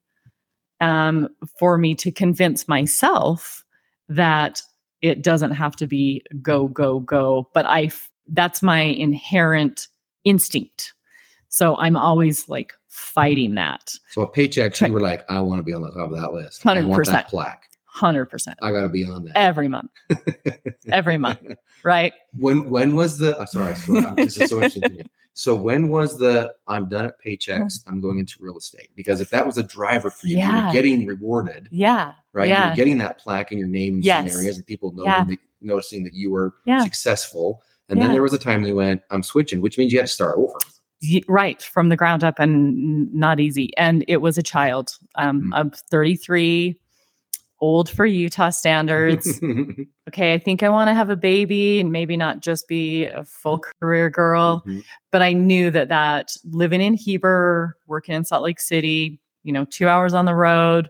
um, 0.81 1.29
for 1.59 1.77
me 1.77 1.93
to 1.95 2.11
convince 2.11 2.67
myself 2.67 3.63
that 4.09 4.61
it 5.01 5.21
doesn't 5.21 5.51
have 5.51 5.75
to 5.75 5.85
be 5.85 6.23
go 6.41 6.67
go 6.69 7.01
go. 7.01 7.49
But 7.53 7.67
I 7.67 7.91
that's 8.29 8.63
my 8.63 8.81
inherent 8.81 9.87
instinct. 10.23 10.93
So 11.49 11.75
I'm 11.77 11.95
always 11.95 12.49
like 12.49 12.73
fighting 12.97 13.53
that. 13.55 13.93
So 14.11 14.23
a 14.23 14.27
Paychex, 14.31 14.85
you 14.85 14.91
were 14.91 14.99
like, 15.01 15.23
I 15.29 15.39
want 15.39 15.59
to 15.59 15.63
be 15.63 15.73
on 15.73 15.81
the 15.81 15.91
top 15.91 16.11
of 16.11 16.19
that 16.19 16.33
list. 16.33 16.63
100%. 16.63 17.27
plaque. 17.27 17.63
Hundred 17.85 18.27
percent 18.27 18.59
I 18.61 18.71
got 18.71 18.81
to 18.81 18.89
be 18.89 19.05
on 19.05 19.25
that. 19.25 19.35
every 19.35 19.67
month, 19.67 19.89
every 20.91 21.17
month, 21.17 21.39
right? 21.83 22.13
when 22.37 22.69
when 22.69 22.95
was 22.95 23.17
the? 23.17 23.35
I'm 23.39 23.47
sorry, 23.47 23.73
so- 23.73 24.13
this 24.15 24.37
is 24.39 24.51
so 24.51 24.57
interesting. 24.57 24.81
to 24.83 24.89
me. 24.89 25.03
So 25.33 25.55
when 25.55 25.87
was 25.89 26.15
the? 26.19 26.53
I'm 26.67 26.89
done 26.89 27.05
at 27.05 27.19
Paychex. 27.23 27.59
Mm. 27.59 27.83
I'm 27.87 27.99
going 28.01 28.19
into 28.19 28.35
real 28.39 28.55
estate 28.57 28.89
because 28.95 29.19
if 29.19 29.31
that 29.31 29.43
was 29.47 29.57
a 29.57 29.63
driver 29.63 30.11
for 30.11 30.27
you, 30.27 30.37
Yeah. 30.37 30.65
you're 30.65 30.73
getting 30.73 31.07
rewarded, 31.07 31.69
Yeah, 31.71 32.13
right? 32.33 32.47
Yeah. 32.49 32.67
You're 32.67 32.75
getting 32.75 32.99
that 32.99 33.17
plaque 33.17 33.51
in 33.51 33.57
your 33.57 33.67
name 33.67 34.01
Yes. 34.03 34.31
some 34.31 34.41
areas, 34.41 34.57
and 34.57 34.65
people 34.67 34.91
know 34.91 35.03
Yeah. 35.03 35.23
that, 35.23 35.39
noticing 35.61 36.03
that 36.03 36.13
you 36.13 36.29
were 36.29 36.53
successful. 36.83 37.63
And 37.89 37.99
then 37.99 38.11
there 38.11 38.21
was 38.21 38.33
a 38.33 38.37
time 38.37 38.61
they 38.63 38.73
went, 38.73 39.01
I'm 39.09 39.23
switching, 39.23 39.59
which 39.61 39.77
means 39.79 39.91
you 39.93 39.97
had 39.97 40.05
to 40.07 40.13
start 40.13 40.37
over. 40.37 40.57
Right 41.27 41.61
from 41.61 41.89
the 41.89 41.95
ground 41.95 42.23
up 42.23 42.39
and 42.39 43.13
not 43.13 43.39
easy. 43.39 43.71
And 43.77 44.03
it 44.07 44.17
was 44.17 44.37
a 44.37 44.43
child. 44.43 44.91
Um, 45.15 45.41
Mm. 45.43 45.49
I'm 45.53 45.69
33, 45.71 46.75
old 47.59 47.89
for 47.89 48.05
Utah 48.05 48.49
standards. 48.51 49.39
okay, 50.07 50.33
I 50.33 50.37
think 50.37 50.61
I 50.63 50.69
want 50.69 50.89
to 50.89 50.93
have 50.93 51.09
a 51.09 51.15
baby 51.15 51.79
and 51.79 51.91
maybe 51.91 52.15
not 52.15 52.39
just 52.41 52.67
be 52.67 53.05
a 53.05 53.23
full 53.25 53.59
career 53.81 54.09
girl. 54.09 54.63
Mhm. 54.67 54.83
But 55.11 55.21
I 55.23 55.33
knew 55.33 55.71
that 55.71 55.89
that 55.89 56.31
living 56.45 56.81
in 56.81 56.93
Heber, 56.93 57.75
working 57.87 58.13
in 58.15 58.25
Salt 58.25 58.43
Lake 58.43 58.59
City, 58.59 59.19
you 59.43 59.51
know, 59.53 59.65
two 59.65 59.87
hours 59.87 60.13
on 60.13 60.25
the 60.25 60.35
road, 60.35 60.87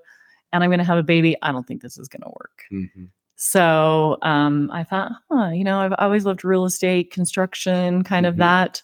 and 0.51 0.63
I'm 0.63 0.69
going 0.69 0.79
to 0.79 0.83
have 0.85 0.97
a 0.97 1.03
baby. 1.03 1.35
I 1.41 1.51
don't 1.51 1.65
think 1.67 1.81
this 1.81 1.97
is 1.97 2.07
going 2.09 2.23
to 2.23 2.29
work. 2.29 2.63
Mhm. 2.71 3.09
So 3.35 4.17
um, 4.23 4.69
I 4.73 4.83
thought, 4.83 5.11
huh, 5.31 5.49
you 5.49 5.63
know, 5.63 5.79
I've 5.79 5.93
always 5.99 6.25
loved 6.25 6.43
real 6.43 6.65
estate, 6.65 7.11
construction, 7.11 8.03
kind 8.03 8.25
of 8.25 8.33
Mhm. 8.35 8.39
that 8.39 8.81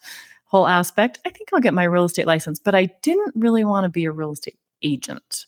whole 0.54 0.68
aspect. 0.68 1.18
I 1.26 1.30
think 1.30 1.48
I'll 1.52 1.58
get 1.58 1.74
my 1.74 1.82
real 1.82 2.04
estate 2.04 2.28
license, 2.28 2.60
but 2.60 2.76
I 2.76 2.86
didn't 3.02 3.34
really 3.34 3.64
want 3.64 3.84
to 3.86 3.88
be 3.88 4.04
a 4.04 4.12
real 4.12 4.30
estate 4.30 4.56
agent. 4.82 5.46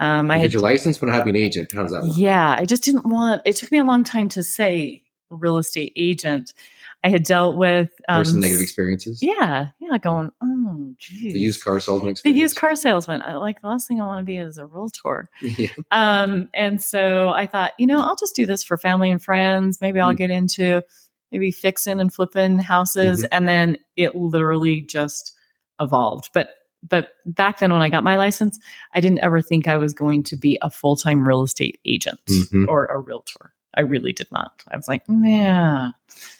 Um, 0.00 0.30
I 0.30 0.36
had, 0.36 0.52
your 0.52 0.60
license, 0.60 0.98
but 0.98 1.06
not 1.06 1.14
have 1.14 1.26
an 1.26 1.34
agent. 1.34 1.72
How 1.72 1.82
does 1.82 1.92
that 1.92 2.02
work? 2.02 2.12
yeah, 2.14 2.54
I 2.58 2.66
just 2.66 2.82
didn't 2.82 3.06
want. 3.06 3.40
It 3.46 3.56
took 3.56 3.72
me 3.72 3.78
a 3.78 3.84
long 3.84 4.04
time 4.04 4.28
to 4.30 4.42
say 4.42 5.02
real 5.30 5.56
estate 5.56 5.94
agent. 5.96 6.52
I 7.04 7.08
had 7.08 7.22
dealt 7.22 7.56
with 7.56 7.90
um, 8.08 8.24
some 8.24 8.40
negative 8.40 8.62
experiences? 8.62 9.22
Yeah, 9.22 9.68
yeah, 9.78 9.98
going, 9.98 10.30
oh, 10.42 10.94
geez. 10.98 11.32
The 11.32 11.40
used 11.40 11.62
car 11.62 11.80
salesman 11.80 12.14
the 12.22 12.30
used 12.30 12.56
car 12.56 12.76
salesman. 12.76 13.22
I, 13.22 13.36
like 13.36 13.62
the 13.62 13.68
last 13.68 13.88
thing 13.88 14.00
I 14.00 14.06
want 14.06 14.20
to 14.20 14.24
be 14.24 14.36
is 14.36 14.58
a 14.58 14.66
realtor. 14.66 15.30
yeah. 15.42 15.68
Um, 15.90 16.48
and 16.54 16.82
so 16.82 17.30
I 17.30 17.46
thought, 17.46 17.72
you 17.78 17.86
know, 17.86 18.00
I'll 18.00 18.16
just 18.16 18.36
do 18.36 18.44
this 18.46 18.62
for 18.62 18.76
family 18.76 19.10
and 19.10 19.22
friends. 19.22 19.80
Maybe 19.80 20.00
I'll 20.00 20.14
Mm. 20.14 20.18
get 20.18 20.30
into 20.30 20.82
maybe 21.34 21.50
fixing 21.50 21.98
and 22.00 22.14
flipping 22.14 22.58
houses. 22.60 23.24
Mhm. 23.24 23.28
And 23.32 23.48
then 23.48 23.76
it 23.96 24.14
literally 24.14 24.80
just 24.80 25.34
evolved. 25.80 26.30
But 26.32 26.50
but 26.88 27.08
back 27.24 27.58
then 27.60 27.72
when 27.72 27.80
I 27.82 27.88
got 27.88 28.04
my 28.04 28.16
license, 28.16 28.58
I 28.94 29.00
didn't 29.00 29.18
ever 29.20 29.40
think 29.42 29.66
I 29.66 29.76
was 29.78 29.92
going 29.94 30.22
to 30.24 30.36
be 30.36 30.58
a 30.62 30.70
full-time 30.70 31.26
real 31.26 31.42
estate 31.42 31.80
agent 31.86 32.20
Mhm. 32.28 32.68
or 32.68 32.84
a 32.86 32.98
realtor. 33.00 33.52
I 33.74 33.80
really 33.80 34.12
did 34.12 34.30
not. 34.30 34.62
I 34.70 34.76
was 34.76 34.86
like, 34.86 35.02
yeah. 35.08 35.90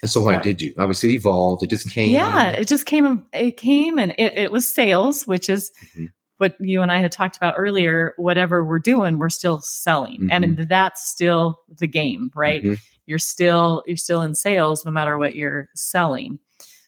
And 0.03 0.11
so 0.11 0.21
why 0.21 0.37
did 0.39 0.61
you? 0.63 0.73
Obviously, 0.79 1.15
it 1.15 1.17
evolved. 1.17 1.63
It 1.65 1.71
just 1.71 1.91
came. 1.91 2.11
Yeah, 2.11 2.51
it 2.51 2.69
just 2.69 2.85
came. 2.87 3.25
It 3.33 3.57
came, 3.57 3.99
and 3.99 4.13
it, 4.19 4.35
it 4.39 4.53
was 4.53 4.69
sales, 4.69 5.27
which 5.27 5.49
is 5.51 5.73
Mhm. 5.97 6.11
What 6.39 6.57
you 6.61 6.83
and 6.83 6.91
I 6.93 6.99
had 6.99 7.13
talked 7.13 7.37
about 7.37 7.55
earlier. 7.57 8.15
Whatever 8.17 8.65
we're 8.65 8.79
doing, 8.79 9.19
we're 9.19 9.29
still 9.31 9.61
selling, 9.61 10.29
and 10.31 10.59
that's 10.69 11.09
still 11.09 11.61
the 11.79 11.87
game, 11.87 12.31
right? 12.35 12.63
Mhm. 12.63 12.79
You're 13.07 13.19
still 13.19 13.83
you're 13.87 13.97
still 13.97 14.23
in 14.23 14.35
sales, 14.35 14.85
no 14.85 14.91
matter 14.91 15.19
what 15.19 15.35
you're 15.37 15.69
selling. 15.75 16.39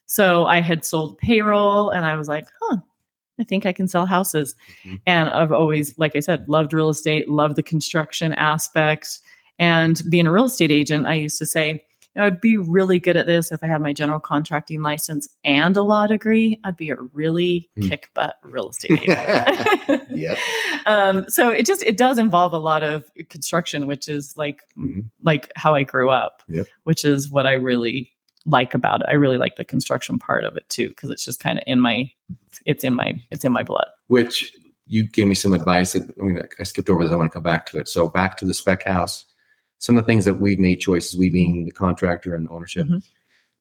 So 0.07 0.47
I 0.47 0.61
had 0.61 0.85
sold 0.85 1.19
payroll, 1.19 1.91
and 1.91 2.05
I 2.07 2.17
was 2.17 2.29
like, 2.29 2.47
huh. 2.61 2.79
I 3.39 3.45
think 3.45 3.67
I 3.67 3.73
can 3.75 3.87
sell 3.87 4.07
houses. 4.07 4.55
Mhm. 4.85 5.01
And 5.07 5.29
I've 5.29 5.53
always, 5.53 5.99
like 5.99 6.17
I 6.17 6.21
said, 6.21 6.49
loved 6.49 6.73
real 6.73 6.89
estate, 6.89 7.29
loved 7.29 7.57
the 7.57 7.63
construction 7.63 8.33
aspect. 8.33 9.19
And 9.59 10.01
being 10.09 10.27
a 10.27 10.33
real 10.33 10.47
estate 10.47 10.71
agent, 10.71 11.07
I 11.07 11.15
used 11.15 11.37
to 11.39 11.45
say, 11.47 11.85
know, 12.21 12.27
I'd 12.27 12.41
be 12.41 12.57
really 12.57 12.99
good 12.99 13.17
at 13.17 13.27
this 13.27 13.53
if 13.53 13.63
I 13.63 13.67
had 13.67 13.81
my 13.81 13.93
general 13.93 14.19
contracting 14.21 14.83
license 14.83 15.29
and 15.45 15.77
a 15.77 15.83
law 15.83 16.07
degree. 16.07 16.59
I'd 16.65 16.77
be 16.77 16.91
a 16.91 16.97
really 17.13 17.69
Hmm. 17.77 17.89
kick 17.89 18.11
butt 18.15 18.37
real 18.43 18.69
estate 18.71 19.03
agent. 19.09 20.03
yeah. 20.11 20.37
Um, 20.87 21.25
so 21.29 21.49
it 21.51 21.67
just 21.67 21.83
it 21.83 21.97
does 21.97 22.17
involve 22.17 22.53
a 22.53 22.59
lot 22.59 22.85
of 22.85 23.05
construction, 23.29 23.89
which 23.89 24.09
is 24.09 24.37
like 24.37 24.63
Mhm. 24.79 25.07
like 25.25 25.51
how 25.57 25.75
I 25.75 25.83
grew 25.83 26.11
up, 26.11 26.43
Yep. 26.49 26.67
which 26.85 27.05
is 27.05 27.29
what 27.29 27.45
I 27.45 27.55
really 27.55 28.13
like 28.45 28.73
about 28.73 29.01
it. 29.01 29.07
I 29.11 29.15
really 29.15 29.37
like 29.37 29.57
the 29.57 29.65
construction 29.65 30.17
part 30.21 30.45
of 30.45 30.57
it 30.57 30.69
too, 30.69 30.89
because 30.91 31.11
it's 31.11 31.25
just 31.25 31.41
kind 31.41 31.59
of 31.59 31.65
in 31.67 31.81
my 31.81 32.09
it's 32.67 32.85
in 32.85 32.95
my 32.95 33.21
it's 33.33 33.45
in 33.45 33.51
my 33.51 33.65
blood. 33.65 33.87
Which 34.07 34.53
you 34.87 35.03
gave 35.09 35.27
me 35.27 35.35
some 35.35 35.53
advice. 35.53 35.95
That, 35.95 36.09
I 36.21 36.23
mean, 36.23 36.41
I 36.61 36.63
skipped 36.63 36.89
over 36.89 37.03
this. 37.03 37.13
I 37.13 37.17
want 37.17 37.33
to 37.33 37.35
come 37.35 37.43
back 37.43 37.67
to 37.71 37.79
it. 37.79 37.89
So 37.89 38.09
back 38.09 38.37
to 38.37 38.45
the 38.45 38.55
spec 38.55 38.85
house. 38.85 39.25
Some 39.79 39.97
of 39.97 40.05
the 40.05 40.07
things 40.07 40.25
that 40.25 40.35
we've 40.35 40.59
made 40.59 40.77
choices, 40.81 41.19
we 41.19 41.31
being 41.31 41.65
the 41.65 41.71
contractor 41.71 42.35
and 42.35 42.49
ownership, 42.51 42.87
Mhm. 42.87 43.03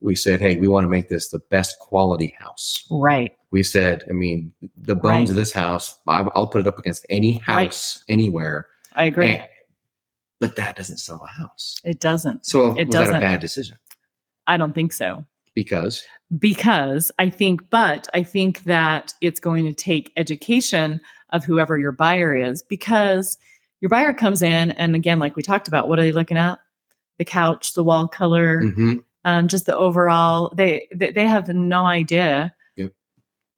we 0.01 0.15
said, 0.15 0.39
hey, 0.39 0.57
we 0.57 0.67
want 0.67 0.85
to 0.85 0.89
make 0.89 1.09
this 1.09 1.29
the 1.29 1.39
best 1.49 1.77
quality 1.79 2.35
house. 2.39 2.85
Right. 2.89 3.35
We 3.51 3.63
said, 3.63 4.03
I 4.09 4.13
mean, 4.13 4.53
the 4.77 4.95
bones 4.95 5.03
Right. 5.03 5.29
of 5.29 5.35
this 5.35 5.51
house, 5.51 5.97
I'll 6.07 6.47
put 6.47 6.61
it 6.61 6.67
up 6.67 6.79
against 6.79 7.05
any 7.09 7.41
Right. 7.47 7.67
house 7.67 8.03
anywhere. 8.07 8.67
I 8.93 9.05
agree. 9.05 9.35
And- 9.35 9.47
but 10.39 10.55
that 10.57 10.75
doesn't 10.75 10.97
sell 10.97 11.21
a 11.23 11.27
house. 11.27 11.79
it 11.83 11.99
doesn't. 11.99 12.45
So 12.45 12.75
It 12.77 12.87
was 12.87 12.93
that 12.95 13.01
a 13.03 13.05
doesn't. 13.05 13.21
bad 13.21 13.39
decision? 13.39 13.77
I 14.47 14.57
don't 14.57 14.73
think 14.73 14.93
so. 14.93 15.25
Because 15.53 16.03
because 16.39 17.11
I 17.19 17.29
think, 17.29 17.69
but 17.69 18.07
I 18.13 18.23
think 18.23 18.63
that 18.63 19.13
it's 19.21 19.39
going 19.39 19.63
to 19.65 19.73
take 19.73 20.11
education 20.17 20.99
of 21.29 21.45
whoever 21.45 21.77
your 21.77 21.91
buyer 21.91 22.35
is 22.35 22.63
because 22.63 23.37
your 23.81 23.89
buyer 23.89 24.13
comes 24.13 24.41
in 24.41 24.71
and 24.71 24.95
again, 24.95 25.19
like 25.19 25.35
we 25.35 25.43
talked 25.43 25.67
about, 25.67 25.87
what 25.89 25.99
are 25.99 26.03
they 26.03 26.11
looking 26.11 26.37
at? 26.37 26.59
The 27.19 27.25
couch, 27.25 27.73
the 27.73 27.83
wall 27.83 28.07
color, 28.07 28.61
Mhm. 28.61 29.03
um, 29.23 29.47
just 29.47 29.65
the 29.65 29.75
overall. 29.77 30.51
They 30.55 30.87
they, 30.93 31.11
they 31.11 31.25
have 31.27 31.47
no 31.49 31.85
idea 31.85 32.53
Yep. 32.75 32.91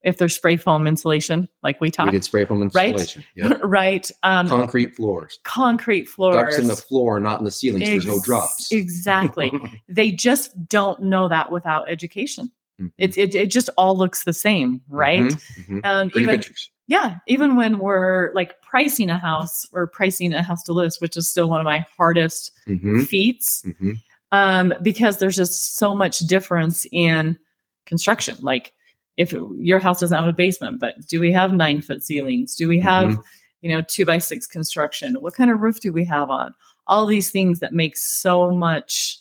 if 0.03 0.17
there's 0.17 0.35
spray 0.35 0.57
foam 0.57 0.85
insulation, 0.85 1.49
like 1.63 1.81
we 1.81 1.89
talked. 1.89 2.07
we 2.07 2.11
did 2.17 2.23
spray 2.23 2.45
foam 2.45 2.61
insulation, 2.61 3.23
Right? 3.35 3.49
Yep. 3.51 3.61
right? 3.63 4.11
Um, 4.23 4.47
Concrete 4.47 4.95
floors. 4.95 5.39
concrete 5.43 6.07
floors. 6.07 6.35
Ducts 6.35 6.57
in 6.59 6.67
the 6.67 6.75
floor, 6.75 7.19
not 7.19 7.39
in 7.39 7.45
the 7.45 7.51
ceiling. 7.51 7.81
So 7.83 7.89
there's 7.91 8.05
no 8.05 8.19
drops. 8.21 8.71
Exactly. 8.71 9.51
they 9.89 10.11
just 10.11 10.67
don't 10.67 11.01
know 11.01 11.27
that 11.29 11.51
without 11.51 11.89
education. 11.89 12.51
Mhm. 12.79 12.91
It, 12.99 13.17
it 13.17 13.33
it 13.33 13.47
just 13.47 13.69
all 13.75 13.97
looks 13.97 14.23
the 14.23 14.33
same, 14.33 14.81
right? 14.87 15.21
Mhm. 15.21 15.41
Mhm. 15.67 15.85
Um, 15.85 16.11
even 16.15 16.35
pictures. 16.35 16.69
Yeah, 16.87 17.17
even 17.27 17.55
when 17.55 17.79
we're 17.79 18.31
like 18.33 18.61
pricing 18.61 19.09
a 19.09 19.17
house 19.17 19.65
or 19.73 19.87
pricing 19.87 20.33
a 20.33 20.41
house 20.41 20.63
to 20.63 20.73
list, 20.73 21.01
which 21.01 21.17
is 21.17 21.29
still 21.29 21.49
one 21.49 21.59
of 21.59 21.65
my 21.65 21.85
hardest 21.97 22.51
Mhm. 22.67 23.05
feats, 23.07 23.61
Mhm. 23.65 23.97
um, 24.31 24.73
because 24.81 25.17
there's 25.17 25.35
just 25.35 25.75
so 25.77 25.93
much 25.95 26.19
difference 26.19 26.85
in 26.91 27.37
construction. 27.85 28.37
Like 28.41 28.73
if 29.17 29.33
your 29.57 29.79
house 29.79 29.99
doesn't 29.99 30.17
have 30.17 30.27
a 30.27 30.33
basement, 30.33 30.79
but 30.79 30.95
do 31.07 31.19
we 31.19 31.31
have 31.31 31.53
nine 31.53 31.81
foot 31.81 32.03
ceilings? 32.03 32.55
Do 32.55 32.67
we 32.67 32.79
have 32.79 33.09
Mhm. 33.09 33.23
you 33.61 33.69
know 33.69 33.81
two 33.81 34.05
by 34.05 34.17
six 34.19 34.45
construction? 34.47 35.15
What 35.15 35.33
kind 35.33 35.51
of 35.51 35.61
roof 35.61 35.79
do 35.79 35.91
we 35.93 36.05
have 36.05 36.29
on? 36.29 36.53
all 36.89 37.05
these 37.05 37.31
things 37.31 37.59
that 37.59 37.73
make 37.73 37.97
so 37.97 38.49
much 38.51 39.19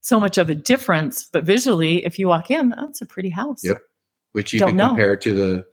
so 0.00 0.18
much 0.18 0.36
of 0.36 0.50
a 0.50 0.54
difference. 0.54 1.28
But 1.32 1.44
visually, 1.44 2.04
if 2.04 2.18
you 2.18 2.26
walk 2.26 2.50
in, 2.50 2.74
oh, 2.76 2.90
a 3.00 3.06
pretty 3.06 3.30
house. 3.30 3.62
Yep. 3.62 3.78
Which 4.32 4.52
you 4.52 4.58
Don't 4.58 4.70
can 4.70 4.76
know. 4.78 4.88
compare 4.88 5.16
to 5.16 5.32
the, 5.32 5.64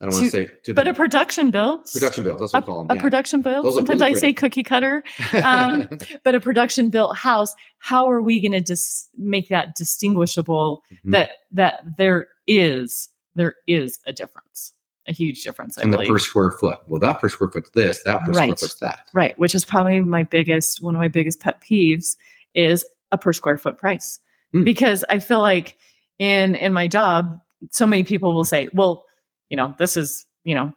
I 0.00 0.04
don't 0.06 0.14
want 0.14 0.30
To- 0.30 0.30
to 0.30 0.46
say 0.48 0.54
to 0.64 0.74
But 0.74 0.84
the 0.84 0.90
a 0.90 0.94
production 0.94 1.50
build. 1.50 1.86
production 1.90 2.24
bills. 2.24 2.38
That's 2.40 2.52
what 2.52 2.62
we 2.64 2.66
call 2.66 2.80
a 2.82 2.86
them. 2.86 2.96
yeah. 2.96 3.02
production 3.02 3.42
build. 3.42 3.64
Those 3.64 3.74
Sometimes 3.76 4.02
I 4.02 4.12
say 4.12 4.32
cookie 4.34 4.62
cutter, 4.62 5.02
um, 5.42 5.88
but 6.24 6.34
a 6.34 6.40
production 6.40 6.90
built 6.90 7.16
house. 7.16 7.54
How 7.78 8.10
are 8.10 8.20
we 8.20 8.40
going 8.46 8.62
to 8.62 8.76
make 9.16 9.48
that 9.48 9.74
distinguishable? 9.74 10.82
Mhm. 11.04 11.12
That 11.12 11.30
that 11.52 11.80
there 11.96 12.28
is 12.46 13.08
there 13.34 13.54
is 13.66 13.98
a 14.06 14.12
difference, 14.12 14.72
a 15.08 15.12
huge 15.12 15.42
difference. 15.42 15.78
I 15.78 15.82
and 15.82 15.92
the 15.94 15.98
per 16.06 16.18
square 16.18 16.50
foot. 16.52 16.78
Well, 16.86 17.00
that 17.00 17.20
per 17.20 17.28
square 17.28 17.50
foot's 17.50 17.70
this, 17.70 18.02
that 18.04 18.20
per 18.24 18.32
square 18.32 18.48
Right. 18.48 18.58
foot's 18.58 18.74
that. 18.80 19.08
Right, 19.14 19.38
which 19.38 19.54
is 19.54 19.64
probably 19.64 20.00
my 20.00 20.24
biggest 20.24 20.82
one 20.82 20.94
of 20.94 21.00
my 21.00 21.08
biggest 21.08 21.40
pet 21.40 21.60
peeves 21.62 22.16
is 22.54 22.84
a 23.12 23.18
per 23.18 23.32
square 23.32 23.56
foot 23.56 23.78
price. 23.78 24.18
Hmm. 24.52 24.64
Because 24.64 25.04
I 25.08 25.20
feel 25.20 25.40
like 25.40 25.78
in 26.18 26.54
in 26.54 26.72
my 26.74 26.86
job, 26.86 27.40
so 27.70 27.86
many 27.86 28.04
people 28.04 28.34
will 28.34 28.44
say, 28.44 28.68
"Well, 28.74 29.05
you 29.50 29.56
know, 29.56 29.74
this 29.78 29.96
is, 29.96 30.26
you 30.44 30.54
know, 30.54 30.72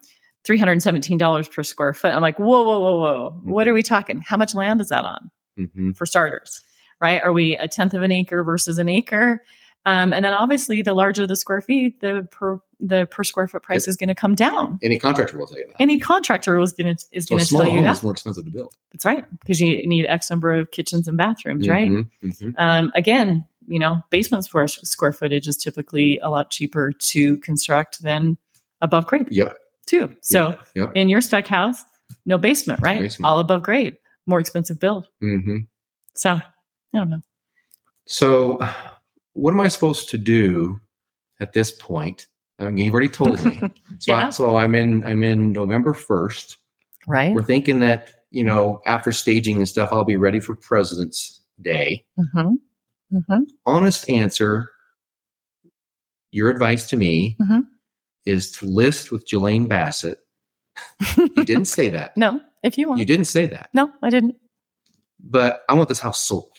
$317 0.48 1.52
per 1.52 1.64
square 1.64 1.94
foot." 1.94 2.14
I'm 2.14 2.22
like, 2.22 2.40
"Whoa, 2.40 2.64
whoa, 2.64 2.80
whoa, 2.80 2.98
whoa. 2.98 3.42
What 3.44 3.68
are 3.68 3.74
we 3.74 3.84
talking? 3.84 4.22
How 4.26 4.38
much 4.38 4.56
land 4.56 4.82
is 4.82 4.90
that 4.90 5.06
on?" 5.06 5.32
hmm 5.58 5.92
For 5.92 6.06
starters, 6.06 6.62
right? 7.02 7.22
Are 7.24 7.34
we 7.34 7.56
a 7.58 7.68
tenth 7.68 7.94
of 7.94 8.02
an 8.02 8.12
acre 8.12 8.44
versus 8.44 8.78
an 8.78 8.90
acre? 8.90 9.44
Um, 9.86 10.12
and 10.14 10.26
then 10.26 10.34
obviously 10.34 10.82
the 10.82 10.94
larger 10.94 11.26
the 11.26 11.36
square 11.38 11.62
feet, 11.62 12.02
the 12.02 12.28
per 12.32 12.60
the 12.82 13.08
per 13.08 13.24
square 13.24 13.48
foot 13.48 13.64
price 13.64 13.88
is 13.88 13.96
going 13.98 14.10
to 14.10 14.16
come 14.16 14.36
down. 14.36 14.78
Any 14.82 15.00
contractor 15.00 15.38
will 15.38 15.48
tell 15.48 15.58
you 15.58 15.68
that. 15.68 15.76
Any 15.82 16.00
contractor 16.00 16.60
is 16.60 16.74
going 16.74 16.96
to 16.96 17.06
is 17.12 17.26
so 17.26 17.36
going 17.36 17.46
to 17.46 17.50
tell 17.58 17.68
you 17.68 17.82
that. 17.84 17.98
is 17.98 18.04
more 18.04 18.12
expensive 18.12 18.46
to 18.46 18.52
build. 18.52 18.74
That's 18.92 19.06
right, 19.06 19.26
because 19.40 19.60
you 19.62 19.86
need 19.88 20.06
X 20.06 20.30
number 20.30 20.54
of 20.54 20.72
kitchens 20.72 21.08
and 21.08 21.18
bathrooms, 21.18 21.68
right? 21.68 21.90
Mhm, 21.90 22.10
mhm. 22.24 22.54
Um, 22.58 22.92
again, 22.96 23.46
you 23.68 23.80
know, 23.80 24.02
basements 24.10 24.48
for 24.48 24.68
square 24.68 25.14
footage 25.14 25.48
is 25.48 25.58
typically 25.58 26.20
a 26.20 26.30
lot 26.30 26.52
cheaper 26.52 26.92
to 26.92 27.38
construct 27.38 28.02
than 28.02 28.38
above 28.82 29.06
grade, 29.08 29.28
Yep. 29.32 29.58
too. 29.86 30.16
So 30.22 30.58
Yep. 30.76 30.92
in 30.96 31.10
your 31.10 31.22
spec 31.22 31.48
house, 31.48 31.84
no 32.26 32.38
basement, 32.38 32.82
right? 32.82 33.02
Basement. 33.02 33.28
All 33.30 33.40
above 33.40 33.64
grade, 33.64 33.98
more 34.26 34.40
expensive 34.40 34.80
build. 34.80 35.08
hmm 35.20 35.58
So 36.16 36.32
I 36.34 36.44
don't 36.94 37.10
know. 37.10 37.22
So, 38.06 38.58
what 39.34 39.52
am 39.54 39.60
I 39.60 39.68
supposed 39.68 40.10
to 40.10 40.18
do 40.18 40.80
at 41.40 41.54
this 41.54 41.72
point? 41.72 42.28
I 42.58 42.66
mean, 42.70 42.86
you've 42.86 42.94
already 42.94 43.10
told 43.10 43.44
me. 43.46 43.62
So, 44.00 44.14
I- 44.14 44.20
Yeah. 44.22 44.30
so 44.30 44.56
I'm 44.58 44.76
in. 44.76 45.04
I'm 45.06 45.24
in 45.24 45.52
November 45.52 45.94
first. 45.94 46.58
right? 47.08 47.34
We're 47.34 47.44
thinking 47.44 47.80
that 47.82 48.10
you 48.32 48.44
know 48.44 48.82
after 48.86 49.12
staging 49.12 49.58
and 49.58 49.68
stuff, 49.68 49.90
I'll 49.92 50.04
be 50.06 50.16
ready 50.18 50.40
for 50.40 50.56
President's 50.56 51.42
Day. 51.62 52.06
hmm 52.34 52.56
hmm 53.12 53.44
Honest 53.66 54.10
answer. 54.10 54.72
Your 56.32 56.50
advice 56.50 56.88
to 56.90 56.98
me 56.98 57.36
Mhm. 57.42 57.64
Is 58.26 58.52
to 58.54 58.66
list 58.66 59.12
with 59.12 59.28
Jalayne 59.28 59.68
Bassett. 59.68 60.20
You 61.18 61.30
didn't 61.46 61.66
say 61.66 61.90
that. 61.98 62.16
no, 62.18 62.40
if 62.64 62.78
you 62.78 62.88
want. 62.88 63.00
You 63.00 63.06
didn't 63.06 63.26
say 63.26 63.48
that. 63.48 63.70
no, 63.74 63.92
I 64.04 64.10
didn't. 64.10 64.36
But 65.20 65.62
I 65.70 65.74
want 65.74 65.90
this 65.90 66.00
house 66.00 66.22
sold. 66.22 66.52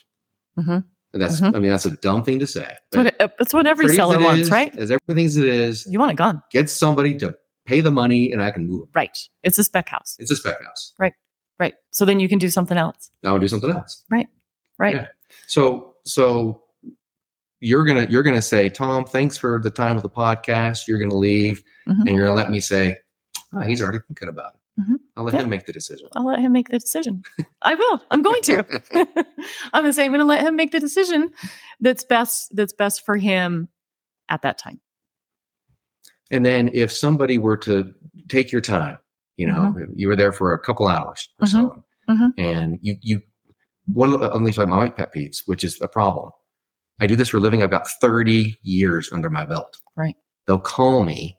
Mhm. 0.58 0.84
And 1.12 1.22
that's. 1.22 1.40
Mhm. 1.40 1.54
I 1.56 1.58
mean, 1.58 1.70
that's 1.70 1.86
a 1.86 1.92
dumb 1.96 2.22
thing 2.24 2.38
to 2.40 2.46
say. 2.46 2.76
That's 2.92 2.96
what, 2.96 3.06
it- 3.06 3.32
that's 3.38 3.54
what 3.54 3.66
every 3.66 3.88
seller 3.94 4.18
wants, 4.20 4.42
is, 4.42 4.50
right? 4.50 4.74
As 4.76 4.90
everything 4.90 5.26
as 5.26 5.36
it 5.36 5.46
is, 5.46 5.86
You 5.86 5.98
want 5.98 6.12
it 6.12 6.16
gone, 6.16 6.42
get 6.50 6.68
somebody 6.70 7.16
to 7.18 7.34
pay 7.66 7.80
the 7.80 7.90
money 7.90 8.32
and 8.32 8.42
I 8.42 8.50
can 8.50 8.66
move. 8.66 8.88
right? 8.94 9.16
It's 9.42 9.58
a 9.58 9.64
spec 9.64 9.88
house, 9.88 10.16
It's 10.18 10.30
a 10.30 10.36
spec 10.36 10.62
house. 10.62 10.92
right? 10.98 11.12
Right. 11.58 11.74
So 11.90 12.04
then 12.04 12.20
you 12.20 12.28
can 12.28 12.38
do 12.38 12.48
something 12.50 12.76
else, 12.78 13.10
Now 13.22 13.34
I'll 13.34 13.38
do 13.38 13.48
something 13.48 13.70
else. 13.70 14.02
right? 14.10 14.26
Yeah. 14.80 15.08
So 15.46 15.94
so 16.04 16.62
you're 17.60 17.84
gonna 17.84 18.06
you're 18.10 18.22
gonna 18.22 18.42
say, 18.42 18.68
Tom, 18.68 19.04
thanks 19.04 19.36
for 19.36 19.60
the 19.62 19.70
time 19.70 19.96
of 19.96 20.02
the 20.02 20.10
podcast. 20.10 20.86
You're 20.88 20.98
gonna 20.98 21.14
leave 21.16 21.62
Mhm. 21.88 22.00
and 22.06 22.08
you're 22.08 22.26
gonna 22.26 22.36
let 22.36 22.50
me 22.50 22.60
say, 22.60 22.96
oh, 23.54 23.60
he's 23.60 23.82
already 23.82 23.98
thinking 24.08 24.28
about 24.28 24.54
it. 24.54 24.82
Mhm. 24.82 24.94
I'll 25.16 25.24
let 25.24 25.34
Yeah. 25.34 25.42
him 25.42 25.50
make 25.50 25.66
the 25.66 25.72
decision. 25.72 26.08
I'll 26.16 26.24
let 26.26 26.38
him 26.38 26.52
make 26.52 26.68
the 26.68 26.78
decision. 26.78 27.22
I 27.62 27.74
will. 27.74 28.02
I'm 28.10 28.22
going 28.22 28.42
to. 28.42 28.64
I'm 29.72 29.82
gonna 29.82 29.92
say 29.92 30.04
I'm 30.04 30.12
gonna 30.12 30.24
let 30.24 30.40
him 30.46 30.56
make 30.56 30.72
the 30.72 30.80
decision 30.80 31.30
that's 31.80 32.04
best 32.04 32.54
that's 32.56 32.72
best 32.72 33.04
for 33.04 33.16
him 33.16 33.68
at 34.28 34.42
that 34.42 34.58
time. 34.58 34.80
And 36.30 36.46
then 36.46 36.70
if 36.72 36.92
somebody 36.92 37.38
were 37.38 37.56
to 37.58 37.92
take 38.28 38.52
your 38.52 38.60
time, 38.60 38.98
you 39.36 39.46
know, 39.46 39.74
you 39.94 40.06
were 40.08 40.16
there 40.16 40.32
for 40.32 40.52
a 40.52 40.58
couple 40.58 40.86
hours 40.86 41.28
or 41.40 41.46
so, 41.46 41.84
Mhm. 42.08 42.32
and 42.38 42.78
you 42.82 42.96
you 43.02 43.22
one 43.92 44.12
of 44.14 44.20
the 44.20 44.26
at 44.26 44.40
least 44.40 44.56
like 44.58 44.68
my 44.68 44.88
pet 44.88 45.12
peeves, 45.12 45.42
which 45.46 45.64
is 45.64 45.80
a 45.80 45.88
problem. 45.88 46.30
I 47.00 47.06
do 47.06 47.16
this 47.16 47.28
for 47.30 47.38
a 47.38 47.40
living. 47.40 47.62
I've 47.62 47.70
got 47.70 47.88
30 47.88 48.58
years 48.62 49.10
under 49.12 49.30
my 49.30 49.44
belt. 49.44 49.78
Right. 49.96 50.16
They'll 50.46 50.58
call 50.58 51.04
me, 51.04 51.38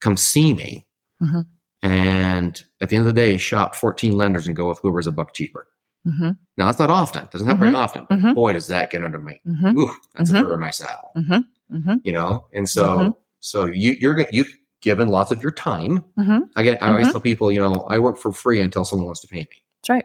come 0.00 0.16
see 0.16 0.54
me, 0.54 0.86
Mhm. 1.22 1.46
and 1.82 2.64
at 2.80 2.88
the 2.88 2.96
end 2.96 3.06
of 3.06 3.14
the 3.14 3.20
day, 3.20 3.36
shop 3.36 3.74
14 3.74 4.12
lenders 4.16 4.46
and 4.46 4.56
go 4.56 4.68
with 4.68 4.78
whoever's 4.78 5.06
a 5.06 5.12
buck 5.12 5.34
cheaper. 5.34 5.66
Mm-hmm. 6.06 6.30
Now 6.56 6.66
that's 6.66 6.78
not 6.78 6.88
often. 6.90 7.28
Doesn't 7.30 7.46
happen 7.46 7.60
very 7.60 7.74
often. 7.74 8.06
But 8.08 8.20
Mhm. 8.20 8.34
boy, 8.34 8.54
does 8.54 8.66
that 8.68 8.90
get 8.90 9.04
under 9.04 9.18
me. 9.18 9.40
Mm-hmm. 9.46 9.78
Ooh, 9.78 9.90
that's 10.14 10.30
a 10.30 10.42
burr 10.42 10.54
in 10.54 10.60
my 10.60 10.70
saddle. 10.70 11.10
Mm-hmm. 11.16 11.76
Mm-hmm. 11.76 11.94
You 12.04 12.12
know, 12.12 12.46
and 12.54 12.68
so 12.68 13.18
so 13.40 13.66
you 13.66 13.92
you're 14.00 14.26
you've 14.32 14.52
given 14.80 15.08
lots 15.08 15.30
of 15.30 15.42
your 15.42 15.52
time. 15.52 16.02
Mm-hmm. 16.18 16.38
Again, 16.56 16.78
I 16.80 16.88
always 16.90 17.12
tell 17.12 17.20
people, 17.20 17.52
you 17.52 17.60
know, 17.60 17.86
I 17.90 17.98
work 17.98 18.16
for 18.16 18.32
free 18.32 18.60
until 18.62 18.84
someone 18.86 19.04
wants 19.06 19.20
to 19.20 19.28
pay 19.28 19.40
me. 19.40 19.62
That's 19.82 19.90
right. 19.90 20.04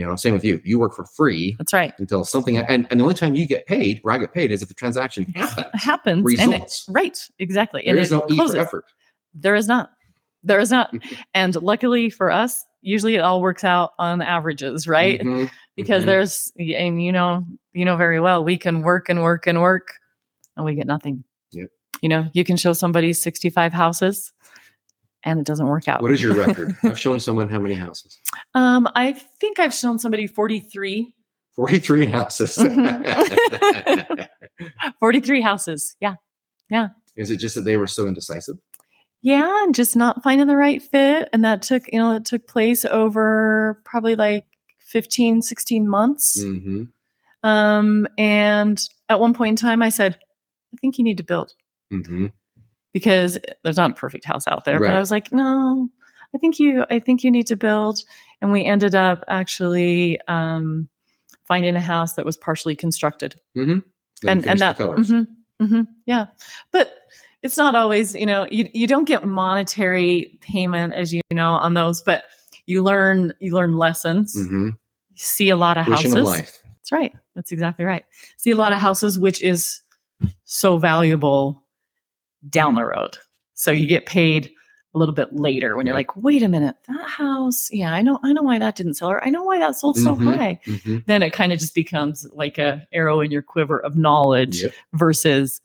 You 0.00 0.06
know, 0.06 0.16
same 0.16 0.32
with 0.32 0.44
you. 0.44 0.60
You 0.64 0.78
work 0.78 0.94
for 0.96 1.04
free 1.04 1.54
That's 1.58 1.74
right. 1.74 1.92
until 1.98 2.24
something, 2.24 2.56
and, 2.56 2.86
and 2.90 2.98
the 2.98 3.04
only 3.04 3.14
time 3.14 3.34
you 3.34 3.46
get 3.46 3.66
paid, 3.66 3.98
where 4.00 4.14
I 4.14 4.18
get 4.18 4.32
paid, 4.32 4.50
is 4.50 4.62
if 4.62 4.68
the 4.68 4.74
transaction 4.74 5.24
happens. 5.34 5.66
Happens. 5.74 6.18
and 6.40 6.52
it- 6.54 6.54
Results. 6.54 6.86
right. 6.88 7.18
Exactly. 7.38 7.82
There 7.84 7.94
and 7.94 8.00
is 8.00 8.10
no 8.10 8.24
E 8.30 8.36
for 8.36 8.56
effort. 8.56 8.84
There 9.34 9.54
is 9.54 9.68
not. 9.68 9.90
There 10.42 10.58
is 10.58 10.70
not. 10.70 10.94
and 11.34 11.54
luckily 11.62 12.08
for 12.08 12.30
us, 12.30 12.64
usually 12.80 13.14
it 13.16 13.20
all 13.20 13.42
works 13.42 13.62
out 13.62 13.90
on 13.98 14.22
averages, 14.22 14.88
right? 14.88 15.20
Mhm. 15.20 15.50
Because 15.76 16.02
Mhm. 16.02 16.06
there's 16.06 16.52
and 16.58 17.02
you 17.04 17.12
know, 17.12 17.44
you 17.74 17.84
know 17.84 17.96
very 17.98 18.20
well, 18.20 18.42
we 18.42 18.56
can 18.56 18.80
work 18.80 19.10
and 19.10 19.22
work 19.22 19.46
and 19.46 19.60
work 19.60 19.88
and 20.56 20.64
we 20.64 20.74
get 20.74 20.86
nothing. 20.86 21.24
Yep. 21.52 21.68
You 22.00 22.08
know, 22.08 22.30
you 22.32 22.42
can 22.44 22.56
show 22.56 22.72
somebody 22.72 23.12
65 23.12 23.74
houses 23.74 24.32
and 25.24 25.38
it 25.40 25.46
doesn't 25.46 25.66
work 25.66 25.88
out. 25.88 26.02
What 26.02 26.12
is 26.12 26.22
your 26.22 26.34
record? 26.34 26.76
I've 26.82 26.98
shown 26.98 27.20
someone 27.20 27.48
how 27.48 27.58
many 27.58 27.74
houses. 27.74 28.20
Um, 28.54 28.88
I 28.94 29.12
think 29.12 29.58
I've 29.58 29.74
shown 29.74 29.98
somebody 29.98 30.26
43. 30.26 31.12
43 31.56 32.06
houses. 32.06 32.56
Mhm. 32.56 34.28
43 35.00 35.40
houses. 35.40 35.96
Yeah. 36.00 36.14
Yeah. 36.70 36.88
is 37.16 37.30
it 37.30 37.36
just 37.38 37.54
that 37.56 37.62
they 37.62 37.76
were 37.76 37.86
so 37.88 38.06
indecisive? 38.06 38.56
Yeah, 39.22 39.64
and 39.64 39.74
just 39.74 39.96
not 39.96 40.22
finding 40.22 40.46
the 40.46 40.56
right 40.56 40.80
fit. 40.82 41.28
And 41.32 41.44
that 41.44 41.60
took, 41.62 41.92
you 41.92 41.98
know, 41.98 42.14
it 42.16 42.24
took 42.24 42.46
place 42.46 42.84
over 42.86 43.82
probably 43.84 44.16
like 44.16 44.44
15, 44.86 45.42
16 45.42 45.88
months. 45.88 46.42
Mm-hmm. 46.42 46.84
Um, 47.42 48.06
and 48.16 48.80
at 49.08 49.20
one 49.20 49.34
point 49.34 49.50
in 49.50 49.56
time, 49.56 49.82
I 49.82 49.88
said, 49.90 50.16
I 50.72 50.76
think 50.80 50.96
you 50.98 51.04
need 51.04 51.16
to 51.18 51.24
build 51.24 51.52
Mm-hmm. 51.92 52.26
Because 52.92 53.38
there's 53.62 53.76
not 53.76 53.92
a 53.92 53.94
perfect 53.94 54.24
house 54.24 54.46
out 54.48 54.64
there. 54.64 54.78
But 54.78 54.90
I 54.96 54.98
was 55.00 55.10
like, 55.10 55.32
no, 55.32 55.88
I 56.34 56.38
think 56.38 56.58
you, 56.58 56.84
I 56.90 56.98
think 56.98 57.22
you 57.24 57.30
need 57.30 57.46
to 57.48 57.56
build. 57.56 58.02
And 58.40 58.52
we 58.52 58.64
ended 58.64 58.94
up 58.94 59.24
actually 59.28 60.18
um, 60.28 60.88
finding 61.44 61.76
a 61.76 61.80
house 61.80 62.14
that 62.14 62.24
was 62.24 62.36
partially 62.36 62.76
constructed. 62.76 63.34
Mm-hmm. 63.56 63.80
and 64.28 64.46
and 64.46 64.60
that 64.60 64.78
mhm, 64.78 65.26
mhm, 65.60 65.86
yeah 66.06 66.26
but 66.72 66.94
it's 67.42 67.56
not 67.56 67.74
always 67.74 68.14
you 68.14 68.26
know 68.26 68.46
you, 68.50 68.68
you 68.74 68.86
don't 68.86 69.06
get 69.06 69.24
monetary 69.26 70.38
payment 70.42 70.92
as 70.92 71.12
you 71.12 71.22
know 71.32 71.52
on 71.52 71.72
those 71.74 72.02
but 72.02 72.24
you 72.66 72.82
learn 72.82 73.32
you 73.40 73.54
learn 73.54 73.76
lessons 73.78 74.36
Mm-hmm. 74.36 74.66
you 74.66 74.74
see 75.16 75.48
a 75.48 75.56
lot 75.56 75.78
of 75.78 75.86
houses 75.86 76.14
of 76.14 76.24
that's 76.76 76.92
right 76.92 77.14
that's 77.34 77.50
exactly 77.50 77.84
right 77.86 78.04
see 78.36 78.50
a 78.50 78.56
lot 78.56 78.72
of 78.72 78.78
houses 78.78 79.18
which 79.18 79.42
is 79.42 79.80
so 80.44 80.76
valuable 80.78 81.62
down 82.48 82.74
the 82.74 82.84
road 82.84 83.18
so 83.54 83.70
you 83.70 83.86
get 83.86 84.06
paid 84.06 84.50
a 84.94 84.98
little 84.98 85.14
bit 85.14 85.32
later 85.32 85.76
when 85.76 85.86
you're 85.86 85.94
like 85.94 86.16
wait 86.16 86.42
a 86.42 86.48
minute 86.48 86.74
that 86.88 87.08
house 87.08 87.68
yeah 87.70 87.92
i 87.92 88.00
know 88.02 88.18
i 88.24 88.32
know 88.32 88.42
why 88.42 88.58
that 88.58 88.74
didn't 88.76 88.94
sell 88.94 89.10
or 89.10 89.22
i 89.24 89.30
know 89.30 89.42
why 89.44 89.58
that 89.58 89.76
sold 89.76 89.96
so 89.98 90.16
Mhm. 90.16 90.36
high 90.36 90.60
Mm-hmm. 90.66 90.98
then 91.06 91.22
it 91.22 91.32
kind 91.32 91.52
of 91.52 91.58
just 91.58 91.74
becomes 91.74 92.26
like 92.32 92.58
a 92.58 92.86
arrow 92.92 93.20
in 93.20 93.30
your 93.30 93.42
quiver 93.42 93.78
of 93.78 93.96
knowledge 93.96 94.62
Yep. 94.62 94.72
versus 94.94 95.60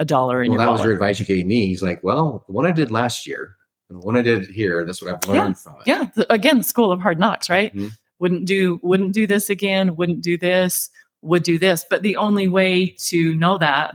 a 0.00 0.04
dollar 0.04 0.42
in 0.42 0.50
Well, 0.50 0.58
your 0.60 0.66
that 0.66 0.72
was 0.72 0.82
your 0.82 0.92
advice 0.92 1.20
you 1.20 1.24
gave 1.26 1.46
me. 1.46 1.66
He's 1.68 1.80
like, 1.80 2.02
well, 2.02 2.42
one 2.48 2.66
I 2.66 2.72
did 2.72 2.90
last 2.90 3.28
year 3.28 3.54
and 3.88 4.02
the 4.02 4.04
one 4.04 4.16
I 4.16 4.22
did 4.22 4.46
here, 4.50 4.84
that's 4.84 5.00
what 5.00 5.14
I've 5.14 5.32
Yeah. 5.32 5.42
learned 5.44 5.58
from 5.58 5.74
it. 5.76 5.86
yeah 5.86 6.08
again 6.30 6.62
school 6.64 6.90
of 6.90 7.00
hard 7.00 7.18
knocks 7.20 7.48
right 7.48 7.72
Mhm. 7.74 7.92
wouldn't 8.18 8.44
do 8.46 8.80
wouldn't 8.82 9.12
do 9.12 9.26
this 9.26 9.48
again 9.48 9.94
wouldn't 9.96 10.20
do 10.22 10.36
this 10.36 10.90
would 11.22 11.44
do 11.44 11.58
this 11.58 11.86
but 11.88 12.02
the 12.02 12.16
only 12.16 12.48
way 12.48 12.94
to 13.06 13.34
know 13.36 13.56
that 13.58 13.94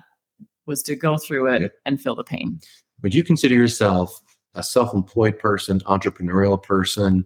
was 0.70 0.82
to 0.84 0.95
go 0.95 1.17
through 1.17 1.47
it 1.53 1.74
and 1.86 1.99
feel 2.01 2.15
the 2.15 2.24
pain 2.24 2.59
Would 3.01 3.13
you 3.13 3.24
consider 3.24 3.55
yourself 3.55 4.22
a 4.55 4.63
self-employed 4.63 5.38
person, 5.39 5.80
entrepreneurial 5.82 6.61
person, 6.61 7.26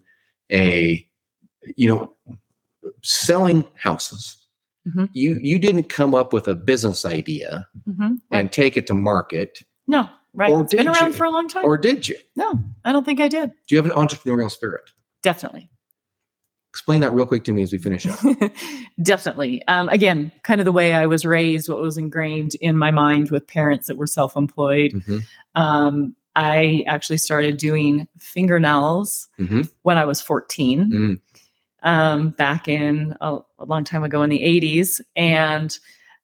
a, 0.52 1.08
you 1.78 1.88
know, 1.88 2.14
selling 3.02 3.64
houses. 3.76 4.38
Mhm. 4.88 5.10
You 5.14 5.40
you 5.42 5.58
didn't 5.60 5.86
come 5.90 6.14
up 6.14 6.34
with 6.34 6.48
a 6.50 6.56
business 6.56 7.06
idea 7.06 7.66
Mhm. 7.90 8.20
and 8.32 8.52
take 8.52 8.76
it 8.76 8.86
to 8.88 8.94
market, 8.94 9.60
No, 9.88 10.10
right. 10.34 10.52
Or 10.52 10.62
it's 10.64 10.74
been 10.76 10.88
around 10.90 11.12
you? 11.12 11.14
for 11.14 11.26
a 11.26 11.30
long 11.32 11.48
time. 11.48 11.64
or 11.66 11.78
did 11.78 12.08
you? 12.10 12.18
no, 12.36 12.60
I 12.84 12.92
don't 12.92 13.06
think 13.06 13.20
I 13.22 13.30
did. 13.30 13.52
Do 13.68 13.76
you 13.76 13.82
have 13.82 13.90
an 13.90 13.98
entrepreneurial 13.98 14.52
spirit? 14.52 14.92
Definitely. 15.22 15.70
Explain 16.74 17.02
that 17.02 17.14
real 17.14 17.28
quick 17.28 17.44
to 17.44 17.54
me 17.54 17.62
as 17.62 17.72
we 17.72 17.78
finish 17.78 18.08
up. 18.08 18.18
Definitely. 19.04 19.62
Um, 19.68 19.90
again, 19.90 20.32
kind 20.42 20.60
of 20.60 20.66
the 20.66 20.72
way 20.72 20.96
I 20.96 21.06
was 21.06 21.24
raised, 21.24 21.70
what 21.70 21.80
was 21.80 21.98
ingrained 21.98 22.56
in 22.56 22.76
my 22.78 22.90
mind 22.90 23.30
with 23.30 23.46
parents 23.46 23.86
that 23.88 23.96
were 23.98 24.08
self 24.08 24.36
employed. 24.36 24.92
Mhm, 24.94 25.22
Um, 25.54 26.16
I 26.36 26.84
actually 26.88 27.20
started 27.20 27.58
doing 27.58 28.08
fingernails 28.18 29.28
mhm, 29.40 29.70
when 29.84 30.00
I 30.00 30.06
was 30.06 30.20
14, 30.20 30.90
Mm. 30.92 31.20
um, 31.84 32.30
back 32.32 32.68
in 32.68 33.16
a, 33.22 33.38
a 33.60 33.66
long 33.66 33.84
time 33.84 34.04
ago 34.04 34.24
in 34.24 34.32
the 34.32 34.40
80s. 34.44 35.00
And 35.16 35.78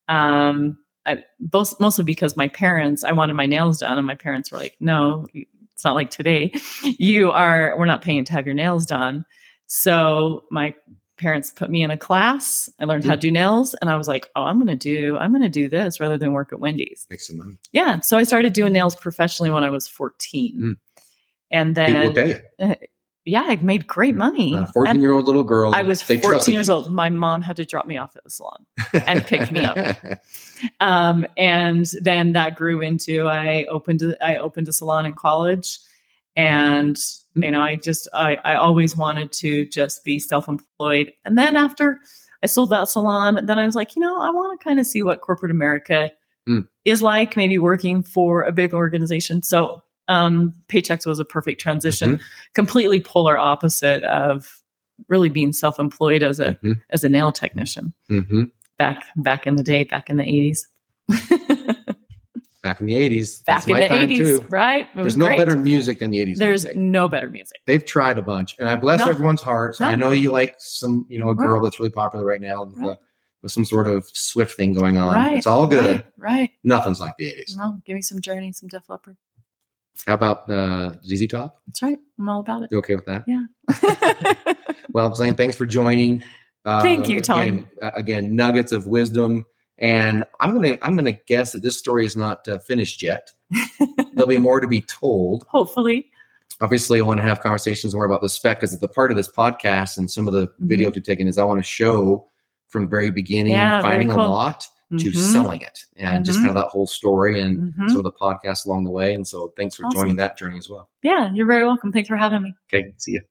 um, 0.08 0.80
I, 1.06 1.24
both, 1.40 1.80
mostly 1.80 2.04
because 2.06 2.36
my 2.36 2.48
parents, 2.48 3.04
I 3.04 3.12
wanted 3.12 3.34
my 3.36 3.46
nails 3.46 3.80
done, 3.82 4.00
and 4.00 4.08
my 4.08 4.16
parents 4.16 4.52
were 4.52 4.58
like, 4.58 4.76
no, 4.80 5.28
it's 5.36 5.86
not 5.86 5.94
like 5.94 6.10
today. 6.10 6.52
You 6.98 7.30
are, 7.32 7.76
we're 7.78 7.86
not 7.86 8.02
paying 8.02 8.26
to 8.26 8.34
have 8.34 8.48
your 8.48 8.56
nails 8.56 8.88
done. 8.88 9.26
So 9.70 10.46
my 10.50 10.74
parents 11.18 11.52
put 11.52 11.70
me 11.70 11.84
in 11.84 11.92
a 11.92 11.98
class. 11.98 12.70
I 12.80 12.86
learned 12.86 13.06
how 13.06 13.14
to 13.14 13.20
do 13.20 13.30
nails, 13.30 13.76
and 13.76 13.90
I 13.90 13.96
was 13.96 14.08
like, 14.08 14.30
oh, 14.36 14.44
I'm 14.44 14.58
going 14.58 14.68
to 14.68 14.76
do, 14.76 15.16
I'm 15.18 15.32
going 15.32 15.44
to 15.44 15.50
do 15.50 15.70
this 15.70 16.00
rather 16.00 16.18
than 16.18 16.34
work 16.34 16.52
at 16.52 16.60
Wendy's. 16.60 17.06
Make 17.10 17.22
some 17.22 17.38
money. 17.38 17.58
Yeah. 17.72 18.00
So 18.00 18.18
I 18.18 18.24
started 18.24 18.54
doing 18.54 18.74
nails 18.74 18.96
professionally 18.96 19.52
when 19.52 19.64
I 19.64 19.70
was 19.70 19.88
14. 19.88 20.58
Mm. 20.58 20.78
And 21.52 21.76
then, 21.76 22.18
it. 22.60 22.90
yeah, 23.26 23.44
I 23.44 23.58
made 23.58 23.86
great 23.86 24.16
money. 24.16 24.56
A 24.56 24.66
14 24.68 25.00
year 25.02 25.14
old 25.14 25.26
little 25.26 25.44
girl. 25.44 25.74
I 25.76 25.84
was 25.84 26.02
14 26.02 26.54
years 26.54 26.70
old. 26.70 26.92
My 26.92 27.10
mom 27.10 27.44
had 27.44 27.56
to 27.58 27.66
drop 27.66 27.86
me 27.86 27.98
off 27.98 28.16
at 28.16 28.24
the 28.24 28.30
salon. 28.30 28.66
and 29.06 29.24
pick 29.26 29.52
me 29.52 29.66
up. 29.66 29.98
Um, 30.80 31.26
and 31.38 31.86
then 32.02 32.34
that 32.34 32.56
grew 32.56 32.82
into 32.82 33.28
I 33.28 33.64
opened 33.66 34.16
I 34.22 34.36
opened 34.38 34.68
a 34.68 34.74
salon 34.74 35.06
in 35.06 35.14
college, 35.14 35.80
and 36.40 36.98
you 37.36 37.52
know 37.52 37.62
I 37.62 37.76
just 37.76 38.08
I 38.14 38.36
I 38.44 38.56
always 38.56 38.96
wanted 38.96 39.32
to 39.44 39.66
just 39.68 40.04
be 40.04 40.20
self 40.20 40.48
employed. 40.48 41.12
And 41.26 41.38
then 41.38 41.56
after 41.56 42.00
I 42.44 42.48
sold 42.48 42.70
that 42.70 42.88
salon, 42.88 43.46
then 43.46 43.60
I 43.60 43.66
was 43.66 43.76
like, 43.76 43.96
you 43.96 44.02
know, 44.02 44.22
I 44.22 44.30
want 44.30 44.58
to 44.60 44.64
kind 44.64 44.80
of 44.80 44.86
see 44.88 45.04
what 45.04 45.22
corporate 45.22 45.52
America 45.52 46.12
Mm. 46.48 46.66
is 46.86 47.02
like, 47.02 47.36
maybe 47.38 47.58
working 47.60 48.02
for 48.02 48.44
a 48.44 48.52
big 48.52 48.74
organization. 48.74 49.44
So 49.44 49.84
um, 50.08 50.54
Paychex 50.70 51.06
was 51.06 51.20
a 51.20 51.26
perfect 51.26 51.60
transition, 51.62 52.10
Mm-hmm. 52.14 52.24
completely 52.56 53.02
polar 53.02 53.38
opposite 53.38 54.04
of 54.06 54.48
really 55.10 55.30
being 55.30 55.54
self 55.54 55.80
employed 55.80 56.24
as 56.24 56.40
a 56.40 56.56
Mhm, 56.64 56.82
as 56.92 57.04
a 57.04 57.10
nail 57.10 57.32
technician 57.32 57.94
mhm. 58.10 58.50
back 58.78 59.04
back 59.18 59.46
in 59.48 59.58
the 59.58 59.64
day, 59.64 59.84
back 59.84 60.10
in 60.10 60.16
the 60.18 60.24
eighties. 60.24 60.66
Back 62.62 62.82
in 62.82 62.88
the 62.88 62.94
80s. 62.94 63.46
back 63.46 63.66
in 63.70 63.76
the 63.76 63.88
time, 63.88 64.02
eighties, 64.02 64.40
too. 64.40 64.46
right? 64.50 64.88
There's 64.94 65.16
no 65.16 65.28
great. 65.28 65.38
better 65.38 65.56
music 65.56 66.00
than 66.00 66.12
the 66.12 66.18
80s. 66.18 66.38
There's 66.38 66.66
music. 66.66 66.78
no 66.78 67.08
better 67.08 67.30
music. 67.30 67.62
They've 67.66 67.86
tried 67.86 68.18
a 68.18 68.22
bunch, 68.22 68.56
and 68.60 68.68
I 68.68 68.76
bless 68.76 69.00
No. 69.00 69.08
everyone's 69.10 69.42
hearts. 69.42 69.80
I 69.80 69.96
know 69.96 70.12
you 70.12 70.32
like 70.32 70.56
some, 70.58 71.06
you 71.10 71.20
know, 71.20 71.30
a 71.30 71.36
girl 71.36 71.62
that's 71.62 71.80
really 71.80 71.92
popular 71.92 72.26
right 72.26 72.42
now 72.42 72.66
with, 72.66 72.78
uh, 72.84 72.88
Right. 72.90 72.98
with 73.44 73.52
some 73.54 73.64
sort 73.64 73.88
of 73.88 74.06
Swift 74.14 74.58
thing 74.58 74.74
going 74.74 74.98
on. 74.98 75.16
right. 75.16 75.38
It's 75.38 75.48
all 75.48 75.68
good. 75.68 76.04
Right. 76.18 76.32
right. 76.32 76.50
Nothing's 76.66 77.00
like 77.00 77.16
the 77.18 77.28
80s. 77.32 77.56
No, 77.56 77.80
give 77.86 77.96
me 77.96 78.02
some 78.02 78.20
Journey, 78.20 78.52
some 78.52 78.68
Def 78.68 78.90
Leppard. 78.90 79.16
How 80.06 80.14
about 80.16 80.50
uh, 80.50 80.92
ZZ 81.06 81.28
Top? 81.28 81.62
That's 81.68 81.82
right. 81.82 81.98
I'm 82.20 82.28
all 82.30 82.42
about 82.42 82.64
it. 82.64 82.70
You 82.72 82.78
okay 82.80 82.96
with 82.96 83.06
that? 83.06 83.24
Yeah. 83.28 83.44
Well, 84.92 85.14
Zane, 85.14 85.36
thanks 85.36 85.56
for 85.56 85.68
joining. 85.68 86.24
Uh, 86.66 86.82
Thank 86.82 87.08
you, 87.08 87.22
Tom. 87.22 87.40
Again, 87.42 87.68
uh, 87.82 87.92
again, 87.94 88.36
nuggets 88.36 88.72
of 88.72 88.88
wisdom, 88.88 89.46
and 89.80 90.24
I'm 90.40 90.54
gonna 90.54 90.78
I'm 90.82 90.96
gonna 90.96 91.18
guess 91.28 91.52
that 91.54 91.62
this 91.64 91.78
story 91.78 92.06
is 92.06 92.16
not 92.16 92.48
uh, 92.48 92.60
finished 92.60 93.02
yet. 93.02 93.32
There'll 94.14 94.28
be 94.28 94.38
more 94.50 94.60
to 94.60 94.68
be 94.68 94.82
told. 94.82 95.46
Hopefully. 95.50 96.12
Obviously, 96.62 97.00
I 97.00 97.04
want 97.04 97.20
to 97.20 97.24
have 97.24 97.40
conversations 97.40 97.96
more 97.96 98.04
about 98.06 98.22
the 98.22 98.28
spec 98.30 98.60
because 98.60 98.78
the 98.78 98.88
part 98.88 99.12
of 99.12 99.18
this 99.18 99.30
podcast 99.32 99.98
and 99.98 100.10
some 100.12 100.28
of 100.28 100.34
the 100.34 100.48
Mhm. 100.48 100.68
videos 100.68 100.96
we've 100.96 101.04
taken 101.04 101.28
is 101.28 101.38
I 101.38 101.44
want 101.46 101.60
to 101.60 101.64
show 101.64 102.28
from 102.68 102.84
the 102.84 102.90
very 102.90 103.10
beginning, 103.12 103.54
Yeah, 103.54 103.82
finding 103.82 104.12
a 104.12 104.18
lot 104.18 104.68
to 104.92 104.96
Mhm. 104.96 105.16
selling 105.16 105.62
it, 105.62 105.86
and 105.96 106.26
just 106.26 106.40
Mhm. 106.40 106.48
kind 106.48 106.50
of 106.50 106.56
that 106.64 106.68
whole 106.68 106.86
story 106.88 107.40
and 107.42 107.74
Mhm. 107.74 107.88
some 107.90 107.98
of 107.98 108.04
the 108.04 108.12
podcasts 108.12 108.66
along 108.66 108.84
the 108.84 108.90
way. 108.92 109.14
And 109.14 109.26
so, 109.26 109.54
thanks 109.56 109.76
for 109.76 109.86
Awesome. 109.86 110.00
joining 110.02 110.16
that 110.18 110.38
journey 110.38 110.58
as 110.58 110.70
well. 110.70 110.90
Yeah, 111.02 111.32
you're 111.34 111.46
very 111.46 111.64
welcome. 111.64 111.92
Thanks 111.94 112.10
for 112.10 112.18
having 112.18 112.42
me. 112.44 112.54
Okay, 112.74 112.94
see 112.98 113.14
you. 113.14 113.22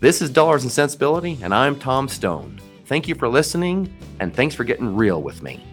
This 0.00 0.22
is 0.22 0.30
Dollars 0.30 0.62
and 0.62 0.72
Sensibility, 0.72 1.38
and 1.42 1.54
I'm 1.54 1.78
Tom 1.78 2.08
Stone. 2.08 2.60
Thank 2.86 3.08
you 3.08 3.14
for 3.14 3.28
listening, 3.28 3.94
and 4.20 4.34
thanks 4.34 4.54
for 4.54 4.64
getting 4.64 4.94
real 4.94 5.22
with 5.22 5.42
me. 5.42 5.64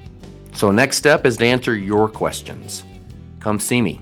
So, 0.53 0.71
next 0.71 0.97
step 0.97 1.25
is 1.25 1.37
to 1.37 1.45
answer 1.45 1.75
your 1.75 2.09
questions. 2.09 2.83
Come 3.39 3.59
see 3.59 3.81
me, 3.81 4.01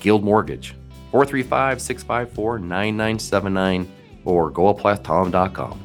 Guild 0.00 0.22
Mortgage, 0.22 0.74
435 1.10 1.80
654 1.80 2.58
9979, 2.58 3.92
or 4.24 4.50
goapplytom.com. 4.50 5.80